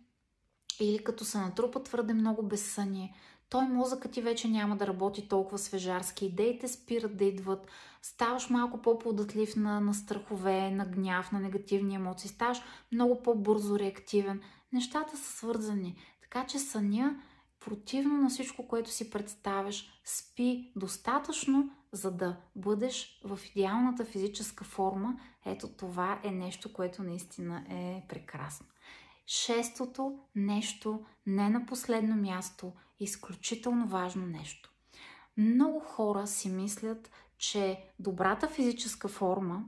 или 0.79 1.03
като 1.03 1.25
се 1.25 1.37
натрупа 1.37 1.83
твърде 1.83 2.13
много 2.13 2.43
безсъние, 2.43 3.15
той 3.51 3.67
мозъкът 3.67 4.11
ти 4.11 4.21
вече 4.21 4.47
няма 4.47 4.77
да 4.77 4.87
работи 4.87 5.27
толкова 5.27 5.57
свежарски. 5.57 6.25
Идеите 6.25 6.67
спират 6.67 7.17
да 7.17 7.25
идват. 7.25 7.67
Ставаш 8.01 8.49
малко 8.49 8.81
по-податлив 8.81 9.55
на, 9.55 9.79
на 9.79 9.93
страхове, 9.93 10.71
на 10.71 10.85
гняв, 10.85 11.31
на 11.31 11.39
негативни 11.39 11.95
емоции. 11.95 12.29
Ставаш 12.29 12.61
много 12.91 13.21
по-бързо 13.21 13.79
реактивен. 13.79 14.41
Нещата 14.73 15.17
са 15.17 15.31
свързани. 15.31 15.95
Така 16.21 16.45
че 16.45 16.59
съня, 16.59 17.21
противно 17.59 18.17
на 18.17 18.29
всичко, 18.29 18.67
което 18.67 18.89
си 18.91 19.09
представяш, 19.09 20.01
спи 20.05 20.71
достатъчно, 20.75 21.69
за 21.91 22.11
да 22.11 22.37
бъдеш 22.55 23.21
в 23.23 23.39
идеалната 23.55 24.05
физическа 24.05 24.63
форма. 24.63 25.19
Ето 25.45 25.67
това 25.67 26.19
е 26.23 26.31
нещо, 26.31 26.73
което 26.73 27.03
наистина 27.03 27.65
е 27.69 28.03
прекрасно. 28.09 28.67
Шестото 29.27 30.19
нещо, 30.35 31.05
не 31.25 31.49
на 31.49 31.65
последно 31.65 32.15
място, 32.15 32.73
изключително 32.99 33.87
важно 33.87 34.25
нещо. 34.25 34.71
Много 35.37 35.79
хора 35.79 36.27
си 36.27 36.49
мислят, 36.49 37.11
че 37.37 37.83
добрата 37.99 38.47
физическа 38.47 39.07
форма, 39.07 39.63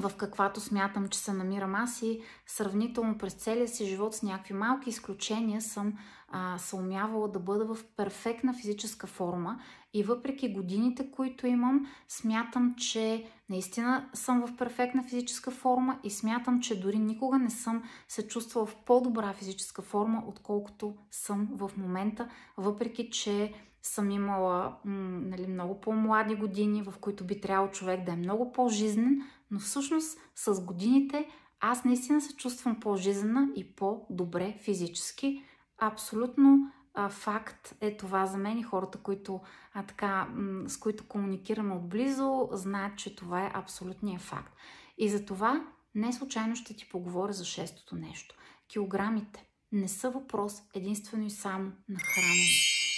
в 0.00 0.12
каквато 0.16 0.60
смятам, 0.60 1.08
че 1.08 1.18
се 1.18 1.32
намирам 1.32 1.74
аз 1.74 2.02
и 2.02 2.22
сравнително 2.46 3.18
през 3.18 3.32
целия 3.32 3.68
си 3.68 3.86
живот 3.86 4.14
с 4.14 4.22
някакви 4.22 4.54
малки 4.54 4.90
изключения 4.90 5.62
съм 5.62 5.98
а, 6.28 6.58
съумявала 6.58 7.28
да 7.28 7.38
бъда 7.38 7.74
в 7.74 7.84
перфектна 7.96 8.54
физическа 8.54 9.06
форма 9.06 9.60
и 9.94 10.02
въпреки 10.02 10.52
годините, 10.52 11.10
които 11.10 11.46
имам, 11.46 11.86
смятам, 12.08 12.74
че 12.78 13.26
наистина 13.48 14.08
съм 14.14 14.46
в 14.46 14.56
перфектна 14.56 15.02
физическа 15.02 15.50
форма 15.50 15.98
и 16.04 16.10
смятам, 16.10 16.60
че 16.60 16.80
дори 16.80 16.98
никога 16.98 17.38
не 17.38 17.50
съм 17.50 17.82
се 18.08 18.28
чувствала 18.28 18.66
в 18.66 18.76
по-добра 18.76 19.32
физическа 19.32 19.82
форма, 19.82 20.22
отколкото 20.26 20.94
съм 21.10 21.48
в 21.52 21.70
момента, 21.76 22.28
въпреки 22.56 23.10
че 23.10 23.52
съм 23.82 24.10
имала 24.10 24.76
нали, 24.84 25.46
много 25.46 25.80
по-млади 25.80 26.34
години, 26.34 26.82
в 26.82 26.94
които 27.00 27.24
би 27.24 27.40
трябвало 27.40 27.70
човек 27.70 28.04
да 28.04 28.12
е 28.12 28.16
много 28.16 28.52
по-жизнен, 28.52 29.22
но 29.50 29.58
всъщност 29.58 30.18
с 30.34 30.64
годините 30.64 31.28
аз 31.60 31.84
наистина 31.84 32.20
се 32.20 32.36
чувствам 32.36 32.80
по-жизнена 32.80 33.48
и 33.56 33.76
по-добре 33.76 34.56
физически. 34.60 35.42
Абсолютно 35.78 36.72
факт 37.10 37.74
е 37.80 37.96
това 37.96 38.26
за 38.26 38.38
мен 38.38 38.58
и 38.58 38.62
хората, 38.62 38.98
които, 38.98 39.40
а, 39.72 39.82
така, 39.82 40.28
с 40.66 40.76
които 40.76 41.08
комуникираме 41.08 41.74
отблизо, 41.74 42.48
знаят, 42.52 42.98
че 42.98 43.16
това 43.16 43.46
е 43.46 43.52
абсолютният 43.54 44.22
факт. 44.22 44.54
И 44.98 45.08
за 45.08 45.24
това 45.24 45.66
не 45.94 46.12
случайно 46.12 46.56
ще 46.56 46.76
ти 46.76 46.88
поговоря 46.88 47.32
за 47.32 47.44
шестото 47.44 47.96
нещо. 47.96 48.36
Килограмите 48.68 49.46
не 49.72 49.88
са 49.88 50.10
въпрос 50.10 50.62
единствено 50.74 51.26
и 51.26 51.30
само 51.30 51.72
на 51.88 51.98
хранене. 51.98 52.48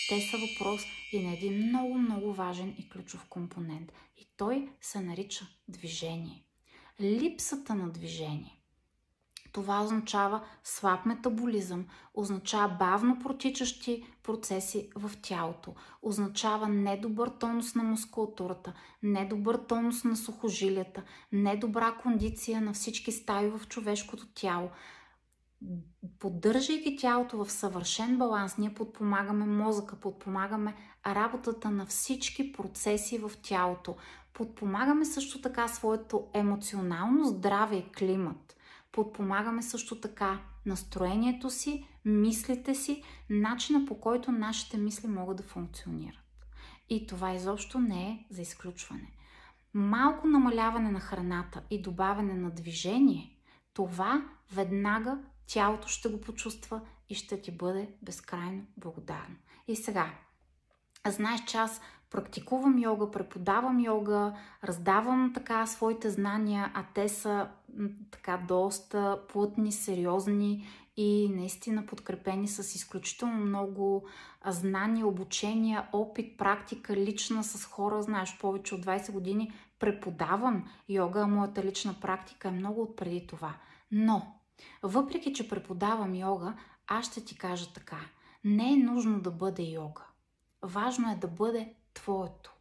Те 0.08 0.20
са 0.20 0.36
въпрос 0.38 0.82
и 1.12 1.26
на 1.26 1.32
един 1.32 1.68
много, 1.68 1.98
много 1.98 2.32
важен 2.32 2.74
и 2.78 2.88
ключов 2.88 3.26
компонент. 3.28 3.92
И 4.16 4.28
той 4.36 4.68
се 4.80 5.00
нарича 5.00 5.46
движение. 5.68 6.44
Липсата 7.00 7.74
на 7.74 7.90
движение. 7.90 8.55
Това 9.56 9.82
означава 9.82 10.40
слаб 10.64 11.06
метаболизъм, 11.06 11.86
означава 12.14 12.76
бавно 12.78 13.18
протичащи 13.18 14.06
процеси 14.22 14.90
в 14.96 15.10
тялото, 15.22 15.74
означава 16.02 16.68
недобър 16.68 17.28
тонус 17.28 17.74
на 17.74 17.82
мускулатурата, 17.82 18.72
недобър 19.02 19.56
тонус 19.56 20.04
на 20.04 20.16
сухожилията, 20.16 21.02
недобра 21.32 21.96
кондиция 22.02 22.60
на 22.60 22.72
всички 22.72 23.12
стаи 23.12 23.48
в 23.48 23.60
човешкото 23.68 24.26
тяло, 24.34 24.68
поддържайки 26.18 26.96
тялото 26.96 27.44
в 27.44 27.52
съвършен 27.52 28.18
баланс, 28.18 28.58
ние 28.58 28.74
подпомагаме 28.74 29.46
мозъка, 29.46 29.96
подпомагаме 29.96 30.74
работата 31.06 31.70
на 31.70 31.86
всички 31.86 32.52
процеси 32.52 33.18
в 33.18 33.32
тялото. 33.42 33.96
Подпомагаме 34.32 35.04
също 35.04 35.40
така 35.40 35.68
своето 35.68 36.26
емоционално 36.34 37.24
здраве 37.24 37.76
и 37.76 37.92
климат. 37.92 38.55
Подпомагаме 38.96 39.62
също 39.62 40.00
така 40.00 40.40
настроението 40.66 41.50
си, 41.50 41.86
мислите 42.04 42.74
си, 42.74 43.02
начина 43.30 43.86
по 43.86 44.00
който 44.00 44.32
нашите 44.32 44.76
мисли 44.76 45.08
могат 45.08 45.36
да 45.36 45.42
функционират. 45.42 46.24
И 46.88 47.06
това 47.06 47.34
изобщо 47.34 47.78
не 47.78 48.08
е 48.08 48.26
за 48.30 48.42
изключване. 48.42 49.12
Малко 49.74 50.26
намаляване 50.26 50.90
на 50.90 51.00
храната 51.00 51.62
и 51.70 51.82
добавяне 51.82 52.34
на 52.34 52.50
движение, 52.50 53.38
това 53.74 54.28
веднага 54.52 55.18
тялото 55.46 55.88
ще 55.88 56.08
го 56.08 56.20
почувства 56.20 56.80
и 57.08 57.14
ще 57.14 57.40
ти 57.40 57.56
бъде 57.56 57.88
безкрайно 58.02 58.66
благодарно. 58.76 59.36
И 59.68 59.76
сега, 59.76 60.14
знаеш, 61.06 61.44
че 61.44 61.56
аз 61.56 61.80
практикувам 62.10 62.78
йога, 62.78 63.10
преподавам 63.10 63.80
йога, 63.80 64.34
раздавам 64.64 65.32
така 65.34 65.66
своите 65.66 66.10
знания, 66.10 66.72
а 66.74 66.84
те 66.94 67.08
са 67.08 67.48
така 68.10 68.44
доста 68.48 69.20
плътни, 69.28 69.72
сериозни 69.72 70.66
и 70.96 71.28
наистина 71.28 71.86
подкрепени 71.86 72.48
с 72.48 72.74
изключително 72.74 73.36
много 73.36 74.08
знания, 74.46 75.06
обучения, 75.06 75.88
опит, 75.92 76.38
практика, 76.38 76.96
лична 76.96 77.44
с 77.44 77.64
хора, 77.64 78.02
знаеш, 78.02 78.38
повече 78.38 78.74
от 78.74 78.86
20 78.86 79.12
години 79.12 79.52
преподавам 79.78 80.64
йога, 80.88 81.26
моята 81.26 81.64
лична 81.64 81.94
практика 82.00 82.48
е 82.48 82.50
много 82.50 82.82
отпреди 82.82 83.26
това. 83.26 83.54
Но 83.90 84.40
въпреки, 84.82 85.32
че 85.32 85.48
преподавам 85.48 86.14
йога, 86.14 86.54
аз 86.86 87.06
ще 87.06 87.24
ти 87.24 87.38
кажа 87.38 87.72
така. 87.72 88.00
Не 88.44 88.72
е 88.72 88.76
нужно 88.76 89.20
да 89.20 89.30
бъде 89.30 89.62
йога. 89.62 90.02
Важно 90.62 91.12
е 91.12 91.16
да 91.16 91.28
бъде 91.28 91.74
твоето. 91.96 92.54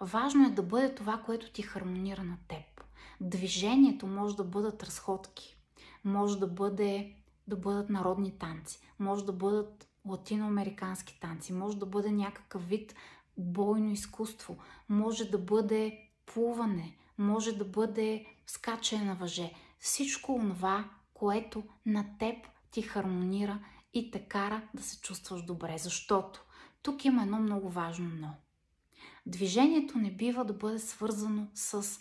Важно 0.00 0.46
е 0.46 0.50
да 0.50 0.62
бъде 0.62 0.94
това, 0.94 1.22
което 1.26 1.52
ти 1.52 1.62
хармонира 1.62 2.22
на 2.22 2.36
теб. 2.48 2.84
Движението 3.20 4.06
може 4.06 4.36
да 4.36 4.44
бъдат 4.44 4.82
разходки, 4.82 5.56
може 6.04 6.38
да, 6.38 6.46
бъде, 6.46 7.14
да 7.48 7.56
бъдат 7.56 7.90
народни 7.90 8.38
танци, 8.38 8.80
може 8.98 9.24
да 9.24 9.32
бъдат 9.32 9.88
латиноамерикански 10.06 11.20
танци, 11.20 11.52
може 11.52 11.76
да 11.76 11.86
бъде 11.86 12.12
някакъв 12.12 12.68
вид 12.68 12.94
бойно 13.38 13.90
изкуство, 13.90 14.56
може 14.88 15.30
да 15.30 15.38
бъде 15.38 16.08
плуване, 16.26 16.96
може 17.18 17.52
да 17.52 17.64
бъде 17.64 18.26
скачане 18.46 19.04
на 19.04 19.14
въже. 19.14 19.52
Всичко 19.78 20.38
това, 20.38 20.84
което 21.14 21.62
на 21.86 22.06
теб 22.18 22.36
ти 22.70 22.82
хармонира 22.82 23.58
и 23.94 24.10
те 24.10 24.20
кара 24.20 24.62
да 24.74 24.82
се 24.82 25.00
чувстваш 25.00 25.42
добре. 25.42 25.78
Защото 25.78 26.44
тук 26.82 27.04
има 27.04 27.22
едно 27.22 27.38
много 27.38 27.70
важно 27.70 28.10
но. 28.20 28.34
Движението 29.26 29.98
не 29.98 30.10
бива 30.10 30.44
да 30.44 30.52
бъде 30.52 30.78
свързано 30.78 31.46
с 31.54 32.00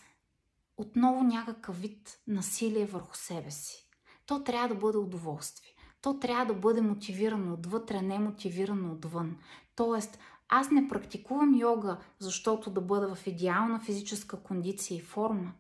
отново 0.78 1.24
някакъв 1.24 1.82
вид 1.82 2.20
насилие 2.28 2.86
върху 2.86 3.18
себе 3.18 3.52
си. 3.52 3.90
То 4.26 4.44
трябва 4.44 4.68
да 4.68 4.76
бъде 4.76 4.98
удоволствие. 4.98 5.70
То 6.02 6.20
трябва 6.20 6.46
да 6.46 6.60
бъде 6.60 6.82
мотивирано 6.82 7.54
отвътре, 7.54 8.02
не 8.02 8.20
мотивирано 8.20 8.92
отвън. 8.92 9.38
Тоест, 9.76 10.20
аз 10.50 10.72
не 10.72 10.88
практикувам 10.88 11.56
йога, 11.56 11.98
защото 12.20 12.70
да 12.70 12.82
бъда 12.82 13.16
в 13.16 13.28
идеална 13.28 13.80
физическа 13.80 14.44
кондиция 14.44 14.98
и 14.98 15.02
форма. 15.02 15.54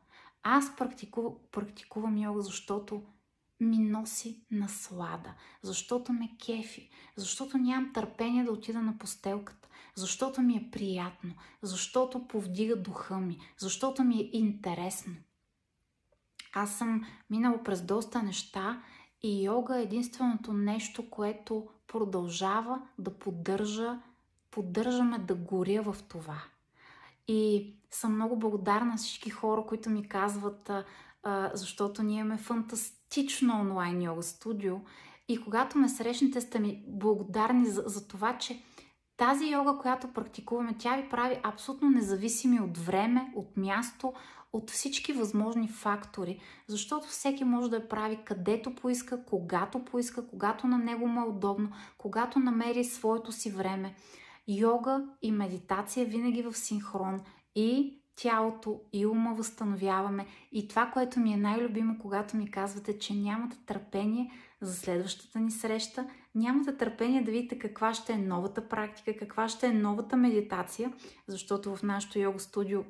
Аз 0.43 0.75
практикувам, 0.75 1.33
практикувам 1.51 2.17
йога, 2.17 2.41
защото 2.41 3.03
ми 3.59 3.77
носи 3.77 4.43
наслада, 4.51 5.33
защото 5.61 6.13
ме 6.13 6.37
кефи, 6.45 6.89
защото 7.15 7.57
нямам 7.57 7.93
търпение 7.93 8.43
да 8.43 8.51
отида 8.51 8.81
на 8.81 8.97
постелката, 8.97 9.68
защото 9.99 10.41
ми 10.41 10.55
е 10.55 10.69
приятно, 10.71 11.33
защото 11.61 12.27
повдига 12.27 12.75
духа 12.75 13.17
ми, 13.17 13.37
защото 13.57 14.03
ми 14.03 14.15
е 14.15 14.29
интересно. 14.33 15.15
Аз 16.53 16.77
съм 16.77 17.05
минала 17.29 17.63
през 17.63 17.81
доста 17.81 18.23
неща 18.23 18.81
и 19.23 19.45
йога 19.45 19.79
е 19.79 19.83
единственото 19.83 20.53
нещо, 20.53 21.09
което 21.09 21.67
продължава 21.87 22.81
да 22.97 23.19
поддържа, 23.19 23.99
поддържаме 24.51 25.19
да 25.19 25.35
горя 25.35 25.81
в 25.81 25.95
това. 26.09 26.41
И 27.27 27.73
съм 27.91 28.15
много 28.15 28.39
благодарна 28.39 28.85
на 28.85 28.97
всички 28.97 29.29
хора, 29.29 29.63
които 29.67 29.89
ми 29.89 30.07
казват, 30.07 30.71
а, 31.23 31.51
защото 31.53 32.03
ние 32.03 32.19
имаме 32.19 32.37
фантастично 32.37 33.59
онлайн 33.59 34.01
йога 34.01 34.23
студио 34.23 34.77
и 35.27 35.41
когато 35.41 35.77
ме 35.77 35.89
срещнете, 35.89 36.41
сте 36.41 36.59
ми 36.59 36.83
благодарни 36.87 37.65
за, 37.65 37.83
за 37.85 38.07
това, 38.07 38.37
че 38.37 38.61
тази 39.19 39.49
йога, 39.49 39.77
която 39.77 40.13
практикуваме, 40.13 40.75
тя 40.79 40.95
ви 40.95 41.09
прави 41.09 41.39
абсолютно 41.43 41.89
независими 41.89 42.59
от 42.59 42.77
време, 42.77 43.33
от 43.35 43.57
място, 43.57 44.13
от 44.53 44.71
всички 44.71 45.13
възможни 45.13 45.67
фактори, 45.67 46.39
защото 46.67 47.07
всеки 47.07 47.43
може 47.43 47.69
да 47.69 47.75
я 47.75 47.89
прави 47.89 48.19
където 48.25 48.75
поиска, 48.75 49.25
когато 49.25 49.85
поиска, 49.85 50.27
когато 50.27 50.67
на 50.67 50.77
него 50.77 51.07
му 51.07 51.21
е 51.21 51.29
удобно, 51.29 51.71
когато 51.97 52.39
намери 52.39 52.83
своето 52.83 53.31
си 53.31 53.51
време. 53.51 53.95
Йога 54.47 55.05
и 55.21 55.31
медитация 55.31 56.05
винаги 56.05 56.41
в 56.41 56.57
синхрон 56.57 57.21
и 57.55 57.99
тялото 58.15 58.81
и 58.93 59.05
ума 59.05 59.33
възстановяваме. 59.33 60.25
И 60.51 60.67
това, 60.67 60.85
което 60.85 61.19
ми 61.19 61.33
е 61.33 61.37
най-любимо, 61.37 61.99
когато 62.01 62.37
ми 62.37 62.51
казвате, 62.51 62.99
че 62.99 63.13
нямате 63.13 63.57
търпение 63.65 64.31
за 64.61 64.73
следващата 64.73 65.39
ни 65.39 65.51
среща. 65.51 66.07
Нямате 66.35 66.77
търпение 66.77 67.21
да 67.21 67.31
видите 67.31 67.59
каква 67.59 67.93
ще 67.93 68.13
е 68.13 68.17
новата 68.17 68.69
практика, 68.69 69.17
каква 69.17 69.49
ще 69.49 69.67
е 69.67 69.73
новата 69.73 70.17
медитация, 70.17 70.93
защото 71.27 71.75
в 71.75 71.83
нашото 71.83 72.19
йога 72.19 72.39
студио 72.39 72.83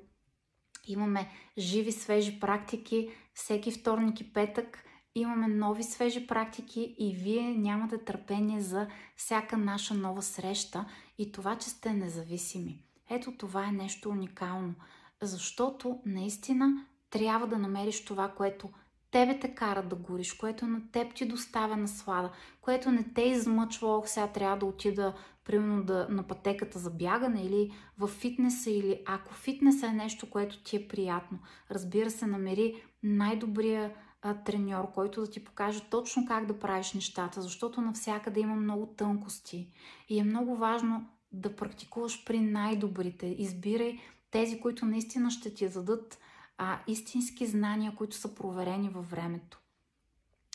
имаме 0.87 1.29
живи, 1.57 1.91
свежи 1.91 2.39
практики 2.39 3.09
всеки 3.33 3.71
вторник 3.71 4.21
и 4.21 4.33
петък. 4.33 4.83
Имаме 5.15 5.47
нови 5.47 5.83
свежи 5.83 6.27
практики 6.27 6.95
и 6.99 7.15
вие 7.15 7.41
нямате 7.41 7.97
търпение 7.97 8.61
за 8.61 8.87
всяка 9.15 9.57
наша 9.57 9.93
нова 9.93 10.21
среща 10.21 10.85
и 11.17 11.31
това, 11.31 11.57
че 11.57 11.69
сте 11.69 11.93
независими. 11.93 12.83
Ето 13.09 13.31
това 13.37 13.67
е 13.67 13.71
нещо 13.71 14.09
уникално, 14.09 14.75
защото 15.21 15.99
наистина 16.05 16.85
трябва 17.09 17.47
да 17.47 17.57
намериш 17.57 18.05
това, 18.05 18.29
което 18.29 18.69
тебе 19.11 19.39
те 19.39 19.55
кара 19.55 19.83
да 19.83 19.95
гориш, 19.95 20.33
което 20.33 20.67
на 20.67 20.91
теб 20.91 21.13
ти 21.13 21.27
доставя 21.27 21.77
наслада, 21.77 22.31
което 22.61 22.91
не 22.91 23.03
те 23.15 23.21
измъчва, 23.21 23.97
ох, 23.97 24.07
сега 24.07 24.27
трябва 24.27 24.57
да 24.57 24.65
отида 24.65 25.13
примерно 25.45 25.83
да, 25.83 26.07
на 26.09 26.23
пътеката 26.23 26.79
за 26.79 26.89
бягане 26.89 27.41
или 27.41 27.71
в 27.97 28.07
фитнеса, 28.07 28.71
или 28.71 29.01
ако 29.05 29.33
фитнеса 29.33 29.87
е 29.87 29.93
нещо, 29.93 30.29
което 30.29 30.63
ти 30.63 30.75
е 30.75 30.87
приятно. 30.87 31.39
Разбира 31.71 32.11
се, 32.11 32.27
намери 32.27 32.83
най-добрия 33.03 33.93
треньор, 34.45 34.91
който 34.93 35.21
да 35.21 35.29
ти 35.29 35.43
покаже 35.43 35.81
точно 35.89 36.25
как 36.27 36.45
да 36.45 36.59
правиш 36.59 36.93
нещата, 36.93 37.41
защото 37.41 37.81
навсякъде 37.81 38.39
има 38.39 38.55
много 38.55 38.87
тънкости 38.87 39.71
и 40.09 40.19
е 40.19 40.23
много 40.23 40.55
важно 40.55 41.09
да 41.31 41.55
практикуваш 41.55 42.25
при 42.25 42.39
най-добрите. 42.39 43.35
Избирай 43.37 43.99
тези, 44.31 44.59
които 44.59 44.85
наистина 44.85 45.31
ще 45.31 45.53
ти 45.53 45.69
дадат 45.69 46.19
а, 46.61 46.79
истински 46.87 47.47
знания, 47.47 47.95
които 47.95 48.15
са 48.15 48.35
проверени 48.35 48.89
във 48.89 49.11
времето. 49.11 49.59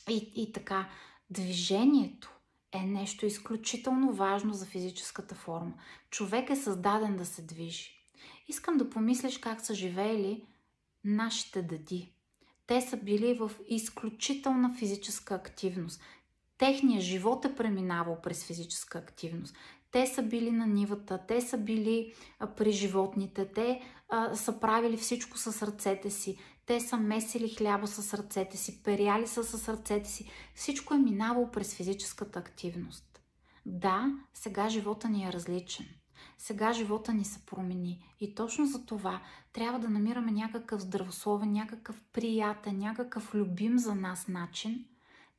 И, 0.08 0.32
и 0.34 0.52
така, 0.52 0.88
движението 1.30 2.34
е 2.72 2.82
нещо 2.82 3.26
изключително 3.26 4.12
важно 4.12 4.54
за 4.54 4.66
физическата 4.66 5.34
форма. 5.34 5.72
Човек 6.10 6.50
е 6.50 6.56
създаден 6.56 7.16
да 7.16 7.26
се 7.26 7.42
движи. 7.42 7.90
Искам 8.48 8.76
да 8.76 8.90
помислиш 8.90 9.38
как 9.38 9.60
са 9.60 9.74
живеели 9.74 10.46
нашите 11.04 11.62
деди. 11.62 12.12
Те 12.66 12.80
са 12.80 12.96
били 12.96 13.34
в 13.34 13.50
изключителна 13.68 14.74
физическа 14.74 15.34
активност. 15.34 16.00
Техният 16.58 17.02
живот 17.02 17.44
е 17.44 17.54
преминавал 17.54 18.20
през 18.22 18.44
физическа 18.44 18.98
активност. 18.98 19.56
Те 19.90 20.06
са 20.06 20.22
били 20.22 20.50
на 20.50 20.66
нивата, 20.66 21.20
те 21.28 21.40
са 21.40 21.58
били 21.58 22.14
при 22.56 22.72
животните, 22.72 23.52
те 23.52 23.80
са 24.34 24.60
правили 24.60 24.96
всичко 24.96 25.38
с 25.38 25.66
ръцете 25.66 26.10
си, 26.10 26.38
те 26.66 26.80
са 26.80 26.96
месили 26.96 27.48
хляба 27.48 27.86
с 27.86 28.14
ръцете 28.14 28.56
си, 28.56 28.82
перяли 28.82 29.26
са 29.26 29.44
с 29.44 29.68
ръцете 29.68 30.10
си. 30.10 30.30
Всичко 30.54 30.94
е 30.94 30.98
минавало 30.98 31.50
през 31.50 31.74
физическата 31.74 32.38
активност. 32.38 33.20
Да, 33.66 34.12
сега 34.34 34.68
живота 34.68 35.08
ни 35.08 35.24
е 35.24 35.32
различен. 35.32 35.86
Сега 36.38 36.72
живота 36.72 37.14
ни 37.14 37.24
се 37.24 37.46
промени. 37.46 38.14
И 38.20 38.34
точно 38.34 38.66
за 38.66 38.86
това 38.86 39.22
трябва 39.52 39.78
да 39.78 39.88
намираме 39.88 40.32
някакъв 40.32 40.80
здравословен, 40.80 41.52
някакъв 41.52 42.00
приятен, 42.12 42.78
някакъв 42.78 43.34
любим 43.34 43.78
за 43.78 43.94
нас 43.94 44.28
начин, 44.28 44.84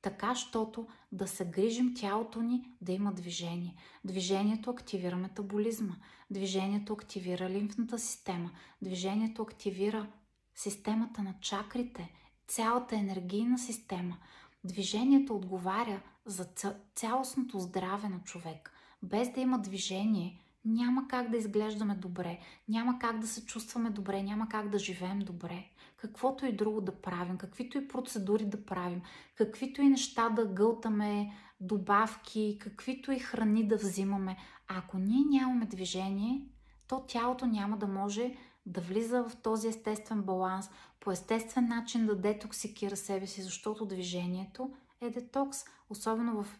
така, 0.05 0.35
щото 0.35 0.87
да 1.11 1.27
се 1.27 1.45
грижим 1.45 1.93
тялото 1.95 2.41
ни 2.41 2.71
да 2.81 2.91
има 2.91 3.13
движение. 3.13 3.75
Движението 4.03 4.69
активира 4.69 5.15
метаболизма, 5.15 5.95
движението 6.31 6.93
активира 6.93 7.49
лимфната 7.49 7.99
система, 7.99 8.51
движението 8.81 9.41
активира 9.41 10.07
системата 10.55 11.23
на 11.23 11.33
чакрите, 11.41 12.11
цялата 12.47 12.95
енергийна 12.95 13.59
система. 13.59 14.17
Движението 14.63 15.35
отговаря 15.35 16.01
за 16.25 16.47
цялостното 16.95 17.59
здраве 17.59 18.09
на 18.09 18.19
човек. 18.23 18.71
Без 19.03 19.33
да 19.33 19.41
има 19.41 19.59
движение, 19.59 20.41
няма 20.65 21.07
как 21.07 21.29
да 21.29 21.37
изглеждаме 21.37 21.95
добре, 21.95 22.39
няма 22.69 22.99
как 22.99 23.19
да 23.19 23.27
се 23.27 23.45
чувстваме 23.45 23.89
добре, 23.89 24.23
няма 24.23 24.49
как 24.49 24.69
да 24.69 24.79
живеем 24.79 25.19
добре. 25.19 25.69
Каквото 26.05 26.45
и 26.45 26.51
друго 26.51 26.81
да 26.81 27.01
правим, 27.01 27.37
каквито 27.37 27.77
и 27.77 27.87
процедури 27.87 28.45
да 28.45 28.65
правим, 28.65 29.01
каквито 29.35 29.81
и 29.81 29.89
неща 29.89 30.29
да 30.29 30.45
гълтаме, 30.45 31.33
добавки, 31.59 32.57
каквито 32.61 33.11
и 33.11 33.19
храни 33.19 33.67
да 33.67 33.77
взимаме, 33.77 34.37
ако 34.67 34.97
ние 34.97 35.39
нямаме 35.39 35.65
движение, 35.65 36.47
то 36.87 37.03
тялото 37.07 37.45
няма 37.45 37.77
да 37.77 37.87
може 37.87 38.35
да 38.65 38.81
влиза 38.81 39.23
в 39.23 39.35
този 39.35 39.67
естествен 39.67 40.21
баланс, 40.21 40.69
по 40.99 41.11
естествен 41.11 41.67
начин 41.67 42.05
да 42.05 42.15
детоксикира 42.15 42.95
себе 42.95 43.27
си, 43.27 43.41
защото 43.41 43.85
движението 43.85 44.73
е 45.01 45.09
детокс, 45.09 45.57
особено 45.89 46.43
в 46.43 46.59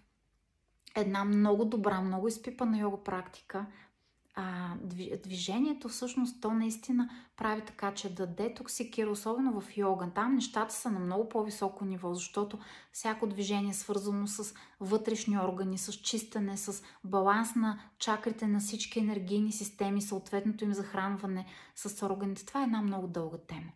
една 0.96 1.26
много 1.26 1.66
добра, 1.66 2.02
много 2.02 2.28
изпипана 2.28 2.80
йога 2.80 3.04
практика, 3.04 3.66
а, 4.36 4.76
движението 5.24 5.90
всъщност 5.90 6.42
то 6.42 6.54
наистина 6.54 7.10
прави 7.38 7.62
така, 7.62 7.94
че 7.94 8.16
да 8.16 8.28
детоксикира, 8.28 9.10
особено 9.12 9.62
в 9.62 9.78
йога. 9.78 10.10
Там 10.16 10.36
нещата 10.36 10.74
са 10.74 10.92
на 10.92 11.00
много 11.00 11.30
по-високо 11.30 11.86
ниво, 11.86 12.14
защото 12.14 12.60
всяко 12.92 13.28
движение 13.28 13.70
е 13.70 13.74
свързано 13.74 14.28
с 14.28 14.54
вътрешни 14.80 15.38
органи, 15.38 15.78
с 15.78 15.94
чистене, 15.94 16.58
с 16.58 16.84
баланс 17.04 17.56
на 17.56 17.80
чакрите 18.00 18.48
на 18.48 18.60
всички 18.60 19.00
енергийни 19.00 19.52
системи, 19.52 20.02
съответното 20.02 20.64
им 20.64 20.74
захранване 20.74 21.46
с 21.76 22.06
органите. 22.06 22.46
Това 22.46 22.62
е 22.62 22.64
една 22.64 22.82
много 22.82 23.08
дълга 23.08 23.38
тема 23.38 23.72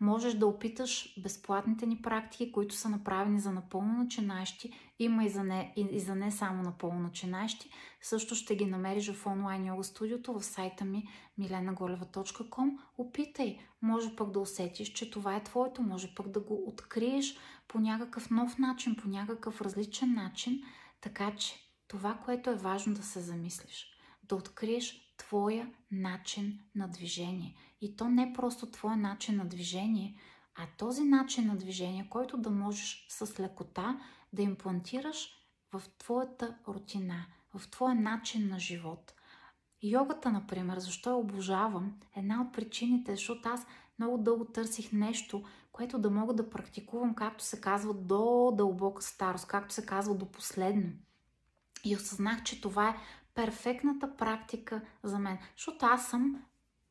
можеш 0.00 0.34
да 0.34 0.46
опиташ 0.46 1.20
безплатните 1.22 1.86
ни 1.86 2.02
практики, 2.02 2.52
които 2.52 2.74
са 2.74 2.88
направени 2.88 3.40
за 3.40 3.52
напълно 3.52 3.92
начинаещи. 3.92 4.72
Има 4.98 5.24
и 5.24 5.28
за 5.28 5.44
не, 5.44 5.72
и, 5.76 6.00
за 6.00 6.14
не 6.14 6.30
само 6.30 6.62
напълно 6.62 7.00
начинаещи. 7.00 7.70
Също 8.00 8.34
ще 8.34 8.56
ги 8.56 8.66
намериш 8.66 9.12
в 9.12 9.26
онлайн 9.26 9.66
йога 9.66 9.84
студиото 9.84 10.32
в 10.32 10.44
сайта 10.44 10.84
ми 10.84 11.08
milenaголева.com. 11.38 12.78
Опитай. 12.98 13.58
Може 13.82 14.16
пък 14.16 14.30
да 14.30 14.40
усетиш, 14.40 14.92
че 14.92 15.10
това 15.10 15.36
е 15.36 15.44
твоето. 15.44 15.82
Може 15.82 16.14
пък 16.14 16.28
да 16.28 16.40
го 16.40 16.64
откриеш 16.66 17.36
по 17.68 17.78
някакъв 17.78 18.30
нов 18.30 18.58
начин, 18.58 18.96
по 18.96 19.08
някакъв 19.08 19.60
различен 19.60 20.14
начин. 20.14 20.62
Така 21.00 21.36
че 21.36 21.54
това, 21.88 22.14
което 22.24 22.50
е 22.50 22.54
важно 22.54 22.94
да 22.94 23.02
се 23.02 23.20
замислиш, 23.20 23.86
да 24.22 24.34
откриеш 24.34 25.09
твоя 25.20 25.70
начин 25.90 26.60
на 26.74 26.88
движение. 26.88 27.54
И 27.80 27.96
то 27.96 28.08
не 28.08 28.32
просто 28.32 28.70
твоя 28.70 28.96
начин 28.96 29.36
на 29.36 29.44
движение, 29.44 30.16
а 30.54 30.66
този 30.78 31.04
начин 31.04 31.46
на 31.46 31.56
движение, 31.56 32.06
който 32.10 32.36
да 32.36 32.50
можеш 32.50 33.06
с 33.08 33.40
лекота 33.40 34.00
да 34.32 34.42
имплантираш 34.42 35.28
в 35.72 35.82
твоята 35.98 36.56
рутина, 36.68 37.26
в 37.54 37.70
твоя 37.70 37.94
начин 37.94 38.48
на 38.48 38.58
живот. 38.58 39.14
Йогата, 39.82 40.30
например, 40.30 40.78
защо 40.78 41.10
я 41.10 41.16
обожавам, 41.16 42.00
една 42.16 42.42
от 42.42 42.52
причините, 42.52 43.12
защото 43.12 43.48
аз 43.48 43.66
много 43.98 44.18
дълго 44.18 44.44
търсих 44.44 44.92
нещо, 44.92 45.44
което 45.72 45.98
да 45.98 46.10
мога 46.10 46.34
да 46.34 46.50
практикувам, 46.50 47.14
както 47.14 47.44
се 47.44 47.60
казва, 47.60 47.94
до 47.94 48.52
дълбока 48.56 49.02
старост, 49.02 49.46
както 49.46 49.74
се 49.74 49.86
казва, 49.86 50.14
до 50.14 50.26
последно. 50.26 50.92
И 51.84 51.96
осъзнах, 51.96 52.42
че 52.42 52.60
това 52.60 52.88
е 52.88 52.96
перфектната 53.44 54.16
практика 54.16 54.80
за 55.02 55.18
мен. 55.18 55.38
Защото 55.56 55.86
аз 55.86 56.06
съм, 56.06 56.42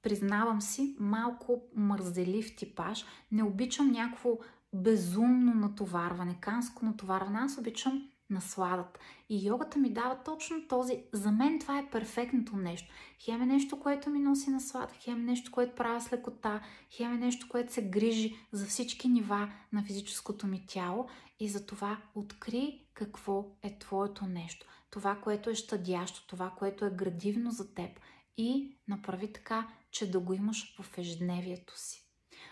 признавам 0.01 0.61
си, 0.61 0.95
малко 0.99 1.61
мързелив 1.75 2.55
типаж. 2.55 3.05
Не 3.31 3.43
обичам 3.43 3.91
някакво 3.91 4.29
безумно 4.73 5.53
натоварване, 5.53 6.37
канско 6.41 6.85
натоварване. 6.85 7.39
Аз 7.39 7.57
обичам 7.57 8.09
насладата. 8.29 8.99
И 9.29 9.47
йогата 9.47 9.79
ми 9.79 9.93
дава 9.93 10.23
точно 10.25 10.67
този. 10.67 11.03
За 11.13 11.31
мен 11.31 11.59
това 11.59 11.79
е 11.79 11.89
перфектното 11.89 12.55
нещо. 12.55 12.93
Хем 13.19 13.41
е 13.41 13.45
нещо, 13.45 13.79
което 13.79 14.09
ми 14.09 14.19
носи 14.19 14.49
наслада, 14.49 14.93
хем 14.93 15.19
е 15.19 15.23
нещо, 15.23 15.51
което 15.51 15.75
правя 15.75 16.01
с 16.01 16.13
лекота, 16.13 16.61
хем 16.91 17.13
е 17.13 17.17
нещо, 17.17 17.47
което 17.49 17.73
се 17.73 17.89
грижи 17.89 18.35
за 18.51 18.65
всички 18.65 19.07
нива 19.07 19.51
на 19.73 19.83
физическото 19.83 20.47
ми 20.47 20.65
тяло. 20.67 21.07
И 21.39 21.49
за 21.49 21.65
това 21.65 21.97
откри 22.15 22.85
какво 22.93 23.45
е 23.63 23.79
твоето 23.79 24.25
нещо 24.25 24.67
това, 24.89 25.15
което 25.15 25.49
е 25.49 25.55
щадящо, 25.55 26.27
това, 26.27 26.49
което 26.49 26.85
е 26.85 26.89
градивно 26.89 27.51
за 27.51 27.73
теб 27.73 27.99
и 28.37 28.77
направи 28.87 29.33
така, 29.33 29.67
че 29.91 30.11
да 30.11 30.19
го 30.19 30.33
имаш 30.33 30.75
в 30.81 30.97
ежедневието 30.97 31.79
си. 31.79 32.05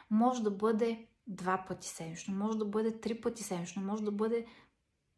Може 0.09 0.43
да 0.43 0.51
бъде 0.51 1.07
два 1.27 1.65
пъти 1.67 1.87
седмично, 1.87 2.35
може 2.35 2.57
да 2.57 2.65
бъде 2.65 2.99
три 2.99 3.21
пъти 3.21 3.43
седмично, 3.43 3.81
може 3.81 4.03
да 4.03 4.11
бъде 4.11 4.45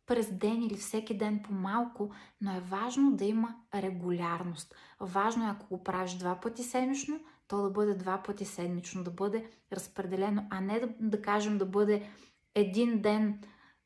през 0.06 0.32
ден 0.32 0.64
или 0.64 0.78
всеки 0.78 1.18
ден 1.18 1.42
по 1.44 1.54
малко, 1.54 2.12
но 2.42 2.58
е 2.58 2.60
важно 2.60 3.16
да 3.16 3.26
има 3.26 3.56
регулярност. 3.76 4.76
Важно 5.00 5.48
е, 5.48 5.50
ако 5.50 5.68
го 5.68 5.84
правиш 5.84 6.14
два 6.14 6.40
пъти 6.40 6.64
седмично, 6.64 7.20
то 7.48 7.62
да 7.62 7.70
бъде 7.70 7.94
два 7.94 8.24
пъти 8.24 8.46
седмично, 8.46 9.04
да 9.04 9.12
бъде 9.12 9.50
разпределено, 9.72 10.48
а 10.50 10.62
не 10.62 10.80
да, 10.80 10.90
да 11.00 11.22
кажем 11.22 11.58
да 11.58 11.66
бъде 11.66 12.10
един 12.56 13.02
ден 13.02 13.42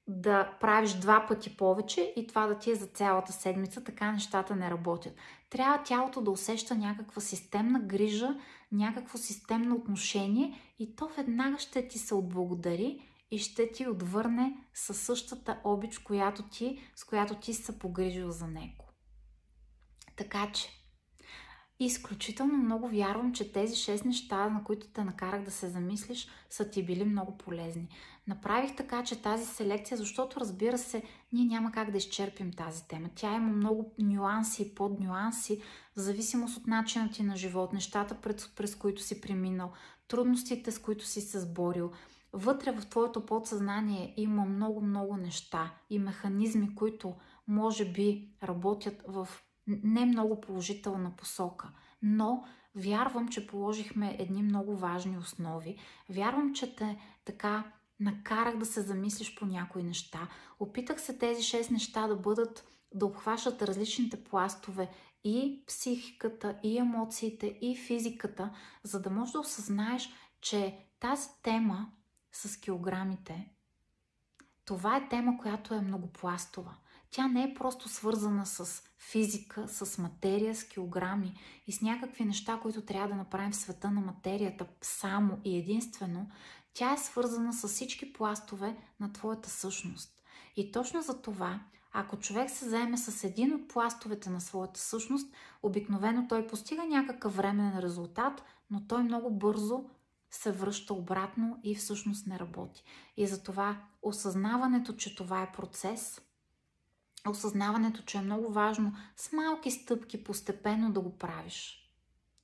да 0.07 0.57
правиш 0.61 0.93
два 0.93 1.25
пъти 1.27 1.57
повече 1.57 2.13
и 2.15 2.27
това 2.27 2.47
да 2.47 2.57
ти 2.57 2.71
е 2.71 2.75
за 2.75 2.85
цялата 2.85 3.33
седмица, 3.33 3.83
така 3.83 4.11
нещата 4.11 4.55
не 4.55 4.71
работят. 4.71 5.13
Трябва 5.49 5.83
тялото 5.83 6.21
да 6.21 6.31
усеща 6.31 6.75
някаква 6.75 7.21
системна 7.21 7.79
грижа, 7.79 8.35
някакво 8.71 9.17
системно 9.17 9.75
отношение 9.75 10.59
и 10.79 10.95
то 10.95 11.07
веднага 11.17 11.57
ще 11.59 11.87
ти 11.87 11.99
се 11.99 12.15
отблагодари 12.15 13.09
и 13.31 13.39
ще 13.39 13.71
ти 13.71 13.87
отвърне 13.87 14.57
със 14.73 15.01
същата 15.01 15.59
обич, 15.63 15.97
която 15.97 16.43
ти, 16.43 16.91
с 16.95 17.03
която 17.03 17.35
ти 17.35 17.53
се 17.53 17.79
погрижил 17.79 18.31
за 18.31 18.47
него. 18.47 18.85
Така 20.15 20.51
че, 20.53 20.82
изключително 21.79 22.57
много 22.57 22.87
вярвам, 22.87 23.33
че 23.33 23.51
тези 23.51 23.75
6 23.75 24.05
неща, 24.05 24.49
на 24.49 24.63
които 24.63 24.87
те 24.87 25.03
накарах 25.03 25.43
да 25.43 25.51
се 25.51 25.69
замислиш, 25.69 26.27
са 26.49 26.69
ти 26.69 26.85
били 26.85 27.05
много 27.05 27.37
полезни. 27.37 27.87
Направих 28.27 28.75
така, 28.75 29.03
че 29.03 29.21
тази 29.21 29.45
селекция, 29.45 29.97
защото 29.97 30.39
разбира 30.39 30.77
се, 30.77 31.03
ние 31.33 31.45
няма 31.45 31.71
как 31.71 31.91
да 31.91 31.97
изчерпим 31.97 32.51
тази 32.51 32.87
тема. 32.87 33.09
Тя 33.15 33.35
има 33.35 33.47
много 33.47 33.93
нюанси 33.99 34.61
и 34.61 34.75
поднюанси, 34.75 35.61
в 35.95 35.99
зависимост 35.99 36.57
от 36.57 36.67
начина 36.67 37.09
ти 37.11 37.23
на 37.23 37.35
живот, 37.35 37.73
нещата, 37.73 38.15
през, 38.15 38.55
през 38.55 38.75
които 38.75 39.01
си 39.01 39.21
преминал, 39.21 39.71
трудностите, 40.07 40.71
с 40.71 40.79
които 40.79 41.05
си 41.05 41.21
се 41.21 41.39
сборил. 41.39 41.91
Вътре 42.33 42.71
в 42.71 42.85
твоето 42.85 43.25
подсъзнание 43.25 44.13
има 44.17 44.45
много-много 44.45 45.17
неща 45.17 45.73
и 45.89 45.99
механизми, 45.99 46.75
които 46.75 47.15
може 47.47 47.91
би 47.91 48.29
работят 48.43 49.03
в 49.07 49.27
не 49.67 50.05
много 50.05 50.41
положителна 50.41 51.15
посока. 51.15 51.71
Но 52.01 52.45
вярвам, 52.75 53.27
че 53.27 53.47
положихме 53.47 54.15
едни 54.19 54.43
много 54.43 54.75
важни 54.75 55.17
основи. 55.17 55.77
Вярвам, 56.09 56.53
че 56.53 56.75
те 56.75 56.97
така 57.25 57.71
накарах 57.99 58.57
да 58.57 58.65
се 58.65 58.81
замислиш 58.81 59.35
по 59.35 59.45
някои 59.45 59.83
неща. 59.83 60.27
Опитах 60.59 61.01
се 61.01 61.17
тези 61.17 61.41
6 61.41 61.71
неща 61.71 62.07
да 62.07 62.15
бъдат, 62.15 62.67
да 62.93 63.05
обхващат 63.05 63.61
различните 63.61 64.23
пластове 64.23 64.89
и 65.23 65.63
психиката, 65.67 66.59
и 66.63 66.77
емоциите, 66.77 67.57
и 67.61 67.77
физиката, 67.77 68.55
за 68.83 69.01
да 69.01 69.09
можеш 69.09 69.31
да 69.31 69.39
осъзнаеш, 69.39 70.09
че 70.41 70.77
тази 70.99 71.29
тема 71.43 71.91
с 72.31 72.57
килограмите, 72.57 73.49
това 74.65 74.97
е 74.97 75.09
тема, 75.09 75.37
която 75.37 75.73
е 75.73 75.81
многопластова. 75.81 76.75
Тя 77.15 77.27
не 77.27 77.43
е 77.43 77.53
просто 77.53 77.89
свързана 77.89 78.45
с 78.45 78.83
физика, 78.97 79.67
с 79.67 79.97
материя, 79.97 80.55
с 80.55 80.63
килограми 80.63 81.33
и 81.67 81.71
с 81.71 81.81
някакви 81.81 82.25
неща, 82.25 82.59
които 82.61 82.81
трябва 82.81 83.07
да 83.07 83.15
направим 83.15 83.51
в 83.51 83.55
света 83.55 83.91
на 83.91 84.01
материята 84.01 84.65
само 84.81 85.39
и 85.43 85.57
единствено. 85.57 86.29
Тя 86.73 86.93
е 86.93 86.97
свързана 86.97 87.53
с 87.53 87.67
всички 87.67 88.13
пластове 88.13 88.77
на 88.99 89.13
твоята 89.13 89.49
същност. 89.49 90.21
И 90.55 90.71
точно 90.71 91.01
за 91.01 91.21
това, 91.21 91.59
ако 91.91 92.19
човек 92.19 92.49
се 92.49 92.69
заеме 92.69 92.97
с 92.97 93.23
един 93.23 93.53
от 93.53 93.67
пластовете 93.67 94.29
на 94.29 94.41
своята 94.41 94.79
същност, 94.79 95.33
обикновено 95.63 96.27
той 96.29 96.47
постига 96.47 96.83
някакъв 96.83 97.35
временен 97.35 97.79
резултат, 97.79 98.43
но 98.71 98.87
той 98.87 99.03
много 99.03 99.31
бързо 99.31 99.85
се 100.31 100.51
връща 100.51 100.93
обратно 100.93 101.59
и 101.63 101.75
всъщност 101.75 102.27
не 102.27 102.39
работи. 102.39 102.83
И 103.17 103.27
затова 103.27 103.77
осъзнаването, 104.01 104.93
че 104.93 105.15
това 105.15 105.41
е 105.41 105.51
процес, 105.51 106.21
осъзнаването, 107.29 108.03
че 108.03 108.17
е 108.17 108.21
много 108.21 108.53
важно 108.53 108.93
с 109.15 109.31
малки 109.31 109.71
стъпки 109.71 110.23
постепенно 110.23 110.91
да 110.91 110.99
го 110.99 111.17
правиш. 111.17 111.79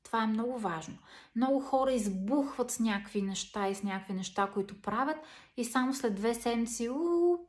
Това 0.03 0.23
е 0.23 0.27
много 0.27 0.59
важно. 0.59 0.97
Много 1.35 1.59
хора 1.59 1.91
избухват 1.91 2.71
с 2.71 2.79
някакви 2.79 3.21
неща 3.21 3.67
и 3.67 3.75
с 3.75 3.83
някакви 3.83 4.13
неща, 4.13 4.49
които 4.53 4.81
правят 4.81 5.17
и 5.57 5.65
само 5.65 5.93
след 5.93 6.15
две 6.15 6.33
седмици 6.33 6.89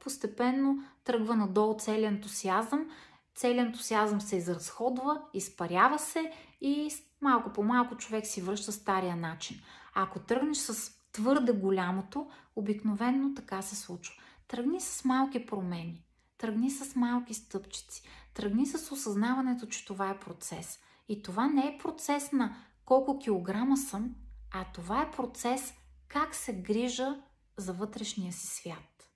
постепенно 0.01 0.85
тръгва 1.05 1.37
надолу 1.37 1.77
целият 1.79 2.13
ентусиазъм. 2.13 2.91
Целият 3.35 3.67
ентусиазъм 3.67 4.21
се 4.21 4.37
изразходва, 4.37 5.23
изпарява 5.35 5.99
се 5.99 6.33
и 6.61 6.91
малко 7.21 7.53
по 7.53 7.63
малко 7.63 7.97
човек 7.97 8.27
си 8.27 8.43
връща 8.43 8.73
стария 8.73 9.17
начин. 9.17 9.61
Ако 9.95 10.19
тръгнеш 10.19 10.57
с 10.57 10.93
твърде 11.13 11.53
голямото, 11.53 12.31
обикновенно 12.57 13.35
така 13.35 13.63
се 13.63 13.77
случва. 13.77 14.15
Тръгни 14.49 14.81
с 14.81 15.05
малки 15.05 15.47
промени. 15.47 16.05
Тръгни 16.41 16.71
с 16.71 16.97
малки 16.97 17.35
стъпчици. 17.35 18.03
Тръгни 18.35 18.67
с 18.67 18.93
осъзнаването, 18.93 19.67
че 19.67 19.85
това 19.85 20.11
е 20.11 20.21
процес. 20.21 20.79
И 21.09 21.23
това 21.23 21.49
не 21.49 21.67
е 21.67 21.79
процес 21.83 22.33
на 22.33 22.57
колко 22.85 23.19
килограма 23.19 23.77
съм, 23.77 24.15
а 24.51 24.65
това 24.75 25.03
е 25.03 25.11
процес 25.11 25.75
как 26.09 26.35
се 26.35 26.63
грижа 26.63 27.23
за 27.57 27.73
вътрешния 27.73 28.33
си 28.33 28.47
свят. 28.47 29.11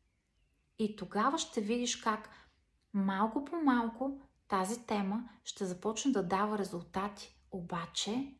И 0.79 0.97
тогава 0.97 1.39
ще 1.39 1.61
видиш 1.61 1.97
как 1.97 2.29
малко 2.95 3.45
по 3.45 3.57
малко 3.57 4.21
тази 4.49 4.87
тема 4.87 5.29
ще 5.45 5.65
започне 5.65 6.13
да 6.13 6.23
дава 6.23 6.59
резултати. 6.59 7.37
Обаче 7.51 8.35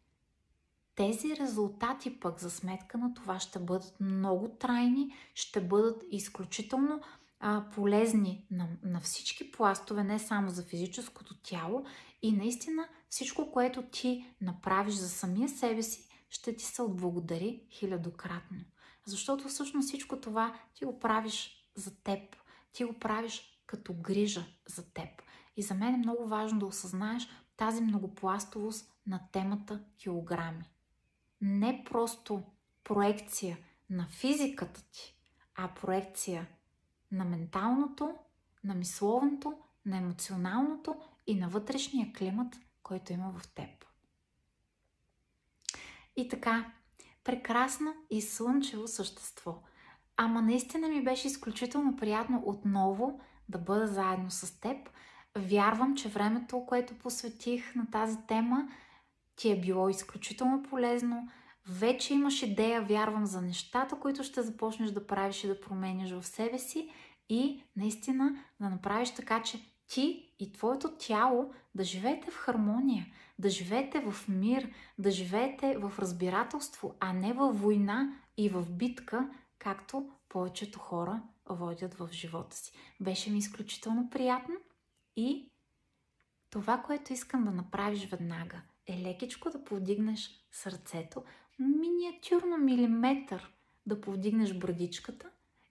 тези 0.95 1.37
резултати 1.37 2.21
пък 2.21 2.41
за 2.41 2.51
сметка 2.51 2.99
на 2.99 3.15
това 3.15 3.41
ще 3.41 3.59
бъдат 3.59 4.01
много 4.01 4.49
трайни, 4.49 5.15
ще 5.35 5.61
бъдат 5.61 6.05
изключително 6.11 7.01
а, 7.47 7.65
полезни 7.71 8.47
на, 8.51 8.69
на 8.83 9.01
всички 9.01 9.53
пластове, 9.53 10.05
не 10.05 10.19
само 10.19 10.51
за 10.51 10.63
физическото 10.63 11.43
тяло 11.43 11.85
и 12.23 12.33
наистина 12.33 12.89
всичко, 13.09 13.53
което 13.53 13.83
ти 13.83 14.35
направиш 14.41 14.95
за 14.95 15.09
самия 15.09 15.49
себе 15.49 15.83
си, 15.83 16.09
ще 16.31 16.57
ти 16.57 16.65
се 16.65 16.83
отблагодари 16.83 17.67
хилядократно. 17.71 18.59
Защото 19.07 19.49
всъщност 19.49 19.89
всичко 19.89 20.21
това 20.21 20.55
ти 20.75 20.85
го 20.85 20.99
правиш 20.99 21.67
за 21.75 22.03
теб. 22.03 22.37
Ти 22.73 22.85
го 22.85 22.99
правиш 22.99 23.63
като 23.67 23.95
грижа 23.95 24.45
за 24.69 24.93
теб. 24.93 25.09
И 25.57 25.63
за 25.63 25.75
мен 25.75 25.95
е 25.95 25.99
много 25.99 26.27
важно 26.29 26.59
да 26.59 26.67
осъзнаеш 26.67 27.29
тази 27.57 27.83
многопластовост 27.83 28.93
на 29.07 29.21
темата 29.33 29.85
килограми. 29.99 30.65
Не 31.41 31.85
просто 31.91 32.43
проекция 32.85 33.59
на 33.91 34.07
физиката 34.11 34.83
ти, 34.93 35.17
а 35.55 35.75
проекция 35.75 36.47
на 37.15 37.25
менталното, 37.25 38.15
на 38.65 38.75
мисловното, 38.75 39.55
на 39.87 39.97
емоционалното 39.97 40.97
и 41.27 41.35
на 41.35 41.49
вътрешния 41.49 42.13
климат, 42.13 42.57
който 42.83 43.13
има 43.13 43.33
в 43.39 43.49
теб. 43.49 43.85
И 46.17 46.29
така, 46.29 46.73
прекрасно 47.25 47.95
и 48.11 48.23
слънчево 48.23 48.89
същество. 48.89 49.63
Ама 50.17 50.43
наистина 50.43 50.89
ми 50.89 51.05
беше 51.05 51.27
изключително 51.27 51.97
приятно 51.97 52.43
отново 52.47 53.21
да 53.49 53.59
бъда 53.59 53.87
заедно 53.87 54.31
с 54.31 54.61
теб. 54.61 54.91
Вярвам, 55.37 55.97
че 55.97 56.09
времето, 56.09 56.67
което 56.67 56.99
посветих 56.99 57.75
на 57.75 57.91
тази 57.91 58.19
тема, 58.27 58.69
ти 59.37 59.51
е 59.51 59.61
било 59.61 59.89
изключително 59.89 60.63
полезно. 60.63 61.29
Вече 61.69 62.15
имаш 62.15 62.43
идея, 62.43 62.83
вярвам, 62.83 63.27
за 63.27 63.43
нещата, 63.43 64.01
които 64.01 64.25
ще 64.25 64.43
започнеш 64.43 64.91
да 64.91 65.07
правиш 65.07 65.45
и 65.45 65.49
да 65.49 65.61
променяш 65.61 66.11
в 66.11 66.27
себе 66.27 66.59
си 66.59 66.91
и 67.29 67.63
наистина 67.77 68.45
да 68.61 68.71
направиш 68.71 69.15
така, 69.15 69.43
че 69.43 69.75
ти 69.87 70.33
и 70.39 70.53
твоето 70.53 70.97
тяло 70.99 71.53
да 71.75 71.85
живеете 71.85 72.31
в 72.31 72.37
хармония, 72.37 73.07
да 73.39 73.49
живеете 73.49 74.01
в 74.01 74.29
мир, 74.29 74.73
да 74.99 75.11
живеете 75.11 75.79
в 75.79 75.93
разбирателство, 75.99 76.95
а 77.01 77.13
не 77.13 77.33
в 77.33 77.53
война 77.53 78.21
и 78.37 78.49
в 78.49 78.71
битка, 78.71 79.31
както 79.59 80.11
повечето 80.29 80.79
хора 80.79 81.23
водят 81.47 81.95
в 81.95 82.09
живота 82.13 82.57
си. 82.57 82.73
Беше 83.01 83.31
ми 83.31 83.39
изключително 83.39 84.11
приятно 84.11 84.55
и 85.17 85.51
това, 86.51 86.83
което 86.83 87.13
искам 87.13 87.45
да 87.45 87.51
направиш 87.51 88.07
веднага, 88.11 88.63
е 88.87 89.03
лекичко 89.03 89.51
да 89.51 89.65
повдигнеш 89.65 90.31
сърцето, 90.53 91.25
миниатюрно 91.59 92.59
милиметър 92.59 93.53
да 93.87 94.01
повдигнеш 94.01 94.59
брадичката 94.59 95.31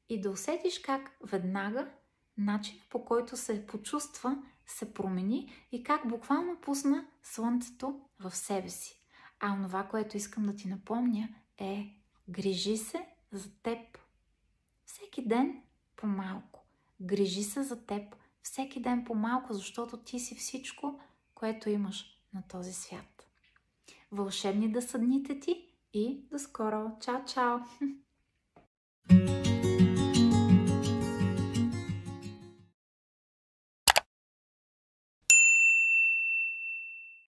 и 0.10 0.22
да 0.22 0.32
усетиш 0.32 0.80
как 0.80 1.18
веднага 1.24 1.92
начин 2.38 2.80
по 2.90 3.06
който 3.06 3.38
се 3.38 3.68
почувства 3.68 4.38
се 4.66 4.94
промени 4.94 5.68
и 5.72 5.84
как 5.84 6.08
буквално 6.08 6.62
пусна 6.62 7.08
слънцето 7.24 8.02
в 8.20 8.36
себе 8.36 8.70
си. 8.70 9.04
А 9.40 9.54
онова, 9.54 9.84
което 9.84 10.18
искам 10.18 10.46
да 10.46 10.56
ти 10.56 10.68
напомня 10.68 11.30
е 11.58 11.98
грижи 12.30 12.78
се 12.78 13.06
за 13.32 13.50
теб. 13.64 13.98
Всеки 14.86 15.28
ден 15.28 15.62
по-малко. 15.96 16.66
Грижи 17.02 17.44
се 17.44 17.64
за 17.64 17.86
теб 17.86 18.16
всеки 18.44 18.82
ден 18.82 19.04
по-малко, 19.06 19.54
защото 19.54 19.98
ти 19.98 20.20
си 20.20 20.36
всичко, 20.36 21.00
което 21.36 21.70
имаш 21.70 22.06
на 22.34 22.44
този 22.48 22.74
свят. 22.74 23.28
Вълшебни 24.12 24.72
да 24.72 24.82
са 24.82 25.00
дните 25.00 25.40
ти 25.40 25.68
и 25.94 26.28
до 26.32 26.40
скоро! 26.40 26.92
Чао, 27.02 27.26
чао! 27.26 27.60